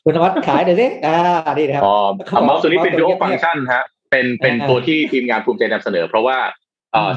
[0.04, 1.94] คุณธวัฒน์ขายเดี๋ยวสิอ่านี่นะครับอ๋อ
[2.26, 6.67] เขาบอกเมาส์ตัวนี้เป็นเมาส์ตัว dual เงียบๆ function ฮะเป็นเป็นอ่าตัวที่ทีมงานภูมิใจนำเสนอ เพราะว่าเอ่ออม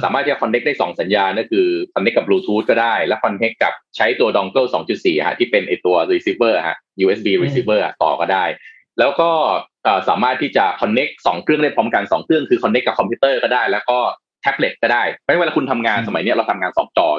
[0.04, 6.54] สามารถที่จะ connect ได้สองสัญญาณก็คือ connect กับ Bluetooth ก็ได้ และ connect กับใช้ตัว dongle 2.4 ฮะ ที่เป็นไอตัว receiver
[6.68, 8.46] ฮะ USB receiver อะต่อก็ได้
[9.00, 9.30] แล้วก็
[9.84, 14.00] เอ่อสามารถที่จะ connect สองเครื่องได้พร้อมกันสองเครื่องคือ connect กับคอมพิวเตอร์ก็ได้ แล้วก็
[14.42, 17.10] แท็บเล็ตก็ได้เพราะฉะนั้นเวลาคุณทำงานอืมสมัยเนี้ยเราทำงานสองจอ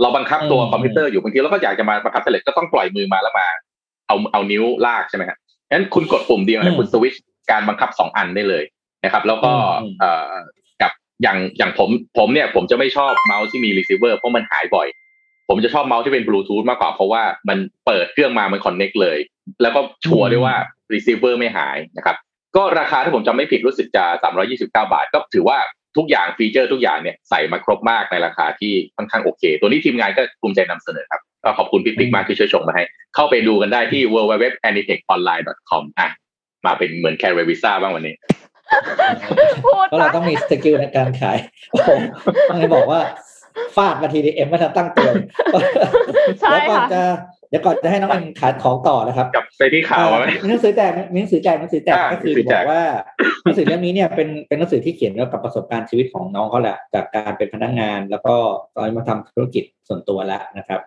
[0.00, 3.48] เราบังคับตัวอืมคอมพิวเตอร์อยู่บางทีเราก็อยากจะมาบังคับแท็บเล็ตก็ต้องปล่อยมือมาแล้วมา
[4.08, 5.38] เอาเอานิ้วลากใช่ไหมฮะ
[5.70, 7.16] งั้นคุณกดปุ่มเดียวอืเนี่ยมคุณสวิตช
[7.50, 8.64] การบังคับสองอันได้เลย
[9.04, 9.52] นะครับ แล้วก็
[11.22, 14.88] อืมเอ่อกับอย่างอย่างผมผมเนี่ยผมจะไม่ชอบเมาส์ที่มี receiver เพราะมันหายบ่อย
[15.48, 19.18] ผมจะชอบเมาส์ที่เป็นบลูทูธมากกว่าเพราะว่ามันเปิดเครื่องมามัน connect เลย
[19.62, 20.54] แล้วก็ sure ด้วยว่า
[20.92, 22.16] receiver ไม่หายนะครับ
[22.56, 24.04] ก็ราคาถ้าผมจำไม่ผิดรู้สึกจะ
[24.44, 25.58] 329 บาท ก็ถือว่า
[25.96, 32.84] ทุกอย่างฟีเจอร์ทุกอย่างเนี่ยใส่มาครบมากในราคาที่ค่อนข้างโอเค ตัวนี้ทีมงานก็ภูมิใจนำเสนอครับก็ขอบคุณพี่ปิ๊กมากที่ช่วยชงมาให้
[33.14, 36.08] เข้าไปดูกันได้ที่ www.anitechonline.com อะ
[36.66, 38.14] มาเป็นเหมือนแคร์เววิซ่าบ้างวันนี้
[39.64, 41.38] พูดเพราะเราปะต้องมีสกิลในการขาย
[41.70, 41.88] โอ้โห
[42.48, 43.00] ต้องให้บอกว่า
[43.76, 45.10] ฟาดมาทีดีเอ็มไม่ทันตั้งตัว
[46.40, 47.02] ใช่แล้วก่อนค่ะจะ
[47.50, 52.82] เดี๋ยวก่อนจะให้น้องเอ็มขายของต่อนะครับกลับไปที่ข่าวอ่ไหมมีหนังสือแจกมีหนังสือแจกหนังสือแจกอ่าก็คือหนังสือจะแจบอกกว่า
[53.44, 58.34] หนังสือเล่มนี้เนี่ยเป็นเป็นหนังสือที่เขียนเกี่ยวกับประสบการณ์ชีวิตของน้องเขาแหละจากการเป็นพนักงาน แล้วก็
[58.74, 60.80] ตอนนี้มาทำธุรกิจส่วนตัวแล้วนะครับ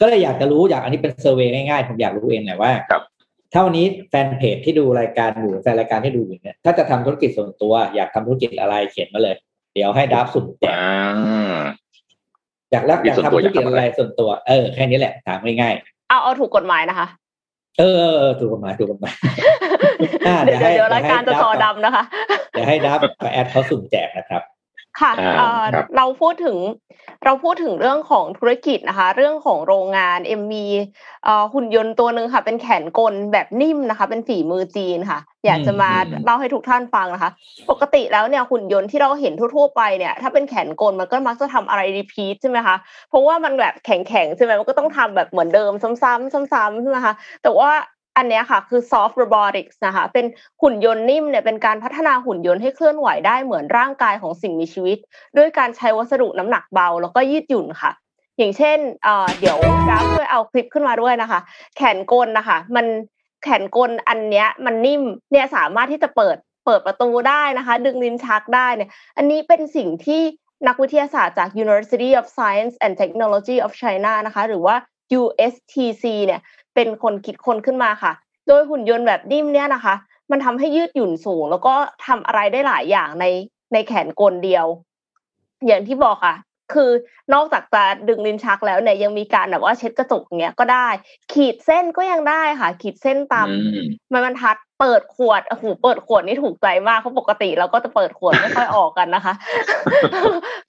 [0.00, 3.02] ก็เลยอยากจะรู้อยากอันนี้เป็นเซอร์เวยง่ายๆผมอยากรู้เองแหละว่าครับ
[3.52, 9.36] ถ้าวันนี้แฟนเพจที่ดูรายการอยู่แฟนรายการที่ดูอยู่เนี่ยถ้าจะทำธุรกิจส่วนตัว อยากทำธุรกิจอะไรเขียนมาเลย
[9.74, 10.74] เดี๋ยวให้ดับสุ่มแจก
[11.28, 11.60] อ่า
[12.72, 15.74] อยากรับอยากส่วนทำตัวธุรกิจอยากทำอะอะไรไรส่วนตัวเออแค่นี้แหละถามง่าย
[16.08, 19.14] เอาเอาถูกกฎหมายนะคะๆเออเออเออถูกกฎหมายถูกกฎหมาย
[20.26, 22.02] อ่าเดี๋เดี๋ยยววให้เดี๋ยวรายการเดี๋จะยวให้ซอดับดำนะคะ
[22.52, 24.42] เดี๋ยวให้ดับกับแอดเขาสุ่มแจกนะครับ
[25.00, 26.56] ค่ะอ่าเอ่อครับเราพูดถึง
[27.24, 30.66] เราพูดถึงเรื่องของธุรกิจนะคะ เรื่องของโรงงานเอ็มมี
[31.24, 37.30] เอ่อหุ่นยนต์ตัวหนึ่งค่ะ เป็นแขนกลแบบนิ่มนะคะ เป็นฝีมือจีนค่ะ อยากจะมาอืมเล่าให้ทุกท่านฟังนะคะ
[37.70, 42.76] ปกติแล้วเนี่ยหุ่นยนต์ที่เราเห็นทั่วๆไปเนี่ยถ้าเป็นแขนกลมันก็มักจะทำอะไรรีพีทใช่ไหมคะ
[43.08, 47.70] เพราะว่ามันแบบแข็งๆใช่ไหมมันก็ต้องทำแบบเหมือนเดิมซ้ำๆซ้ำๆใช่ไหมคะแต่ว่า
[48.16, 50.26] อันนี้ค่ะคือ soft robotics นะคะเป็น
[50.62, 54.98] หุ่นยนต์นิ่มเนี่ยเป็นการพัฒนาหุ่นยนต์ให้เคลื่อนไหวได้เหมือนร่างกายของสิ่งมีชีวิต
[55.36, 57.92] ด้วยการใช้วัสดุน้ำหนักเบา แล้วก็ยืดหยุ่นค่ะ
[58.38, 59.58] อย่างเช่นเเดี๋ยว
[59.88, 61.40] ดับช่วยเอาคลิปขึ้นมาด้วยนะคะ
[61.76, 62.86] แขนกลนะคะ มัน
[63.42, 65.02] แขนกลอันเนี้ยมันนิ่ม
[65.32, 66.36] เนี่ยสามารถที่จะเปิด
[66.66, 70.22] เปิดประตูได้นะคะ ดึงลิ้นชักได้เนี่ยอันนี้เป็นสิ่งที่
[70.68, 74.76] นักวิทยาศาสตร์จาก University of Science and Technology of China นะคะ หรือว่า
[75.20, 76.40] USTC เนี่ย
[76.74, 78.12] เป็นคนคิดคนขึ้นมาค่ะ
[78.48, 79.94] โดยหุ่นยนต์แบบนิ่มเนี่ยนะคะ
[80.30, 81.74] มันทำให้ยืดหยุ่นสูง แล้วก็
[82.06, 83.26] ทำอะไรได้หลายอย่างใน
[83.72, 84.66] ในแขนกลเดียว
[85.66, 86.36] อย่างที่บอกค่ะ
[86.74, 86.90] คือ
[87.34, 90.88] นอกจากจะดึงลิ้นชักแล้วเนี่ยยังมีการแบบว่าเช็ดกระจกอย่างเงี้ยก็ได้
[91.32, 99.34] ขีดเส้นก็ยังได้ค่ะ ขีดเส้นตามอืมไม้บรรทัด เปิดขวดโอ้โหเปิดขวดนี่ถูกใจมากเพราะปกติเราก็จะเปิดขวดไม่ค่อยออกกันนะคะ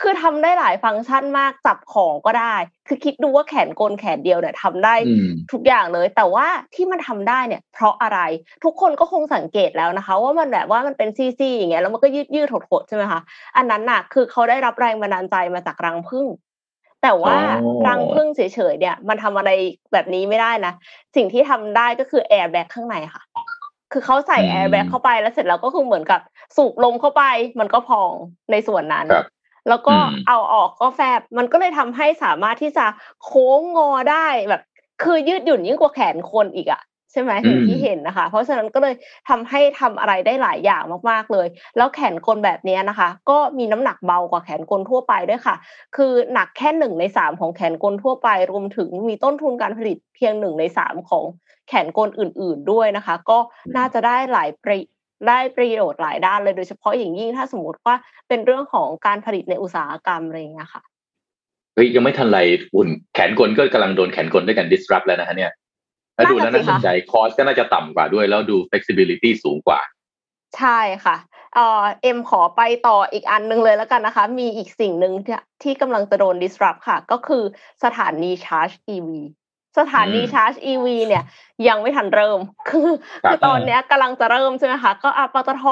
[0.02, 2.56] คือทำได้หลายฟังก์ชันมากจับของก็ได้
[2.88, 8.20] คือคิดดูว่าแขนกลแขนเดียวเนี่ยทำได้อืมทุกอย่างเลย แต่ว่าที่มันทำได้เนี่ย เพราะอะไร
[8.64, 13.20] ทุกคนก็คงสังเกตแล้วนะคะ ว่ามันแบบว่ามันเป็นซี่ๆอย่างเงี้ยแล้วมันก็ยืดยืดๆหดๆใช่ไหมคะ
[13.58, 16.28] อันนั้นน่ะ คือเขาได้รับแรงบันดาลใจมาจากรังผึ้ง
[17.06, 19.52] แต่ว่าอ๋อรังผึ้งเฉยๆเนี่ย มันทำอะไร
[19.94, 20.74] แบบนี้ไม่ได้นะ
[21.16, 23.24] สิ่งที่ทำได้ก็คือแอร์แบ็กข้างในค่ะ
[23.94, 26.20] คือเขาใส่อืมแอร์แบ็กเข้าไปแล้วเสร็จแล้วก็คือเหมือนกับ
[26.56, 27.24] สูบลมเข้าไป
[27.60, 28.12] มันก็พอง
[28.52, 29.26] ในส่วนนั้นครับ
[29.70, 32.86] แล้วก็อืมเอาออกก็แฟบ มันก็เลยทำให้สามารถที่จะ
[33.24, 34.62] โค้งงอได้แบบ
[35.04, 38.96] คือยืดหยุ่นยิ่งกว่าแขนคนอีกอะใช่ไหมอย่างที่เห็นนะคะ เพราะฉะนั้นก็เลย
[39.30, 45.56] ทำให้ทำอะไรได้หลายอย่างมากๆเลย แล้วแขนกลแบบเนี้ยนะคะ ก็มีน้ำหนักเบากว่าแขนกลทั่วไปด้วยค่ะ
[45.96, 51.24] คือหนักแค่หนึ่งในสามของแขนกลทั่วไป รวมถึงมีต้นทุนการผลิตเพียงหนึ่งในสามของ
[51.68, 53.38] แขนกลอื่น ๆด้วยนะคะ ก็
[53.78, 54.80] น่าจะได้หลายประ
[55.28, 57.96] ได้ประโยชน์หลายด้านเลยโดยเฉพาะอย่างยิ่งถ้าสมมติว่า
[58.28, 60.84] เป็นเรื่องของการผลิตในอุตสาหกรรมอะไรอย่างเงี้ยค่ะ
[61.74, 62.40] เฮ้ยยังไม่ทันไร
[62.74, 65.52] หุ่นแขนกลก็กำลังโดนแขนกลด้วยกัน disrupt แล้วนะฮะเนี่ย
[66.18, 69.80] ถ้าดูแล้วนั่น่านน่ะสิสนใจคอสก็น่าจะต่ำกว่าด้วย แล้วดู flexibility สูงกว่า
[70.58, 71.16] ใช่ค่ะ
[71.56, 77.44] เอ่อเอ็มขอไปต่ออีกอันหนึงเลยแล้วกันนะคะ มีอีกสิ่งหนึ่งที่ที่กำลังจะโดน disrupt ค่ะ ก็คือ
[77.84, 79.10] สถานีชาร์จ EV
[79.78, 81.24] สถานีชาร์จ EV เนี่ย
[81.68, 82.90] ยังไม่ทันเริ่ม คือ
[83.24, 85.64] คือตอนเนี้ยกำลังจะเริ่มใช่ไหมคะ ก็อาปตท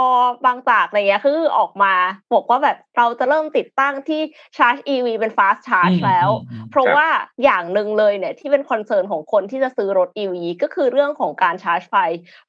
[0.46, 1.94] บางจากอะไรเงี้ยคือออกมา
[2.34, 4.22] บอกว่าแบบเราจะเริ่มติดตั้งที่
[4.58, 6.30] ชาร์จ EV เป็น fast charge แล้ว
[6.72, 7.08] เพราะว่า
[7.44, 11.96] อย่างหนึ่งเลยเนี่ยที่เป็นคอนเซิร์นของคนที่จะซื้อรถ EV ก็คือเรื่องของการชาร์จไฟ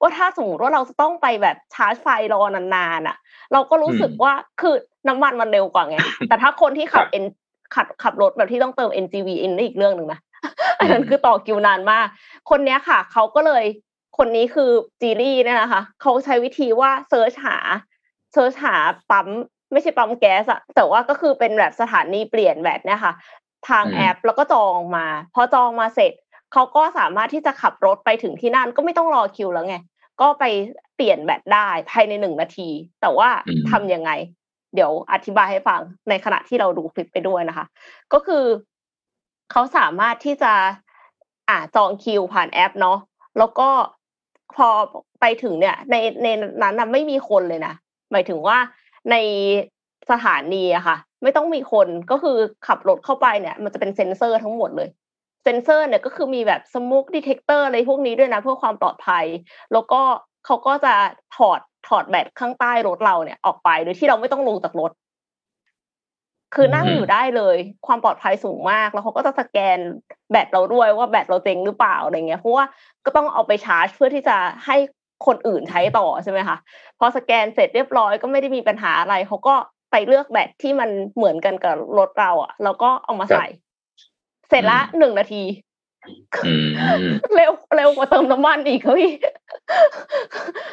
[0.01, 3.17] ว่าถ้าสมมติว่าเราจะต้องไปแบบชาร์จไฟรอนานๆอะ
[3.53, 4.75] เราก็รู้สึกว่าคือ
[5.09, 5.97] น้ำมันมันเร็วกว่าไง
[6.29, 7.25] แต่ถ้าคนที่ขับเอ็น
[7.75, 10.21] ขับขับรถแบบที่ต้องเติม NGV อินนี่อีกเรื่องหนึ่งนะ
[10.79, 12.07] อันนั้นคือต่อคิวนานมาก
[12.51, 13.65] คนเนี้ยค่ะเขาก็เลย
[14.19, 14.71] คนนี้คือ
[15.01, 17.57] จีรี่เนี่ยนะคะเขาใช้วิธีว่า search หา
[18.33, 18.75] search หา
[19.11, 19.29] ปั๊ม
[19.73, 23.13] ไม่ใช่ปั๊มแก๊สอะแต่ว่าก็คือเป็นแบบสถานีเปลี่ยนแบบเนี่ยค่ะ
[23.69, 26.13] ทางแอปแล้วก็จองมา พอจองมาเสร็จ
[26.53, 29.77] เขาก็สามารถที่จะขับรถไปถึงที่นั่นก็ไม่ต้องรอคิวแล้วไง
[30.21, 30.45] ก็ไป
[30.97, 32.69] เปลี่ยนแบตได้ภายในหนึ่งนาที
[33.01, 33.29] แต่ว่า
[33.71, 34.11] ทำยังไง
[34.75, 37.67] เดี๋ยวอธิบายให้ฟังในขณะที่เราดูคลิปไปด้วยนะคะ
[38.13, 38.45] ก็คือ
[39.51, 40.53] เขาสามารถที่จะ
[41.49, 42.99] อ่าจองคิวผ่านแอปเนาะ
[43.39, 43.69] แล้วก็
[44.55, 44.69] พอ
[45.21, 46.27] ไปถึงเนี่ย ในใน
[46.63, 47.75] นั้นนะไม่มีคนเลยนะ
[48.13, 48.59] หมายถึงว่า
[49.11, 49.17] ใน
[50.11, 52.37] สถานีอะค่ะ ไม่ต้องมีคนก็คือ
[52.67, 54.89] ขับรถเข้าไปเนี่ย มันจะเป็นเซ็นเซอร์ทั้งหมดเลย
[55.45, 59.25] เซนเซอร์เนี่ยก็คือมีแบบ smoke detector อะไรพวกนี้ด้วยนะ เพื่อความปลอดภัย
[59.73, 60.01] แล้วก็
[60.47, 60.95] เขาก็จะ
[61.37, 64.91] ถอดถอดแบตข้างใต้รถเราเนี่ย ออกไปโดยที่เราไม่ต้องลงจากรถ
[66.55, 69.79] คือนั่งอยู่ได้เลย ความปลอดภัยสูงมาก แล้วเขาก็จะสแกน
[70.31, 72.65] แบตเราด้วยว่าแบตเราเจ๊งหรือเปล่าอะไรเงี้ยเพราะว่า
[73.05, 74.37] ก็ต้องเอาไปชาร์จเพื่อที่จะ
[74.67, 74.77] ให้
[75.27, 76.57] คนอื่นใช้ต่อใช่ไหมคะ
[76.99, 79.55] พอสแกนเสร็จเรียบร้อยก็ไม่ได้มีปัญหาอะไรเขาก็
[79.91, 83.47] ไปเลือกแบตที่มันเหมือนกันกับรถเราอะแล้วก็เอามาใส่
[84.49, 85.43] เสร็จละหนึ่งนาที
[87.35, 89.05] เร็วเร็วกว่าเติมน้ำมันอีกเฮ้ย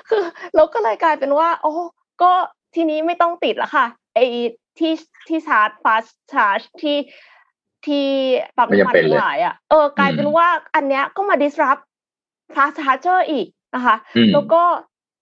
[0.09, 0.23] คือ
[0.55, 1.73] เราก็เลยกลายเป็นว่า โอ้
[2.21, 2.31] ก็
[2.75, 4.19] ทีนี้ไม่ต้องติดละค่ะไอ
[4.77, 4.93] ที่
[5.27, 6.97] ที่ชาร์จฟาสชาร์จที่
[7.85, 8.05] ที่
[8.57, 11.83] ปั๊มน้ำมันทั้งหลายอะเออกลายเป็นว่าอันเนี้ยก็มา disrupt
[12.55, 13.95] fast charger อีกนะคะ
[14.33, 14.63] แล้วก็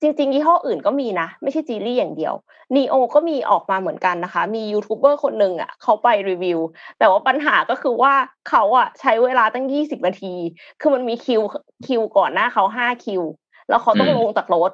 [0.01, 2.33] จริงๆยี่ห้ออื่นก็มีนะ ไม่ใช่จีรี่อย่างเดียว
[2.75, 6.59] นีโอก็มีออกมาเหมือนกันนะคะ มียูทูบเบอร์คนหนึ่งอะเขาไปรีวิว
[6.99, 8.13] แต่ว่าปัญหาก็คือว่า
[8.49, 10.33] เขาอะใช้เวลาตั้งยี่สิบนาที
[10.81, 11.41] คือมันมีคิว
[11.87, 13.23] คิวก่อนหน้าเขาห้าคิว
[13.69, 14.71] แล้วเขาต้องลงจากรถ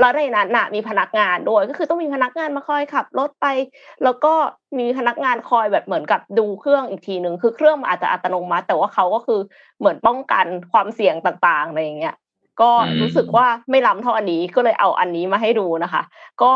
[0.00, 3.46] แล้วในนั้นน่ะมีพนักงานด้วยก็คือต้องมีพนักงานมาคอยขับรถไป
[4.04, 4.34] แล้วก็
[4.78, 9.40] มีพนักงานคอยแบบเหมือนกับดูเครื่องอีกทีหนึ่งคือเครื่องมันอาจจะอัตโนมัติ แต่ว่าเขาก็คือ
[9.78, 12.16] เหมือนป้องกันความเสี่ยงต่างๆอะไรอย่างเงี้ย
[12.60, 12.70] ก็
[13.00, 16.02] รู้สึกว่าไม่ล้ำเท่าอันนี้ก็เลยเอาอันนี้มาให้ดูนะคะ
[16.42, 16.50] ก็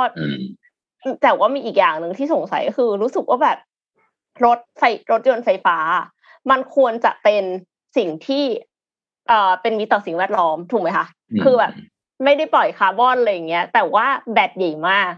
[1.22, 3.59] แต่ว่ามีอีกอย่างหนึ่งที่สงสัยก็คือ รู้สึกว่าแบบ
[4.45, 4.82] รถไฟ
[5.12, 5.78] รถยนต์ไฟฟ้า
[6.51, 7.45] มันควรจะเป็น
[7.97, 8.45] สิ่งที่
[9.28, 11.07] เอ่อเป็นมิตรต่อสิ่งแวดล้อมถูกไหมคะ
[11.45, 11.72] คือแบบ
[12.25, 15.12] ไม่ได้ปล่อยคาร์บอนอะไรเงี้ย แต่ว่าแบตใหญ่มาก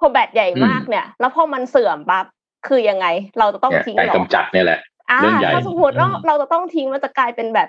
[0.00, 2.26] พอแบตใหญ่มากเนี่ย แล้วพอมันเสื่อมปั๊บ
[2.68, 3.06] คือยังไง
[3.38, 4.80] เราจะต้องทิ้งหรอกำจัดเนี่ยแหละ
[5.10, 5.20] อ่า
[5.54, 7.68] ถ้าสมมติว่าเราจะต้องทิ้งมันจะกลายเป็นแบบ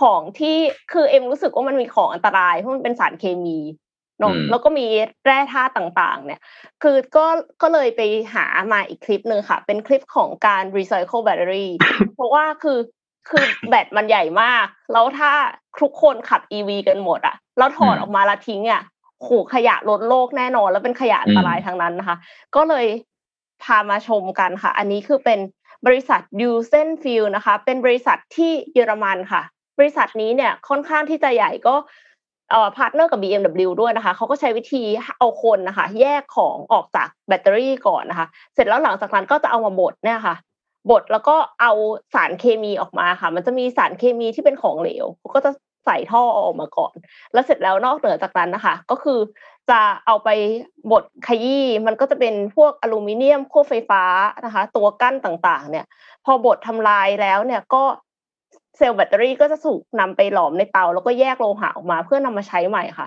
[0.00, 0.56] ของที่
[0.92, 3.58] คือเอ็มรู้สึกว่ามันมีของอันตรายเพราะมันเป็นสารเคมี
[4.20, 4.86] เนาะแล้วก็มี
[5.24, 6.40] แร่ธาตุต่างๆ เนี่ย
[6.82, 7.26] คือก็
[7.62, 8.00] ก็เลยไป
[8.34, 11.70] หามาอีกคลิปหนึ่งค่ะ เป็นคลิปของการรีไซเคิลแบตเตอรี่
[12.14, 12.78] เพราะว่าคือ
[13.28, 15.30] คือแบตมันใหญ่มาก แล้วถ้า
[15.80, 18.82] ทุกคนขับ EV กันหมดอะแล้วถอดออกมาละทิ้งอะ
[19.22, 22.16] โหขยะล้นโลกแน่นอน แล้วเป็นขยะอันตรายทางนั้นนะคะ
[22.56, 22.86] ก็เลย
[23.62, 25.38] พามาชมกันค่ะ อันนี้คือเป็น
[25.86, 29.42] บริษัท Duesenfeld นะคะ เป็นบริษัทที่เยอรมันค่ะ
[29.78, 31.74] บริษัทนี้เนี่ยค่อนข้างที่จะใหญ่ก็
[32.50, 34.82] เอ่อ partner กับ BMW ด้วยนะคะเขาก็ใช้วิธี
[35.18, 40.34] เอาคนนะคะ แยกของออกจากแบตเตอรี่ก่อนนะคะ เสร็จแล้วหลังจากนั้นก็จะเอามาบดเนี่ยค่ะ
[40.90, 41.72] บดแล้วก็เอา
[42.14, 45.50] สารเคมีออกมาค่ะ มันจะมีสารเคมีที่เป็นของเหลวก็จะ
[45.86, 46.94] ใส่ท่อออกมาก่อน
[47.32, 49.18] แล้วเสร็จแล้วนอกเหนือจากนั้นนะคะ ก็คือ
[49.70, 50.28] จะเอาไป
[50.92, 54.02] บดขยี้มันก็จะเป็นพวกอลูมิเนียมขั้วไฟฟ้า
[54.44, 55.86] นะคะ ตัวกั้นต่างๆ เนี่ย
[56.24, 57.82] พอบดทำลายแล้วเนี่ยก็
[58.76, 63.06] เซลล์แบตเตอรี่ก็จะถูกนำไปหลอมในเตา แล้วก็แยกโลหะออกมาเพื่อนำมาใช้ใหม่ค่ะ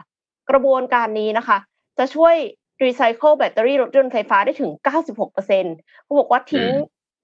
[0.50, 1.58] กระบวนการนี้นะคะ
[1.98, 2.36] จะช่วย
[2.84, 6.72] รีไซเคิลแบตเตอรี่รถยนต์ไฟฟ้าได้ถึง 96%เขาบอกว่าทิ้ง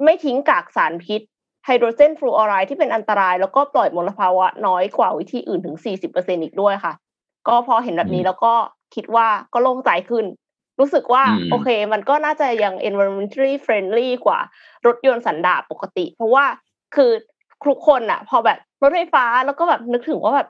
[0.03, 1.21] ไม่ทิ้งกากสารพิษ
[1.65, 5.77] ไฮโดรเจนฟลูออไรด์ที่เป็นอันตราย แล้วก็ปล่อยมลภาวะน้อยกว่าวิธีอื่นถึง
[6.11, 6.93] 40%อีกด้วยค่ะ
[7.47, 8.53] ก็พอเห็นแบบนี้แล้วก็
[8.95, 10.25] คิดว่าก็โล่งใจขึ้น
[10.79, 14.39] รู้สึกว่าโอเค มันก็น่าจะยัง environmentally friendly กว่า
[14.85, 16.45] รถยนต์สันดาปปกติ เพราะว่า
[16.95, 17.11] คือ
[17.65, 20.47] ทุกคนอะพอแบบรถไฟฟ้าแล้วก็แบบนึกถึงว่าแบบ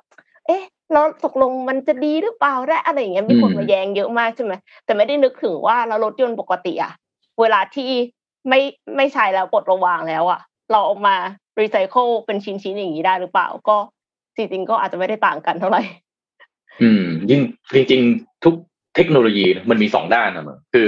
[0.48, 4.54] เอ๊ะเราตกลงมันจะดีหรือเปล่าได้อะไรอย่างเงี้ยมีคนมาแย้งเยอะมากใช่ไหม
[4.86, 6.92] แต่ไม่ได้นึกถึงว่าเรารถยนต์ปกติอะ
[7.42, 7.90] เวลาที่
[8.50, 8.60] ไม่
[8.98, 10.40] ไม่ใช้แล้วปลดระวางแล้วอะ
[10.72, 11.16] เราออกมา
[11.62, 13.78] รีไซเคิลเป็นชิ้นๆอย่างนี้ได้หรือเปล่าก็
[14.36, 15.82] จริงๆก็อาจจะไม่ได้ต่างกันเท่าไหร่
[16.82, 17.42] อืม ยิ่ง
[17.76, 18.56] จริง ๆ ทุก
[18.96, 20.88] เทคโนโลยีมันมีสองด้านนะมันคือ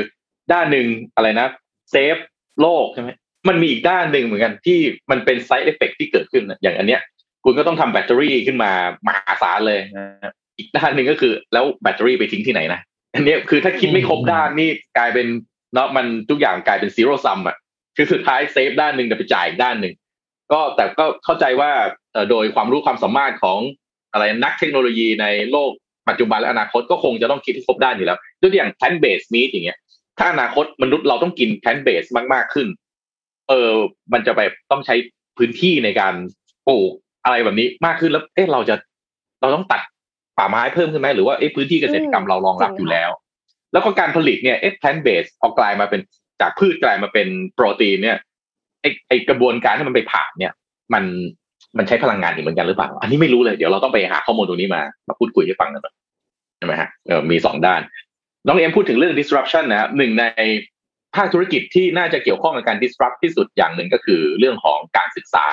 [0.53, 1.47] ด้านหนึ่งอะไรนะ
[1.91, 2.17] save
[2.62, 3.10] โลกใช่ไหม
[3.47, 4.80] มันมีอีกด้านหนึ่งเหมือนกันที่
[5.12, 7.01] มันเป็น side effect ที่เกิดขึ้นอย่างอันเนี้ย
[7.43, 8.72] คุณก็ต้องทำแบตเตอรี่ขึ้นมา
[9.08, 12.80] มหาศาลเลยนะอีกด้านหนึ่งก็คือ แล้วแบตเตอรี่ไปทิ้งที่ไหนนะ
[13.14, 15.28] อันนี้คือถ้าคิดไม่ครบด้านนี่กลายเป็น
[15.74, 17.55] เนาะมันทุกอย่างกลายเป็น zero sum อะ
[17.95, 19.93] คือสุดท้าย save ด้านหนึ่งแต่ไปจ่ายอีกด้านหนึ่ง
[20.51, 21.72] ก็แต่ก็เข้าใจว่า
[22.30, 23.59] โดยความรู้ความสามารถของ
[24.13, 25.72] อะไรนักเทคโนโลยีในโลก
[26.09, 29.78] ปัจจุบันและอนาคตก็คงจะต้องคิดที่ครบด้านอยู่แล้วด้วยอย่าง plant-based มีดอย่างเงี้ย
[30.20, 32.68] ถ้าอนาคตมนุษย์เราต้องกินแพนเบสมากๆขึ้น
[33.49, 33.72] เออ
[34.13, 34.41] มันจะไป
[34.72, 34.95] ต้องใช้
[35.38, 36.13] พื้นที่ในการ
[36.68, 36.91] ปลูก
[37.24, 38.76] อะไรแบบนี้มากขึ้นแล้ว เอ๊ะเราจะ
[39.41, 39.82] เราต้องตัด
[40.38, 43.09] ป่าไม้เพิ่มขึ้นไหมหรือว่าเอ๊ะพื้นที่เกษตรกรรมเรารองรับอยู่แล้ว
[43.74, 46.01] แล้วก็การผลิตเนี่ยเอ๊ะแพนเบสเอากลายมาเป็น
[46.41, 48.18] จากพืชกลายมาเป็นโปรตีนเนี่ย
[48.82, 50.53] ไอไอกระบวนการที่มันไปผ่านเนี่ย
[50.93, 51.03] มัน
[51.78, 55.95] มันใช้พลังงานอีกเหมือนกันหรือเปล่า อันนี้ไม่รู้เลยเดี๋ยวเราต้องไปหาข้อมูลตรงนี้มามาพูดคุยให้ฟังกันหน่อย
[56.57, 57.82] ใช่ไหมฮะเออมีสองด้าน
[58.45, 60.26] น้องเอ็มพูดถึงเรื่อง disruption นะครับหนึ่งใน
[61.15, 65.45] ภาคธุรกิจที่น่าจะเกี่ยวข้องกับการ disrupt ที่สุดอย่างหนึ่งก็คือเรื่องของการศึกษา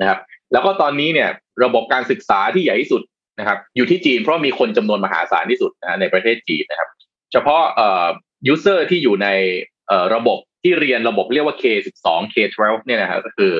[0.00, 0.18] นะครับ
[0.52, 1.28] แล้วก็ตอนนี้เนี่ย
[1.64, 3.02] ระบบการศึกษาที่ใหญ่ที่สุด
[3.38, 6.88] นะครับ อยู่ที่จีนเพราะมีคนจำนวนมหาศาลที่สุดนะในประเทศจีนนะครับ
[7.36, 8.06] ฉพาะเอ่อ
[8.52, 9.28] user ที่อยู่ใน
[9.88, 13.52] เอ่อระบบที่เรียนระบบเรียกว่า K12 K12 เนี่ยนะครับก็คือ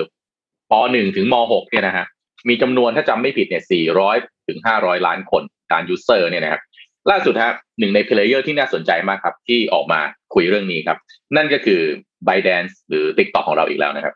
[0.71, 2.07] ป .1 ถึงม .6 เนี่ยนะฮะ
[2.49, 3.63] มีจำนวนถ้าจำไม่ผิดเนี่ย
[4.07, 6.63] 400 ถึง 500 ล้านคนการ user เนี่ยนะครับ
[7.11, 10.01] ล่าสุดฮะหนึ่งใน player ที่น่าสนใจมากครับ ที่ออกมา
[10.35, 10.99] คุยเรื่องนี้ครับ
[11.37, 11.81] นั่นก็คือ
[12.29, 14.15] b y d a n c e หรือ TikTok ของเราอีกแล้วนะครับ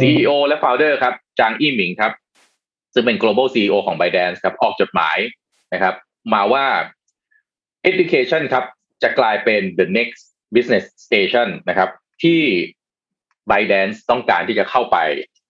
[0.00, 2.12] CEO และ Founder ครับจางอี้หมิงครับ
[2.94, 5.18] ซึ่งเป็น global CEO ของ b y d a n c e ครับ ออกจดหมาย
[5.72, 5.94] นะครับ
[6.34, 6.64] มาว่า
[7.90, 8.64] education ครับ
[9.02, 10.22] จะกลายเป็น the next
[10.54, 11.90] business station นะครับ
[12.22, 12.40] ที่
[13.50, 14.96] b y d a n c e ต้องการที่จะเข้าไป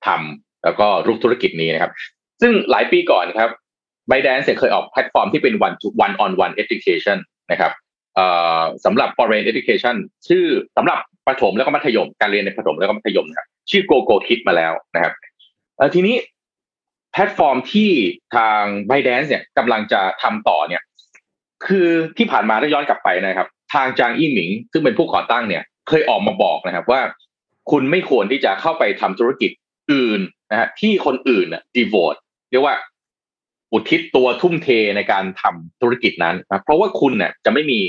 [0.07, 1.93] ทำแล้วก็รุกธุรกิจนี้นะครับ
[2.41, 3.51] ซึ่งหลายปีก่อนครับ
[4.11, 7.19] b y d a n c e เคยออกแพลตฟอร์มที่เป็น one to one on one education
[7.51, 7.73] นะครับ
[8.85, 9.97] สำหรับ foreign education
[10.29, 10.45] ชื่อ
[10.77, 15.13] สำหรับประถมแล้วก็มัธยม การเรียนในประถมแล้วก็มัธยมนะครับชื่อ Go Go Kid มาแล้วนะครับ
[15.95, 16.17] ทีนี้
[17.13, 17.91] แพลตฟอร์มที่
[18.37, 20.83] ทาง b y d a n c e เนี่ยกำลังจะทำต่อเนี่ย
[21.67, 21.89] คือ
[22.19, 27.01] ที่ผ่านมาถ้าย้อนกลับไปนะครับ ทางจางอี้หมิง ซึ่งเป็นผู้ก่อตั้งเนี่ยเคยออกมาบอกนะครับว่า
[27.71, 29.51] คุณไม่ควรที่จะเข้าไปทำธุรกิจ
[29.93, 32.17] อื่นนะฮะที่คนอื่นน่ะดีโวต
[32.51, 32.75] เรียกว่า
[33.73, 37.81] อุทิศตัวทุ่มเทในการทำธุรกิจนั้นนะเพราะว่าคุณเนี่ยจะไม่มี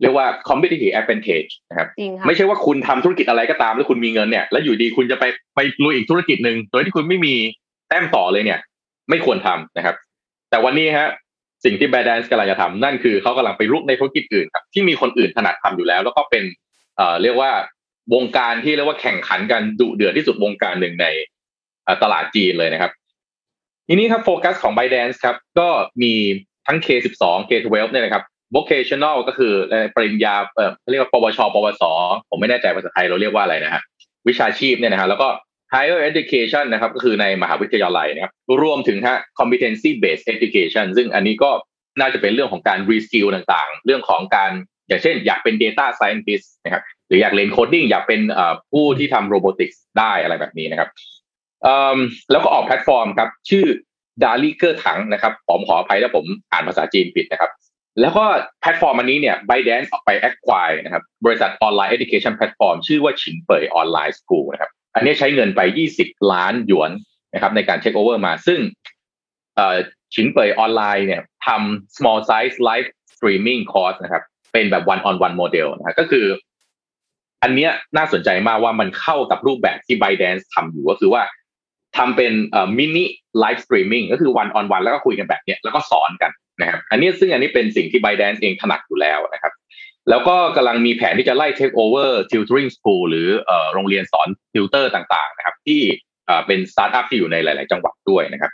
[0.00, 1.88] เรียกว่า competitive advantage นะครับ
[2.26, 7.34] ไม่ใช่ว่าคุณทำธุรกิจอะไรก็ตามแล้วคุณมีเงินเนี่ยแล้วอยู่ดีคุณจะไปไปลุยอีกธุรกิจหนึ่งโดยที่คุณไม่มี
[7.88, 8.60] แต้มต่อเลยเนี่ย
[9.10, 9.96] ไม่ควรทำนะครับ
[10.50, 11.08] แต่วันนี้ฮะ
[11.66, 16.44] สิ่งที่แบดแดนส์กำลังจะทำนั่นคือเขากำลังไปรุกในธุรกิจอื่นครับที่มีคนอื่นถนัดทำอยู่แล้ว แล้วก็เป็น
[16.96, 17.50] เอ่อเรียกว่า
[18.14, 21.06] วงการที่เรียกว่าแข่งขันกันดุเดือดที่สุดวงการหนึ่งใน
[22.02, 22.92] ตลาดจีนเลยนะครับ
[23.88, 25.68] ทีนี้ครับโฟกัสของ b y d a n c e ครับก็
[26.02, 26.12] มี
[26.66, 28.22] ทั้ง K12 K12 เนี่ยนะครับ
[28.56, 29.52] vocational ก็คือ
[29.94, 31.82] ปริญญาเอ่อเรียกว่าปวช ปวส
[32.30, 33.82] ผมไม่แน่ใจภาษาไทยเราเรียกว่าอะไรนะฮะ
[34.28, 35.28] วิชาชีพเนี่ยนะฮะแล้วก็
[35.74, 41.50] higher education นะครับก็คือในมหาวิทยาลัยนะครับรวมถึงฮะ competency based education ซึ่งอันนี้ก็
[42.00, 44.52] น่าจะเป็นเรื่องของการ reskill ต่างๆ เรื่องของการ
[44.88, 48.20] อย่างเช่น อยากเป็น data scientist นะครับหรืออยากเรียน coding อยากเป็น
[48.72, 50.88] ผู้ที่ทำ robotics ได้อะไรแบบนี้นะครับ
[52.30, 53.64] แล้วก็ออกแพลตฟอร์มครับ ชื่อ
[54.22, 57.50] Dali Ketang นะครับผมขออภัยถ้าผมอ่านภาษาจีนผิดนะครับ
[58.00, 58.24] แล้วก็
[58.60, 64.10] แพลตฟอร์มอันนี้เนี่ย b y d a n c e ออกไป acquire นะครับ บริษัทออนไลน์ education platform ชื่อว่าฉินเป่ย online
[64.12, 65.60] school นะครับ อันนี้ใช้เงินไป
[65.96, 66.90] 20 ล้านหยวน
[67.34, 68.60] นะครับในการ take over มา ซึ่ง
[70.14, 74.22] ฉินเป่ยออนไลน์เนี่ยทำ small size live streaming course นะครับ
[74.52, 76.26] เป็นแบบ one on one model นะก็คือ
[77.42, 81.22] อันเนี้ยน่าสนใจมากว่ามันเข้ากับรูปแบบที่ b y d a n c e ทำอยู่ก็คือว่า
[81.96, 82.32] ทำเป็น
[82.78, 86.30] mini live streaming ก็คือ one on one แล้วก็คุยกันแบบเนี้ยแล้วก็สอนกัน
[86.60, 89.52] นะครับ อันนี้ซึ่งอันนี้เป็นสิ่งที่ b y d a n c e เองถนัดอยู่แล้วนะครับ
[90.10, 93.28] แล้วก็กำลังมีแผนที่จะไล่ take over tutoring school หรือ
[93.72, 95.80] โรงเรียนสอนทิวเตอร์ต่างๆนะครับที่
[96.46, 98.52] เป็นสตาร์ทอัพที่อยู่ในหลาย ๆ จังหวัดด้วยนะครับ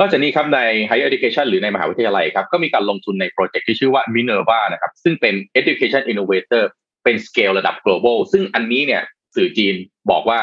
[0.00, 6.62] นอกจากนี้ครับใน Higher Education หรือในมหาวิทยาลัยครับก็มีการลงทุนในโปรเจกต์ที่ชื่อว่า Minerva นะครับซึ่งเป็น Education Innovator
[7.04, 9.02] เป็น scale ระดับ global ซึ่งอันนี้เนี่ย
[9.36, 9.74] สื่อจีน
[10.10, 10.40] บอกว่า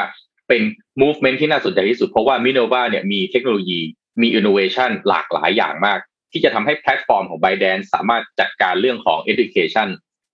[0.48, 0.62] เป็น
[1.02, 3.80] movement ที่น่าสนใจที่สุด เพราะว่า Minerva เนี่ยมีเทคโนโลยี
[4.22, 5.98] มี innovation หลากหลายอย่างมาก
[6.32, 9.88] ที่จะทำให้แพลตฟอร์มของ b y d a n c e สามารถจัดการเรื่องของ education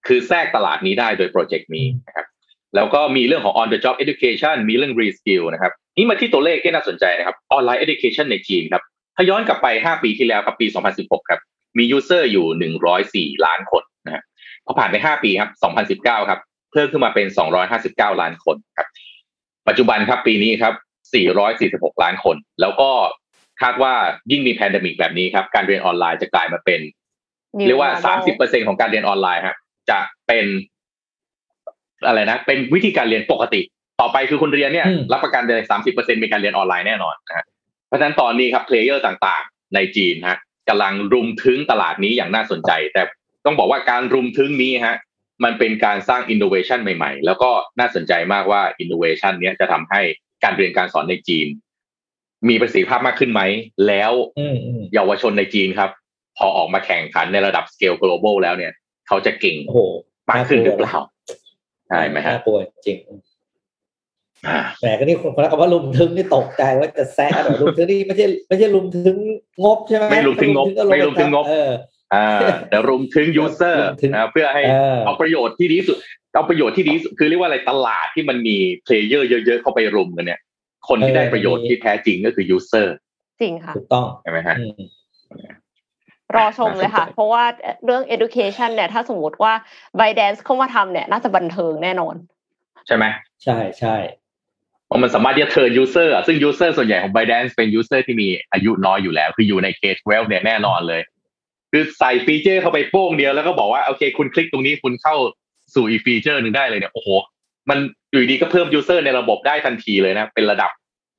[0.06, 2.26] คือแทรกตลาดนี้ได้โดยโปรเจกต์นี้นะครับ
[2.76, 8.82] แล้วก็มีเรื่องของ on the job education มีเรื่อง reskill นะครับนี่มาที่ตัวเลขที่น่าสนใจนะครับ online education ในจีนครับ
[9.16, 10.66] ถ้าย้อนกลับไป 5 ปีที่แล้วครับปี
[10.98, 11.40] 2016 ครับ
[11.78, 14.22] มี user อยู่ 104 ล้านคนนะฮะ
[14.66, 15.50] พอผ่านไป 5 ปีครับ
[16.00, 16.40] 2019 ครับ
[16.72, 17.26] เพิ่มขึ้นมาเป็น
[17.74, 18.88] 259 ล้านคนครับ
[19.68, 20.74] ปัจจุบันครับปีนี้ครับ
[21.38, 22.90] 446 ล้านคน แล้วก็
[23.62, 23.94] คาดว่า
[24.30, 26.80] ยิ่งมี pandemic แบบนี้ครับ การเรียนออนไลน์จะกลายมาเป็น
[27.66, 27.90] เรียกว่า
[28.28, 29.56] 30%ของการเรียนออนไลน์ฮะ
[29.90, 30.46] จะเป็น
[32.06, 33.60] อะไรนะ เป็นวิธีการเรียนปกติ
[34.00, 35.60] ต่อไปคือคุณเรียนเนี่ย รับประกันเลย
[35.92, 37.46] 30%มีการเรียนออนไลน์แน่นอนนะฮะ เพ
[37.92, 43.02] ราะฉะนั้นตอนนี้ครับ player ต่างๆ ในจีนฮะกำลังรุมทึ้งตลาดนี้อย่างน่าสนใจ แต่
[43.44, 44.96] ต้องบอกว่าการรุมทึ้งนี้ฮะ
[45.44, 50.00] มันเป็นการสร้างอินโนเวชันใหม่ๆ แล้วก็น่าสนใจมากว่าอินโนเวชันนี้จะทำให้
[50.44, 51.46] การเรียนการสอนในจีน
[52.48, 53.42] มีประสิทธิภาพมากขึ้นไหม
[53.86, 55.90] แล้วอืมอืมเยาวชนในจีนครับ
[56.38, 58.72] พอออกมาแข่งขันในระดับสเกล global แล้วเนี่ย
[59.12, 59.80] เขาจะเก่งโอ้โห
[60.30, 60.96] มากขึ้นหรือเปล่า
[61.88, 62.98] ใช่ไหมฮะน่ากลัวจริง
[64.48, 69.16] อ่าแหมก็นี่คนคนละคำว่าลุมทึงนี่ตกใจว่าจะแซะหรอลุมทึงนี่ไม่ใช่ไม่ใช่ลุมทึง
[69.64, 71.70] งบใช่ไหมไม่ลุมถึงงบก็ไม่ลุมถึงงบเออ
[72.14, 72.28] อ่า
[72.68, 75.96] แต่รวมถึง user รวมถึงนะเพื่อให้เออเอาประโยชน์ที่ดีที่สุด
[76.34, 80.40] เอาประโยชน์ที่ดีที่สุดคือเรียกว่าอะไรตลาดที่มันมีเพลเยอร์เยอะๆเข้าไปรุมกันเนี่ย
[80.88, 82.88] คนที่ได้ประโยชน์ที่แท้จริงก็คือ user
[83.40, 84.80] จริงค่ะถูกต้องใช่ไหมฮะอืม
[86.36, 87.44] รอชมเลยค่ะน่าสนใจเพราะว่า
[87.84, 89.52] เรื่อง education เนี่ย ถ้าสมมติว่า
[89.98, 92.14] b y d a n c e เข้ามาทำเนี่ย น่าจะบันเทิงแน่นอน
[92.86, 93.04] ใช่ไหม
[93.44, 93.96] ใช่ใช่
[94.86, 101.02] เพราะมันสามารถที่จะเทิร์น user อะซึ่ง user ส่วนใหญ่ของ Binance เป็น user ที่มีอายุน้อยอยู่แล้ว คืออยู่ใน K12 เนี่ยแน่นอนเลย
[101.72, 105.16] คือใส่ฟีเจอร์เข้าไปโป้งเดียวแล้วก็บอกว่าโอเคคุณคลิกตรงนี้คุณเข้า
[105.74, 107.08] สู่อีกฟีเจอร์หนึ่งได้เลยเนี่ยโอ้โห
[107.70, 107.78] มัน
[108.10, 110.70] อยู่ดีก็เพิ่ม user ในระบบได้ทันทีเลยนะ เป็นระดับ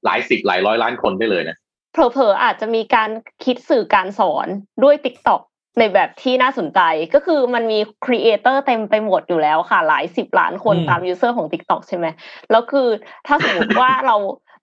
[0.05, 1.57] หลายสิบหลายร้อยล้านคนได้เลยนะ
[1.93, 3.09] เผลอๆอาจจะมีการ
[3.43, 4.47] คิดสื่อการสอน
[4.83, 5.41] ด้วย TikTok
[5.79, 6.79] ในแบบที่น่าสนใจ
[7.13, 12.05] ก็คือมันมี creator เต็มไปหมดอยู่แล้วค่ะ หลายสิบล้านคนตาม user ของ TikTok ใช่ไหม
[12.51, 12.87] แล้วคือ
[13.27, 14.15] ถ้าสมมติว่าเรา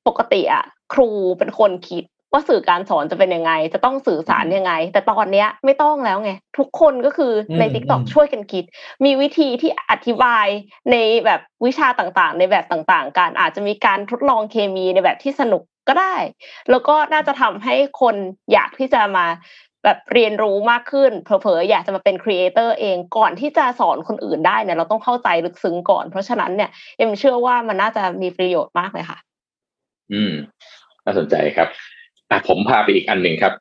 [0.09, 1.09] ปกติอะครู
[1.39, 8.65] เป็นคนคิดว่าสื่อการสอนจะเป็นยังไง จะต้องสื่อสารยังไง แต่ตอนเนี้ยไม่ต้องแล้วไง ทุกคนก็คือใน TikTok ช่วยกันคิด
[9.05, 10.47] มีวิธีที่อธิบาย
[10.91, 16.17] ในแบบวิชาต่างๆ ในแบบต่างๆกันอาจจะมีการทดลองเคมีในแบบที่สนุก ก็ได้
[16.71, 18.15] แล้วก็น่าจะทำให้คน
[18.53, 19.27] อยากที่จะมา
[19.85, 29.19] แบบเรียนรู้มากขึ้นเผลอๆอยากจะมาเป็น creator เองก่อนที่จะสอนคนอื่นได้เนี่ยเราต้องเข้าใจลึกซึ้งก่อน เพราะฉะนั้นเนี่ยเอ็มเชื่อว่ามันน่าจะมีประโยชน์มากเลยค่ะ
[30.13, 30.33] อืม
[31.05, 31.69] น่าสนใจครับ
[32.31, 33.53] อะผมพาไปอีกอันหนึ่งครับ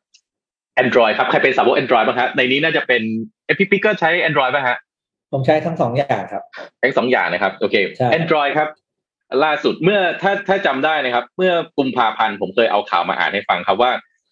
[0.84, 3.02] Android ครับ ใครเป็นสาวก Android บ้างฮะในนี้น่าจะเป็น
[3.48, 4.78] เอ่อพี่ปิ๊กก็ใช้ Android ป่ะฮะ
[5.34, 6.44] ผมใช้ทั้งสองอย่างครับ
[6.82, 8.70] ทั้งสองอย่างนะครับ โอเคใช่ Android ครับ
[9.44, 13.92] ล่าสุดเมื่อถ้าถ้าจำได้นะครับ เมื่อกุมภาพันธ์ผมเคยเอาข่าวมาอ่านให้ฟังครับว่า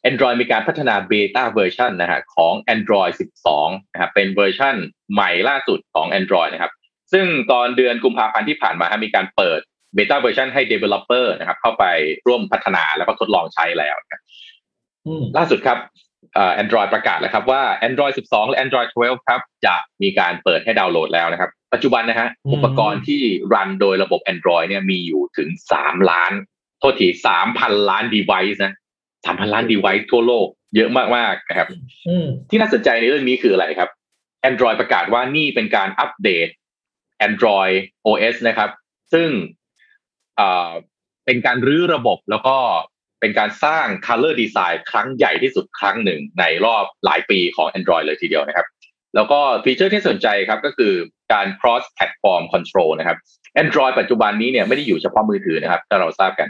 [0.10, 3.12] Android มีการพัฒนา beta version นะฮะของ Android
[3.54, 4.76] 12นะครับเป็นเวอร์ชัน
[5.14, 6.72] ใหม่ล่าสุดของ Android นะครับ
[7.14, 9.60] ซึ่งตอนเดือนกุมภาพันธ์ที่ผ่านมาฮะมีการเปิด
[9.96, 11.86] beta version ให้ Developer นะครับ เข้าไป
[12.28, 14.22] ร่วมพัฒนาแล้วก็ทดลองใช้แล้วนะครับ
[15.06, 15.78] อืมล่าสุดครับ
[16.34, 23.22] เอ่อ Android ประกาศแล้วครับว่า Android 12 และ Android 12 ครับ จะมีการเปิดให้ดาวน์โหลดแล้วนะครับ ปัจจุบันนะฮะอืมอุปกรณ์ที่
[23.54, 25.50] รันโดยระบบ Android เนี่ยมีอยู่ถึง
[25.80, 26.32] 3 ล้าน
[26.80, 27.08] โทษที
[27.48, 28.74] 3,000 ล้าน device นะ
[29.16, 31.68] 3,000 ล้าน device ทั่วโลก เยอะมากๆนะครับ
[32.08, 33.90] อืมที่น่าสนใจในเรื่องนี้คืออะไรครับ
[34.50, 36.48] Android ประกาศว่านี่เป็นการอัปเดต
[37.28, 37.76] Android
[38.08, 38.70] OS นะครับ
[39.14, 39.30] ซึ่ง
[40.38, 40.72] เอ่อ
[41.26, 42.58] เป็นการรื้อระบบแล้วก็
[43.20, 48.68] เป็นการสร้าง Color Design ครั้งใหญ่ที่สุดครั้งหนึ่งในรอบหลายปีของ Android เลยทีเดียวนะครับ
[49.16, 50.94] แล้วก็ฟีเจอร์ที่สนใจครับก็คือ
[51.34, 53.18] การ cross platform control นะครับ
[53.64, 56.50] Android ปัจจุบันนี้เนี่ยไม่ได้อยู่เฉพาะมือถือนะครับ ถ้าเราทราบกัน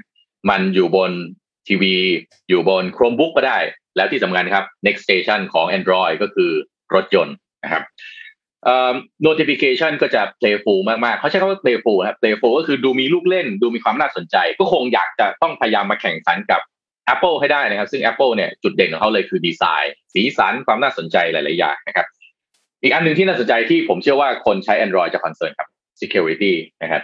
[0.49, 1.11] มันอยู่บน
[1.67, 1.95] ทีวี
[2.49, 3.59] อยู่บน Chromebook ก็ได้
[3.95, 6.51] แล้วที่สำคัญครับ next station ของ Android ก็คือ
[6.95, 7.83] รถยนต์นะครับ
[9.27, 16.61] notification ก็จะ playful มากๆเขาใช้คำว่า playful นะครับ playful ก็คือดูมีลูกเล่น ดูมีความน่าสนใจ ก็คงอยากจะต้องพยายามมาแข่งขันกับ
[17.13, 22.07] Apple ให้ได้นะครับ ซึ่ง Apple เนี่ยจุดเด่นของเขาเลยคือดีไซน์ สีสันความน่าสนใจหลาย ๆ อย่างนะครับ
[22.81, 25.69] อีกอันหนึ่งที่น่าสนใจที่ผมเชื่อว่าคนใช้ Android จะ concern ครับ
[26.01, 27.01] security นะครับ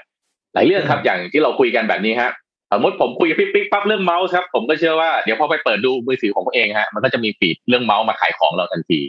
[0.54, 2.32] หลายเรื่องครับอย่างที่เราคุยกันแบบนี้ฮะ
[2.72, 9.00] สมมติผมคุยกับพี่ปิ๊กปั๊บเรื่องเมาส์ครับผมก็เชื่อว่าเดี๋ยวพอไปเปิดดูมือถือของตัวเองฮะมันก็จะมี feed เรื่องเมาส์มาขายของเราทันที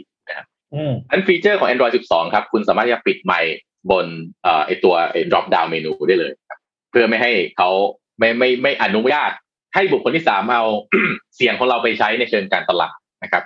[1.11, 3.57] อันฟีเจอร์ของ Android 12 ครับ คุณสามารถจะปิดไมค์
[3.91, 4.05] บน
[4.45, 6.59] อไอตัวไอ้ drop down เมนูได้เลยครับ
[6.91, 7.69] เพื่อไม่ให้เขา
[8.19, 9.31] ไม่ไม่ไม่อนุญาต
[9.75, 10.63] ให้บุคคลที่สามเอา
[11.35, 13.43] เสียงของเราไปใช้ในเชิงการตลาดนะครับ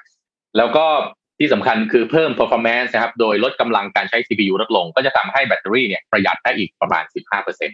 [0.58, 0.86] แล้วก็
[1.40, 7.04] ที่สำคัญคือเพิ่ม performance นะครับ โดยลดกำลังการใช้ CPU ลดลง ก็จะทำให้แบตเตอรี่เนี่ยประหยัดได้อีกประมาณ
[7.34, 7.68] 15%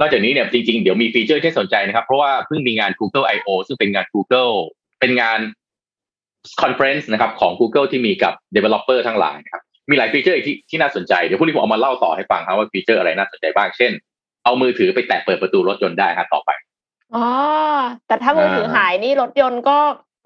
[0.00, 4.54] นอกจากนี้เนี่ยจริงๆ เดี๋ยวมีฟีเจอร์ที่สนใจนะครับ เพราะว่าเพิ่งมีงาน Google I/O ซึ่งเป็นงาน Google
[5.00, 5.38] เป็นงาน
[6.62, 13.92] conference นะครับของ Google ที่มีกับ developer ทั้งหลายนะครับมีหลายฟีเจอร์ที่ที่น่าสนใจ เดี๋ยวพรุ่งนี้ผมเอามาเล่าต่อให้ฟังครับว่าฟีเจอร์อะไรน่าสนใจบ้าง เช่น
[14.44, 16.50] เอามือถือไปแตะเปิดประตูรถยนต์ได้ครับต่อไป
[17.14, 17.26] อ๋อ
[18.06, 19.78] แต่ถ้ามือถือหายนี่รถยนต์ก็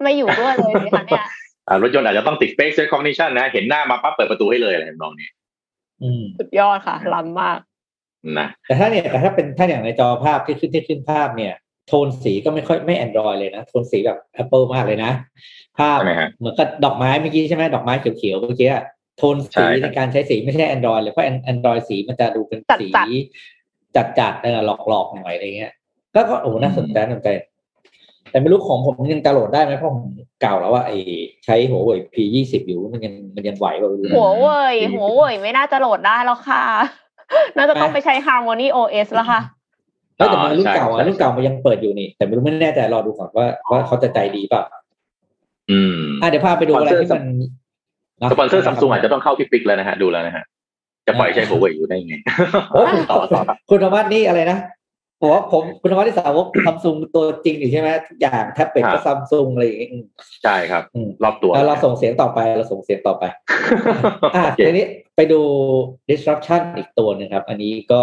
[0.03, 1.25] ไม่อยู่ด้วยเลยสิคะเนี่ย
[1.67, 5.29] อ่ารถยนต์อาจจะต้องติด face recognition นะ เห็นหน้ามาปั๊บเปิดประตูให้เลยอะไรทำนองนี้
[6.03, 7.59] อืมสุดยอดค่ะล้ำมาก
[8.39, 11.53] นะแต่ถ้าเนี่ยแต่ถ้าเป็นถ้าอย่างในจอภาพที่ขึ้นที่ขึ้นภาพเนี่ย
[11.87, 15.11] โทนสีก็ไม่ค่อยไม่ Android เลยนะโทนสีแบบ Apple มากเลยนะ
[15.77, 18.83] ภาพใช่ไหมฮะเหมือนกับดอกไม้เมื่อกี้ใช่ไหมดอกไม้เขียวๆเมื่อกี้อะ
[19.17, 22.89] โทนใช่สีครับในการใช้สีไม่ใช่ Android เลยเพราะ Android สีมันจะดูเป็นสี
[23.95, 24.59] จัดจัดๆเออ
[24.89, 25.71] หลอกๆหน่อยอะไรเงี้ย
[26.15, 27.29] ก็ก็โอ้โหน่าสนใจน่าสนใจ
[28.29, 30.05] แต่ไม่รู้ของผมยังจะโหลดได้ไหมเพราะผม
[30.41, 30.97] เก่าแล้วว่าไอ้
[31.45, 36.63] ใช้หัวเว่ย P ยี่สิบอยู่มันยังมันยังไหวกว่าไม่รู้หัวเว่ยหัวเว่ยไม่น่าจะโหลดได้แล้วค่ะ
[37.57, 39.41] น่าจะต้องไปใช้ Harmony OS แล้วค่ะ
[40.21, 44.63] แล้วแต่มันรุ่นเก่าใช่อะรุ่นเก่ามันยังเปิดอยู่นี่ แต่ไม่รู้ไม่แน่ใจรอดูก่อนว่าว่าเขาจะใจดีเปล่า
[45.71, 47.23] อืมอะเดี๋ยวพาไปดูอะไรที่มัน
[48.31, 50.43] สปอนเซอร์ซัมซุงอาจจะต้องเข้าพี่ปิ๊กแล้วนะฮะดูแล้วนะฮะ
[51.07, 52.15] จะปล่อยใช้หัวเว่ยอยู่ได้ไง
[52.71, 54.59] โอ้คุณต่อต่อครับคุณธรรมะนี่อะไรนะ
[55.23, 60.03] ผมว่าผมคุณธรรมะที่สาวกซัมซุงตัวจริงอยู่ใช่ไหมทุกอย่างแท็บเล็ตก็ซัมซุงอะไรอย่างเงี้ยอืม
[60.43, 63.23] ใช่ครับอืมรอบตัวแล้วเราส่งเสียงต่อไปเราส่งเสียงต่อไป
[64.35, 65.41] อะโอเคทีนี้ไปดู
[66.09, 68.01] disruption อีกตัวหนึงครับ อันนี้ก็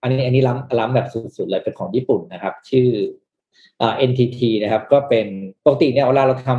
[0.00, 2.88] อันนี้อันนี้ล้ำล้ำแบบสุดๆเลยเป็นของญี่ปุ่นนะครับ ชื่อ
[3.80, 5.26] อ่า NTT นะครับ ก็เป็น
[5.64, 6.50] ปกติเนี่ยเวลาเราท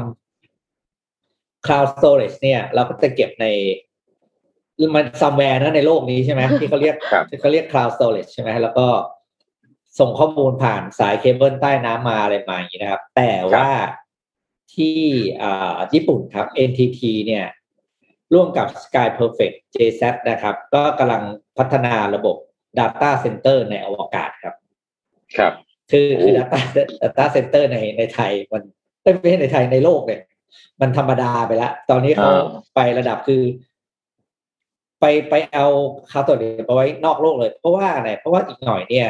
[0.58, 3.46] ำ cloud storage เนี่ย เราก็จะเก็บใน
[4.96, 8.88] มัน somewhere นะในโลกนี้ใช่ไหมที่เขาเรียกครับที่เขาเรียก cloud storage ใช่ไหมแล้วก็
[10.00, 13.70] ส่งข้อมูลผ่านสายเคเบิลใต้น้ำมาอะไรมาอย่างนี้นะครับ แต่ว่า
[14.76, 15.00] ที่
[15.42, 17.46] อ่าญี่ปุ่นครับ NTT เนี่ย
[18.34, 21.24] ร่วมกับ Sky Perfect JZ นะครับ ก็กำลัง
[21.58, 22.36] พัฒนาระบบ
[22.80, 24.56] Data Center ในอวกาศครับ
[25.38, 25.54] ครับ
[25.92, 26.58] คือคือโอ้ Data
[27.02, 28.64] Data Center ในในไทยมัน
[29.22, 30.22] ไม่ใช่ในไทยในโลกเนี่ย
[30.82, 32.44] มันธรรมดาไปแล้ว ตอนนี้เขาอ่า
[32.76, 33.44] ไประดับคือ
[35.00, 35.68] ไปไปเอา
[36.12, 39.08] คาร์ตัวเดียวไปไว้นอกโลกเลย เพราะว่าอะไรเพราะว่าอีกหน่อยเนี่ย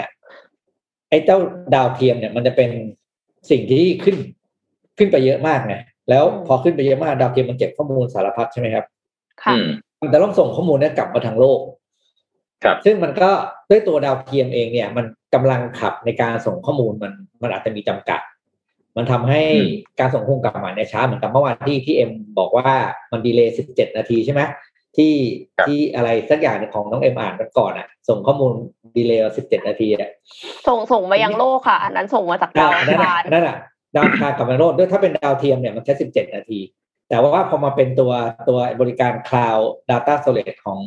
[1.10, 1.38] ไอ้เจ้า
[1.76, 2.70] ดาวเทียมเนี่ย มันจะเป็น
[3.50, 4.16] สิ่งที่ขึ้น
[4.98, 5.76] ขึ้นไปเยอะมากไง
[6.10, 8.86] แล้วอืมพอขึ้นไปเยอะมากดาวเทียมมันเก็บข้อมูลสารพัดใช่ไหมครับ
[9.44, 9.68] ค่ะอืม
[10.02, 11.60] มันจะต้องส่งข้อมูลเนี้กลับมาทางโลก
[12.64, 13.30] ครับซึ่งมันก็
[13.70, 18.22] ด้วยตัวดาวเทียมเองเนี่ย มันกำลังขับในการส่งข้อมูลมันมันอาจจะมีจำกัด
[18.98, 22.70] มันทำให้อืมการส่งข้อมูลกลับมาเนี่ยช้าเหมือนกับเมื่อวานที่ที่เอ็มบอกว่า
[23.12, 24.42] มันดีเลย์17นาทีใช่ไหม
[24.98, 25.14] ที่
[25.66, 28.52] ที่อะไรสักอย่างหนึ่งของน้องเอ็มอ่านมันก่อนอะ ส่งข้อมูล
[28.98, 30.12] ดีเลย์17นาทีอะ
[30.68, 33.58] ส่งส่งมายังโลกค่ะ อันนั้นส่งมาจากดาวอังนั่นคาน่ะรนั่นน่ะ
[33.96, 36.60] ดาวอังคารกับมนุษย์ด้วยถ้าเป็นดาวเทียมเนี่ยมันใช้17นาที
[37.10, 38.12] แต่ว่าพอมาเป็นตัว
[38.50, 40.80] ตัวบริการ Cloud Data Storage ของ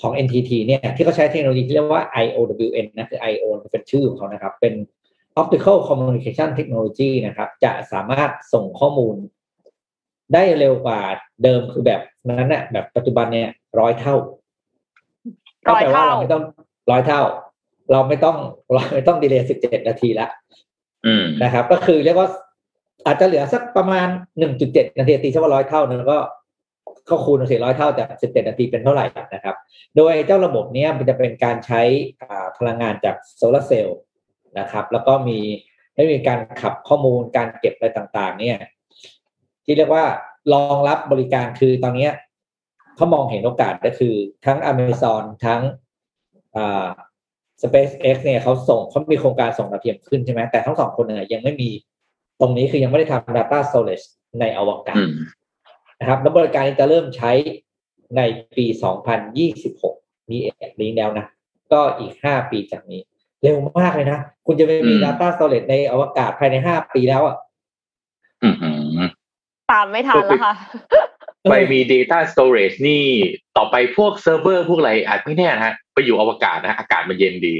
[0.00, 4.74] ของ NTT เนี่ยที่เขาใช้เทคโนโลยีที่เรียกว่า IOWN นะคือ IO เป็นชื่อของเขานะครับ เป็น
[5.40, 9.16] Optical Communication Technology นะครับ จะสามารถส่งข้อมูล
[10.34, 11.00] ได้เร็วกว่า
[11.42, 13.48] เดิมคือแบบนั้นน่ะแบบปัจจุบันเนี่ย
[13.80, 14.16] ร้อยเท่า
[15.70, 16.42] ร้อยเท่าก็แปลว่ไม่ต้อง
[16.90, 17.22] ร้อยเท่า
[17.92, 18.36] เราไม่ต้อง
[18.72, 20.28] เราไม่ต้องดีเลย์17นาทีละ
[21.06, 22.28] อืมนะครับ ก็คือเรียกว่า
[23.06, 24.06] อาจจะเหลือสักประมาณ
[24.52, 26.18] 1.7นาทีตีซะว่าร้อยเท่านั้นก็
[27.08, 29.56] ก็คูณสี่ร้อยเท่าจาก17นาทีเป็นเท่าไหร่นะครับ
[29.96, 31.82] โดยเจ้าระบบนี้มันจะเป็นการใช้
[32.58, 33.98] พลังงานจากโซลาร์เซลล์
[34.58, 35.38] นะครับ แล้วก็มี
[35.94, 38.58] ได้มีการขับข้อมูลการเก็บอะไรต่างๆ เนี่ย
[39.64, 40.04] ที่เรียกว่า
[40.52, 42.08] รองรับบริการคือตอนนี้
[42.96, 44.14] เขามองเห็นโอกาสก็คือ
[44.46, 45.60] ทั้ง Amazon ทั้ง
[46.56, 46.88] อ่า
[47.62, 51.70] SpaceX เนี่ยเขาส่งเขามีโครงการส่งดาวเทียมขึ้นใช่ไหมแต่ทั้งสองคนเนี่ยยังไม่มี
[52.40, 54.06] ตรงนี้คือยังไม่ได้ทำ Data Storage
[54.40, 55.04] ในอวกาศ
[56.04, 57.32] นะครับแล้วบริการนี้จะเริ่มใช้
[58.16, 58.20] ใน
[58.56, 58.66] ปี
[59.48, 61.26] 2026 นี้เองนี้แล้วนะ
[61.72, 63.00] ก็อีก 5 ปีจากนี้
[63.42, 67.36] เร็วมากเลยนะ คุณจะไปมีอืม Data Storage ในอวกาศภายใน 5 ปีแล้วอะ
[68.42, 68.70] อืมอื
[69.02, 69.08] ม
[69.72, 70.54] ตามไม่ทันแล้วค่ะ
[71.50, 73.04] ไปมี Data Storage นี่
[73.56, 77.54] ต่อไปพวกเซิร์ฟเวอร์พวกอะไรอาจไม่แน่นะฮะ ไปอยู่อวกาศนะฮะอากาศมันเย็นดี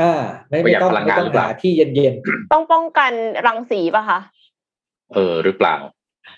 [0.00, 0.12] อ่า
[0.48, 2.14] ประหยัดต้องพลังงานต้องหรือเปหาล่าที่เย็น
[2.52, 3.12] ต้องป้องกัน
[3.46, 4.18] รังสีป่ะคะ
[5.14, 5.76] เออหรือเปล่า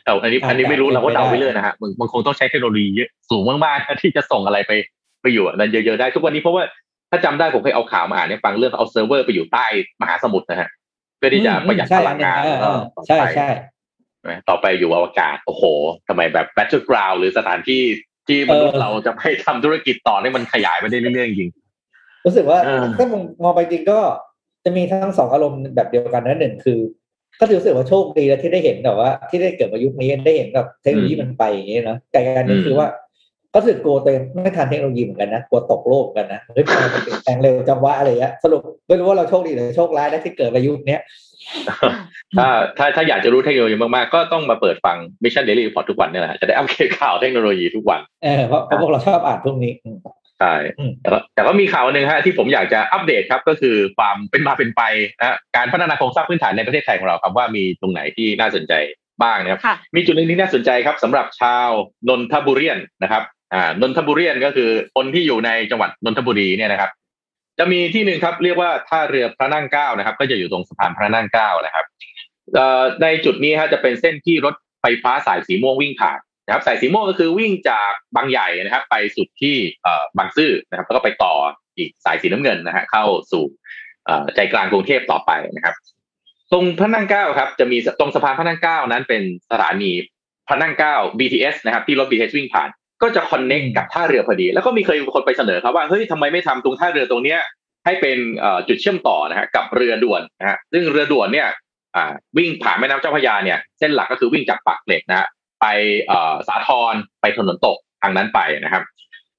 [0.07, 4.73] เอาอันนี้อาจจะอันนี้ไม่รู้เราก็เดาเป็นไปได้ไปเรื่อยนะฮะมันมันคงต้องใช้เทคโนโลยีเยอะสูงมากๆนะที่จะส่งอะไรไป
[5.23, 6.63] ไปอยู่อันนั้นเยอะๆได้ทุกวันนี้เพราะว่า
[7.11, 9.67] ถ้าจำได้ผมเคยเอาข่าวมาอ่านเนี่ยฟังเรื่องเอาเซิร์ฟเวอร์ไปอยู่ใต้
[10.01, 10.69] มหาสมุทรนะฮะ
[11.19, 13.49] เพื่อที่จะประหยัดใช่พลังงานเออแล้วก็เออต่อใช่ไปใช่
[14.29, 15.63] นะต่อไปอยู่อวกาศโอ้โห
[16.09, 17.83] ทำไมแบบ battleground หรือสถานที่
[18.27, 21.51] ที่มนุษย์เราจะไปทำธุรกิจต่อเนี่ยมันขยายไปได้เรื่อยๆจริง
[22.27, 23.99] รู้สึกว่าเออถ้ามองมองไปจริงก็
[24.65, 26.79] จะมีทั้งสองอารมณ์แบบเดียวกันนะหนึ่งคือ
[27.41, 32.89] ก็รู้สึกว่าโชคดีแล้วที่ได้เห็นแบบว่า ที่ได้เกิดมายุคนี้ได้เห็นแบบเทคโนโลยีมันไปอย่างนี้นะแต่การหนึงอืมคือว่า
[33.53, 41.01] ก็รู้สึกกลัวตัวเองไม่ทันเทคโนโลยีเหมือนกันนะกลัวตกโลกเหมือนกันนะเฮ้ยทำไมมันเปลี่ยนแปลงเร็วจังวะอะไรเงี้ยสรุปไม่รู้ว่าเราโชคดีหรือโชคร้ายนะที่เกิดมายุคเนี้ย
[42.39, 49.99] ถ้าถ้าถ้าอยากจะรู้เทคโนโลยีมากๆ ก็ต้องมาเปิดฟัง Mission Daily Report ทุกวันเนี่ยแหละจะได้อัปเดตข่าวเทคโนโลยีทุกวันเออเพราะเพราะพวกเราชอบอ่านพวกนี้อืม
[50.41, 54.83] ใช่อืมแต่ก็แต่ก็มีข่าวหนึ่งฮะที่ผมอยากจะอัปเดตครับ ก็คือความเป็นมาเป็นไป
[55.19, 58.73] นะการพัฒนาโครงสร้างพื้นฐานในประเทศไทยของเราครับว่ามีตรงไหนที่น่าสนใจ
[59.23, 61.71] บ้างนะครับค่ะมีจุดหนึ่งที่น่าสนใจครับสำหรับชาว
[62.09, 62.67] นนทบุรี
[63.03, 63.23] นะครับ
[63.55, 66.91] อ่านนทบุรีก็คือคนที่อยู่ในจังหวัดนนทบุรีเนี่ยนะครับ
[67.59, 71.85] จะมีที่หนึ่งครับ เรียกว่าท่าเรือพระนั่งเกล้านะครับ ก็จะอยู่ตรงสะพานพระนั่งเกล้านะครับ
[72.55, 81.35] เอ่อในจุดนี้ฮะจะเป็นเส้นที่รถไฟฟ้าสายสีม่วงวิ่งผ่าน นะครับสายสีม่วงก็คือวิ่งจากบางใหญ่นะครับ ไปสุดที่เอ่อบางซื่อนะครับ แล้วก็ไปต่อ
[81.79, 83.45] อีกสายสีน้ำเงินนะฮะเข้าสู่
[84.07, 85.75] เอ่อใจกลางกรุงเทพต่อไปนะครับ
[86.53, 89.93] ตรงพระนั่งเกล้าครับ จะมีตรงสะพานพระนั่งเกล้านั้นเป็นสถานี
[90.49, 92.69] พระนั่งเกล้า BTS นะครับ ที่รถ BTS วิ่งผ่าน
[93.03, 97.41] ก็จะคอนเน็กกับท่าเรือพอดี แล้วก็มีเคยคนไปเสนอครับว่าเฮ้ยทำไมไม่ทำตรงท่าเรือตรงเนี้ย
[97.85, 98.19] ให้เป็น
[98.69, 101.49] จุดเชื่อมต่อนะฮะกับเรือด่วนนะฮะซึ่งเรือด่วนเนี่ย
[102.39, 105.29] วิ่งผ่านแม่น้ำเจ้าพระยาเนี่ยเส้นหลักก็คือวิ่งจากปากเกร็ดนะฮะ
[105.61, 105.67] ไป
[106.49, 108.83] สาทรไปถนนตกทางนั้นไปนะครับ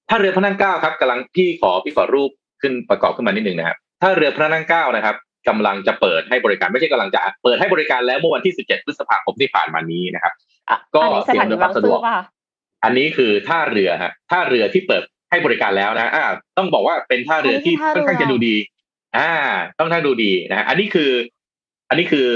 [0.10, 5.16] ถ้าเรือพระนั่งเก้าครับกำลังพี่ขอพี่ขอรูปขึ้นประกอบขึ้นมานิดนึงนะครับถ้าเรือพระนั่งเก้านะครับ
[5.50, 10.34] กำลังจะเปิดให้บริการไม่ใช่กำลังจะเปิดให้บริการแล้วเมื่อวันที่ 17 พฤษภาคมที่ผ่านมานี้นะครับ
[10.96, 12.00] ก็เตรียมความสะดวก
[12.84, 16.26] อันนี้คือท่าเรือฮะท่าเรือที่เปิดให้บริการแล้วนะอ่า
[16.58, 18.56] ต้องบอกว่าเป็นท่าเรือที่ค่อนข้างจะดูดี
[19.18, 19.32] อ่า
[19.80, 21.12] ต้องท่าดูดีนะอันนี้คือ
[21.90, 22.28] อันนี้คือ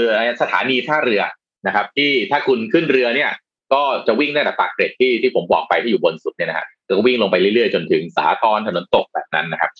[0.42, 1.22] สถานีท่าเรือ
[1.66, 3.30] นะครับ ที่ถ้าคุณขึ้นเรือเนี่ย
[3.74, 9.70] ก็จะวิ่งตั้งแต่ปากเกร็ดที่ที่ผมบอกไปที่อยู่บนสุดเนี่ยนะฮะก็วิ่งลงไปเรื่อยๆจนถึงสาทรถนนตกแบบนั้นนะครับ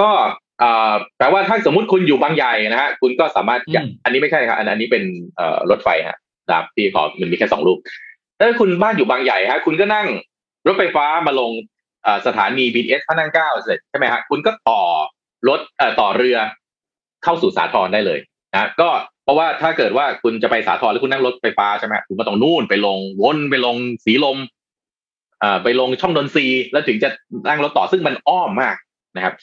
[0.00, 0.08] ก็
[1.16, 3.60] แปลว่าถ้าสมมุติคุณอยู่บางใหญ่นะฮะคุณก็สามารถ
[4.04, 5.04] อันนี้ไม่ใช่ครับอันนี้เป็น
[5.70, 6.18] รถไฟฮะ
[6.54, 7.78] ครับที่ขอมันมีแค่สองลูก
[8.38, 10.06] ถ้าคุณบ้านอยู่บางใหญ่ฮะคุณก็นั่ง
[10.66, 11.50] รถไฟฟ้ามาลง
[12.26, 14.82] สถานี BTS พระนั่งเก้าเสร็จใช่ไหมฮะคุณก็ต่อ
[15.48, 15.60] รถ
[16.00, 16.36] ต่อเรือ
[17.24, 18.18] เข้าสู่สาทรได้เลย
[18.52, 18.88] นะก็
[19.26, 24.38] เพราะว่าถ้าเกิดว่าคุณจะไปสาทรแล้วคุณนั่งรถไฟฟ้าใช่ไหมคุณก็ต้องนู่นไปลงวนไปลงสีลม
[25.42, 27.08] อ่าไปลงช่องดนซีแล้วถึงจะ
[27.48, 28.76] นั่งรถต่อซึ่งมันอ้อมมาก
[29.16, 29.34] นะครับ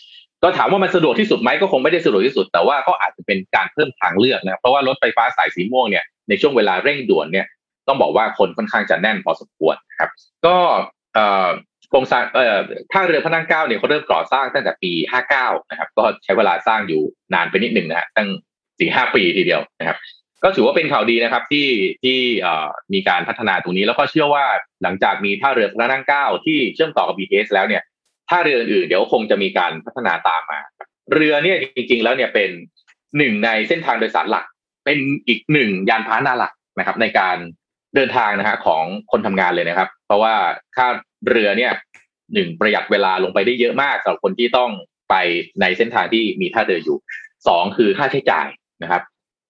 [0.44, 7.46] ก็ถามว่ามันสะดวกที่สุดไหมก็คงไม่ได้สะดวกที่สุด แต่ว่าก็อาจจะเป็นการเพิ่มทางเลือกนะเพราะว่ารถไฟฟ้าสายสีม่วงเนี่ยในช่วงเวลาเร่งด่วนเนี่ย
[7.88, 10.10] ต้องบอกว่าคนค่อนข้างจะแน่นพอสมควรครับ
[10.46, 10.56] ก็
[11.90, 12.60] โครงสร้างอ่อ
[12.92, 14.92] ท่าเรือพระนั่งเก้าเนี่ยเขาเริ่มก่อสร้างตั้งแต่ปี
[15.32, 17.02] 59 นะครับ ก็ใช้เวลาสร้างอยู่
[17.34, 18.28] นานไปนิดหนึ่งนะฮะตั้ง
[18.80, 19.98] สี่ห้าปีทีเดียวนะครับ
[20.44, 21.68] ก็ถือว่าเป็นข่าวดีนะครับที่
[22.04, 22.20] ที่
[22.94, 24.46] มีการพัฒนาตรงนี้แล้วก็เชื่อว่า
[24.84, 27.84] หลังจากมีท่าเรือพระนั่งเก้าที่เชื่อมต่อกับ BTS แล้วเนี่ย
[28.30, 30.60] ท่าเรืออื่นเดี๋ยวคงจะมีการพัฒนาตามมา
[31.14, 32.50] เรือเนี่ยจริง ๆ แล้วเนี่ยเป็น
[33.18, 34.46] หนึ่งในเส้นทางโดยสารหลัก
[34.86, 34.98] เป็น
[35.28, 37.38] อีกหนึ่งยานพาหนะหลักนะครับ ในการ
[37.96, 40.34] เดินทางนะฮะของคนทำงานเลยนะครับ เพราะว่า
[40.76, 40.88] ค่า
[41.30, 41.72] เรือเนี่ย
[42.34, 44.70] หนึ่งประหยัดเวลาลงไปได้เยอะมากสำหรับคนที่ต้อง
[45.10, 45.16] ไป
[45.62, 46.98] ในเส้นทางที่มีท่าเรืออยู่
[47.48, 48.48] สองคือค่าใช้จ่าย
[48.84, 49.02] นะครับ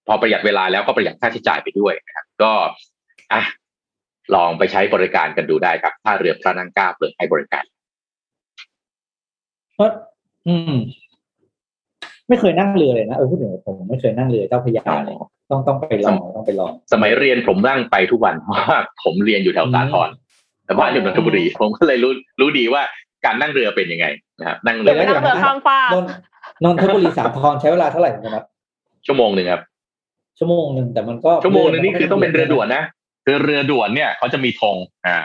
[0.08, 2.52] พอประหยัดเวลาแล้วก็ประหยัดค่าใช้จ่ายไปด้วยนะครับ ก็
[3.34, 3.42] อะ
[4.36, 7.64] ลองไปใช้บริการกันดูได้ครับท่าเรือพระนั่งเก้าเปิดให้บริการ
[9.76, 9.90] เพราะ
[10.48, 10.76] อืม
[12.28, 15.16] ไม่เคยนั่งเรือเลยนะเออพูดถึงผมไม่เคยนั่งเรือเจ้าพยาเลย
[15.52, 20.10] ต้องต้องไปลองต้องไปลอง สมัยเรียนผมนั่งไปทุกวันเพราะว่าผมเรียนอยู่แถวสาทร
[20.66, 22.82] แต่บ้านอยู่นนทบุรีผมก็เลยรู้รู้ดีว่า
[23.26, 24.06] การนั่งเรือเป็นยังไง
[24.40, 25.80] นะครับนั่งเรือนั่งเรือข้ามฟ้า
[26.64, 28.44] นนทบุรีสาทรใช้เวลาเท่าไหร่ครับ
[29.08, 29.62] ชั่วโมงหนึ่งครับ
[30.40, 32.84] ชั่วโมงหนึ่งแต่มันก็ชั่วโมงนึงนี่คือต้องเป็นเรือด่วนนะ
[33.26, 34.78] คือเรือด่วนเนี่ยเขาจะมีธง
[35.08, 35.18] อ่า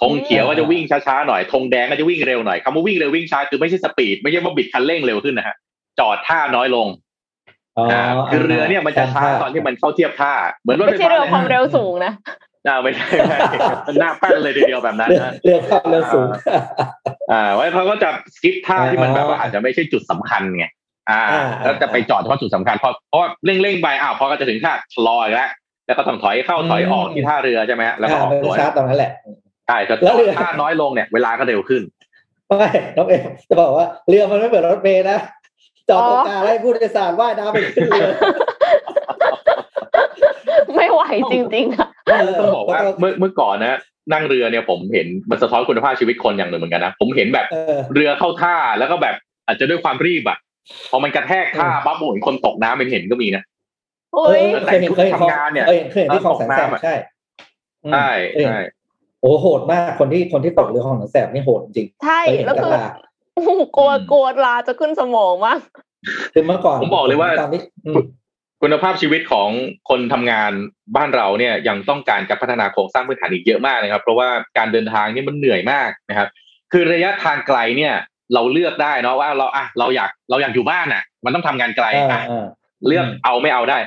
[0.00, 5.56] ธงเขียวก็จะวิ่งช้าๆหน่อยธงแดงก็จะวิ่งเร็วหน่อยคำว่าวิ่งเร็ววิ่งช้าคือไม่ใช่ speed ไม่ใช่ว่าบิดคันเร่งเร็วขึ้นนะฮะ
[5.98, 6.86] จอดท่าน้อยลง
[8.30, 12.12] คือเรือเนี่ยมันจะช้าตอนที่มันเข้าเทียบท่า เหมือนรถไฟฟ้าไม่ใช่เรือความเร็วสูงนะ
[12.66, 13.08] น่าไม่ใช่
[13.86, 16.28] มันหน้าแป้นเลยทีเดียวแบบนั้นนะเรือความเร็วสูง
[17.32, 20.66] อ่าไว้เขาก็จะ skip ท่าที่มันแบบว่าอาจจะไม่ใช่จุดสำคัญไง
[21.10, 21.22] อ่า
[21.64, 25.48] แล้วจะไปจอดเฉพาะจุดสำคัญเพราะเพราะเร่งเร่งไปอ้าวพอก็จะถึงท่าชะลอยแล้ว
[25.86, 29.12] แล้วก็ต้องถอยเข้าถอยออกที่ท่าเรือใช่ไหมฮะแล้วก็ออกตัวตรงนั้นแหละ
[29.66, 29.94] ใช่ก็
[30.40, 31.82] ท่าน้อยลงเนี่ยเวลาก็เร็วขึ้น
[32.58, 35.18] ไม่น้องเอ็มจะบอกว่าเรือมันไม่เหมือนรถเมล์นะ
[35.88, 38.08] จอดตรงกลางให้ผู้โดยสารว่ายน้ำไปขึ้นเรือ
[40.74, 41.02] ไม่ไหว
[41.32, 41.88] จริงๆอะ
[42.40, 43.78] ต้องบอกว่าเมื่อเมื่อก่อนนะ
[44.12, 47.46] นั่งเรือเนี่ยผมเห็นมันสะท้อนคุณภาพชีวิตคนอย่างหนึ่งเหมือนกันนะผมเห็นแบบ
[47.94, 49.14] เรือเข้าท่าแล้วก็แบบ
[49.46, 50.38] อาจจะด้วยความรีบอะ
[50.90, 53.42] พอมันกระแทกท่าปั๊บโอนคนตกน้ำเป็นเห็นก็มีนะ
[54.26, 54.40] เคย
[54.82, 56.94] เห็นเคยทำงานเนี่ยเคยเห็นที่คลองแสนแสบใช่
[57.92, 58.10] ใช่
[58.46, 58.58] ใช่
[59.22, 62.72] โอ้โหดมากคนที่คนที่ตกเรือของหนังแสบนี่โหดจริงใช่แล้วคือ
[63.76, 65.60] กลัวกลัวลาจะขึ้นสมองมาก
[66.34, 67.30] คือเมื่อก่อนผมบอกเลยว่า
[68.62, 69.48] คุณภาพชีวิตของ
[69.88, 70.52] คนทำงาน
[70.96, 74.28] บ้านเราเนี่ยยังต้องการการพัฒนาโครงสร้างพื้นฐานอีกเยอะมากนะครับ เพราะว่า
[74.58, 76.28] การเดินทางนี่มันเหนื่อยมากนะครับ
[76.72, 77.94] คือระยะทางไกลเนี่ย
[78.34, 82.22] เราเลือกได้เนาะว่าเราอะเราอยากเราอยากอยู่บ้านอะ มันต้องทำงานไกลอะ
[82.86, 83.78] เลือกเอาไม่เอาได้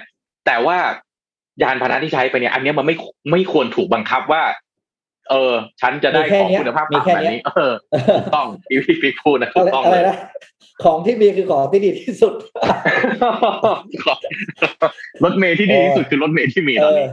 [0.45, 0.77] แต่ว่า
[1.63, 2.95] ยานพาหนะที่ใช้ไปเนี่ย อันนี้มันไม่
[3.31, 4.43] ไม่ควรถูกบังคับว่า
[5.29, 7.73] เออ ฉันจะได้ของคุณภาพต่างแบบนี้ เออ
[8.35, 10.03] ต้องพี่พี่พี่พูดนะถูกต้องเลย
[10.83, 12.33] ของที่มีคือของที่ดีที่สุด
[15.23, 17.07] รถเมย์ที่ดีที่สุดคือรถเมย์ที่มีตอนนี้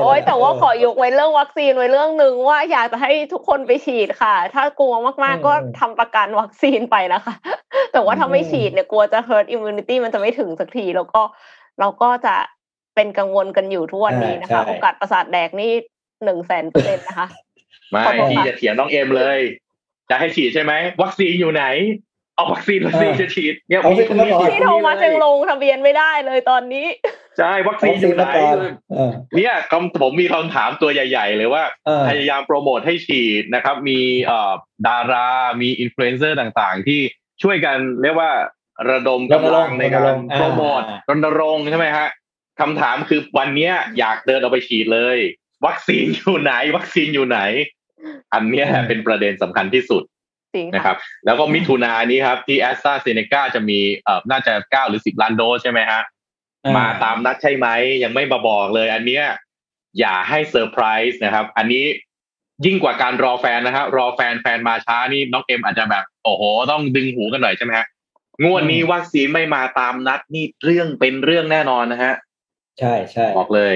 [0.00, 4.94] โอ้ยแต่ว่าขอยกไว้เรื่องวัคซีนไว้เรื่องหนึ่งว่าอยากจะให้ทุกคนไปฉีดค่ะ ถ้ากลัว
[5.24, 7.34] มากๆก็ทำประกันวัคซีนไปนะคะ
[7.92, 11.20] แต่ว่าถ้าไม่ฉีดเนี่ยกลัวจะ herd immunity มันจะไม่ถึงสักที แล้วก็
[11.80, 12.36] เราก็จะ
[12.94, 15.72] เป็นกังวลกันอยู่ทุกวันนี้นะคะ โอกาสประสาทแดกนี่
[16.24, 17.28] หนึ่งแสนเปอร์เซ็นต์นะคะ
[17.90, 19.38] ไม่พี่จะเถียงน้องเอ็มเลย
[20.10, 20.72] จะให้ฉีดใช่ไหม
[21.02, 21.64] วัคซีนอยู่ไหน
[22.38, 26.86] เอาวัคซีนวัคซีนจะฉีดเนี่ยพี่โทรมาจังลงทะเบียนไม่ได้เลยตอนนี้
[27.38, 34.52] ใช่วัคซีนอยู่ไหนวัคซีนมาก่อนเออเนี่ยคำผมมีคำถามตัวใหญ่ ๆ เลยว่าเออพยายามโปรโมทให้ฉีดนะครับ มีเอ่อ
[34.88, 35.28] ดารา
[35.60, 37.00] มีอินฟลูเอนเซอร์ต่างๆ ที่
[37.42, 38.30] ช่วยกันเรียกว่า
[38.90, 42.08] ระดมกำลังในการรณรงค์อ่าโปรโมทรณรงค์ใช่ไหมฮะ
[42.60, 45.18] คำถามคือวันเนี้ยอยากเดินเอาไปฉีดเลย
[45.66, 47.40] วัคซีนอยู่ไหน วัคซีนอยู่ไหน
[48.34, 50.17] อันเนี้ยเป็นประเด็นสำคัญที่สุดจริง
[50.74, 56.02] นะครับ แล้วก็มิถุนายนนี้ครับ ที่แอสตราเซเนกาจะมีเอ่อน่าจะเก้าหรือสิบล้านโดสใช่ไหมฮะ
[56.76, 57.66] มาตามนัดใช่ไหม
[58.02, 59.24] ยังไม่มาบอกเลย อันเนี้ย
[59.98, 61.84] อย่าให้เซอร์ไพรส์นะครับ อันนี้
[62.64, 67.86] ยิ่งกว่าการรอแฟนนะครับรอแฟนแฟนมาช้านี่น้องเอ็มอาจจะแบบ โอ้โห ต้องดึงหูกันหน่อยใช่ไหมฮะ
[68.44, 72.14] งวดนี้วัคซีนไม่มาตามนัดนี่เรื่องเป็นเรื่องแน่นอนนะฮะ
[72.78, 73.74] ใช่ใช่บอกเลย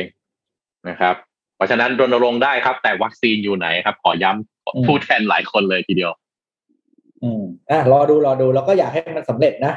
[0.88, 1.14] นะครับ
[1.56, 6.12] เพราะฉะนั้นรณรงค์ได้ครับ แต่วัคซีนอยู่ไหนครับ ขอย้ำพูดแทนหลายคนเลยทีเดียว
[7.22, 9.74] อืมอะรอดูรอดูเราก็อยากให้มันสำเร็จนะ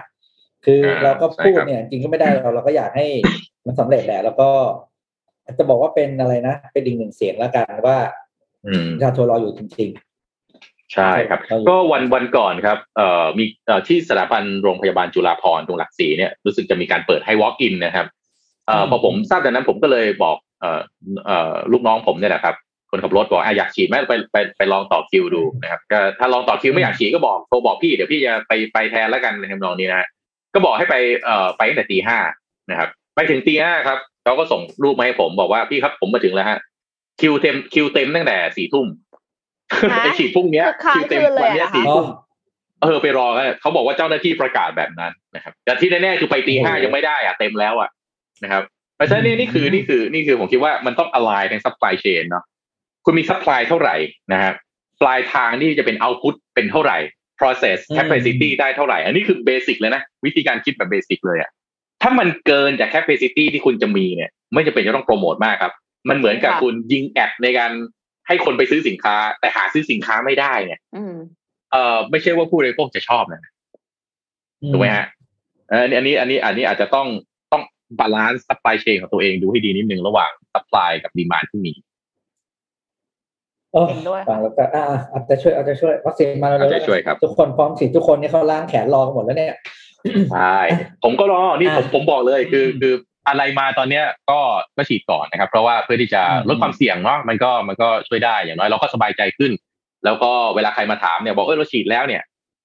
[0.65, 3.05] คืออาเราก็พูดใช่ครับเนี่ยจริงก็ไม่ได้เราเราก็อยากให้
[3.65, 4.49] มันสำเร็จแหละแล้วก็
[5.57, 7.97] จะบอกว่าเป็นอะไรนะเป็นอีกหนึ่งเสียงแล้วกันว่า
[8.67, 9.91] อืมประชาชนรออยู่จริง
[10.93, 18.07] ใช่ครับเราอยู่ก็วันวันก่อนครับ เอ่อมีเอ่อที่สถาบันโรงพยาบาลจุฬาภรณ์ตรงหลักสี่เนี่ยรู้สึกจะมีการเปิดให้ walk in นะครับ
[18.65, 20.81] เอ่ออืมพอผมทราบจากนั้นผมก็เลยบอกเอ่อ
[21.25, 22.55] เอ่อลูกน้องผมเนี่ยแหละครับ
[22.95, 30.07] คนขับรถบอกอะอยากฉีดไหมไปไปไปลองต่อคิวดูนะครับก็ถ้าลองต่อคิวไม่อยากฉีดก็บอกโทรบอกพี่เดี๋ยวพี่จะไปไปแทนแล้วกันในทำนองนี้นะฮะ
[30.53, 32.17] ก็บอกให้ไปเอ่อไปตั้งแต่ตีห้า
[32.69, 36.59] นะครับ ไปถึงตีห้าครับเขาก็ส่งรูปมาให้ผมบอกว่าพี่ครับผมมาถึงแล้วฮะ
[37.21, 38.87] คิวเต็มคิวเต็มตั้งแต่สี่ทุ่ม
[39.93, 42.05] ฮะไปฉีดพรุ่งเนี้ยค้างคิวเต็มคืนเลยวันเนี้ยเหรอคะสี่ๆอ๋อทุ่ม
[42.81, 47.89] เออไปรอกันเขาบอกว่าเจ้าหน้าที่ประกาศแบบนั้นนะครับ แต่ที่แน่ๆคือไปตีห้าโอ้โหยังไม่ได้อะเต็มแล้วอะ
[48.43, 48.63] นะครับ
[48.95, 52.43] เพราะฉะนั้นเนี่ยนี่คือนี่คือนี่คือผมคิดว่ามันต้อง align ทาง supply chain เนาะ
[53.05, 53.95] คุณมี supply เท่าไหร่
[54.33, 54.53] นะครับ
[55.01, 56.97] ปลายทางนี่จะเป็น output เป็นเท่าไหร่
[57.39, 61.49] process อืม capacity ได้เท่าไหร่ อันนี้คือเบสิกเลยนะ วิธีการคิดแบบเบสิกเลยอะ
[62.01, 65.73] ถ้ามันเกินจาก capacity ที่คุณจะมีเนี่ย ไม่จำเป็นจะต้องโปรโมทมากครับ
[66.09, 67.71] มันเหมือนกับค่ะคุณยิงแอดในการ
[68.27, 71.15] ให้คนไปซื้อสินค้า แต่หาซื้อสินค้าไม่ได้เนี่ยอืม
[71.71, 73.41] เออไม่ใช่ว่าผู้บริโภคจะชอบนะ
[74.71, 75.05] ถูกไหมฮะ
[75.69, 77.07] เอออันนี้อันนี้อันนี้อันนี้อาจจะต้อง
[77.51, 77.63] ต้อง
[77.99, 81.83] balance supply chain ของตัวเองดูให้ดีนิดนึงระหว่าง supply กับ demand ที่มีโอ้
[83.87, 89.55] เห็นด้วยฟังแล้วก็อ่าเอาใจช่วยเอาใจช่วยวัคซีนมาแล้วเอาใจช่วยครับทุกคนพร้อมฉีดทุกคนนี่เขาล้างแขนรอกันหมดแล้วเนี่ย
[90.31, 90.57] ใช่
[91.03, 92.93] ผมก็รอนี่ผมอะผมบอกเลยคืออืมคือ
[93.27, 94.39] อะไรมาตอนเนี้ยก็
[94.77, 99.51] ก็ฉีดก่อนนะครับ เพราะว่าเพื่อที่จะอืมลดความเสี่ยงเนาะมันก็มันก็ช่วยได้อย่างน้อยเราก็สบายใจขึ้น
[100.05, 102.21] แล้วก็เวลาใครมาถามเนี่ยบอกเออเราฉีดแล้วเนี่ย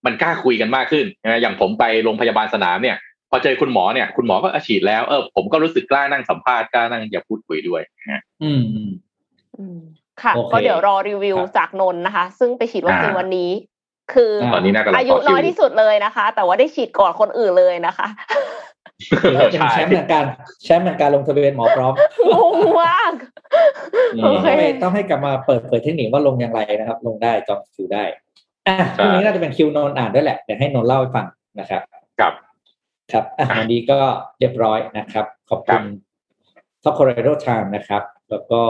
[0.06, 2.96] มันกล้าคุยกันมากขึ้นนะอย่างผมไปโรงพยาบาลสนามเนี่ย
[3.30, 8.90] พอเจอคุณหมอเนี่ย คุณหมอก็อะฉีดแล้วเออผมก็รู้สึกกล้านั่งสัมภาษณ์กล้านั่งอย่าพูดคุยด้วยนะฮะอืมอืม
[9.58, 9.80] อืม
[10.22, 13.50] ค่ะโอเคก็เดี๋ยวรอรีวิวครับจากนนท์นะคะ ซึ่งไปฉีดวัคซีนอ่าวันนี้
[14.12, 18.08] คือตอนนี้น่ากำลังอายุต่อคิวน้อยที่สุดเลยนะคะ แต่ว่าได้ฉีดก่อนคนอื่นเลยนะคะ
[19.22, 20.24] ถือว่าเป็นใช่แชมป์แห่งการ
[20.64, 21.94] แชมป์แห่งการลงทะเบียนหมอพร้อม
[22.30, 23.12] งงมาก
[24.14, 28.04] อืมโอเคต้องให้ต้องให้กลับมาเปิดเผยเทคนิคว่าลงอย่างไรนะครับ ลงได้จองคิวได้
[28.68, 31.26] อะใช่พรุ่งนี้น่าจะเป็นคิวนนท์อ่านด้วยแหละเดี๋ยวให้นนท์เล่าให้ฟัง
[31.60, 31.82] นะครับ
[32.18, 32.32] ครับ
[33.12, 33.98] ครับอะวันนี้ก็
[34.38, 35.84] เรียบร้อยนะครับ ครับขอบคุบณ
[36.82, 38.62] ท็อปคอร์เรโดไทม์นะครับ แล้วก็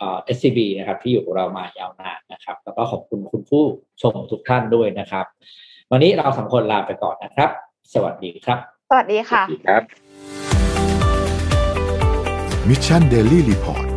[0.00, 3.64] เอ่อ SCB นะครับที่อยู่กับเรามายาวนานนะครับ แล้วก็ขอบคุณคุณผู้
[4.02, 5.26] ชมทุกท่านด้วยนะครับ
[5.90, 7.50] วันนี้เราสองคนลาไปก่อนนะครับ
[7.94, 8.58] สวัสดีครับ
[8.90, 9.82] สวัสดีค่ะครับ
[12.68, 13.89] มิชชันเดลี่รีพอร์ต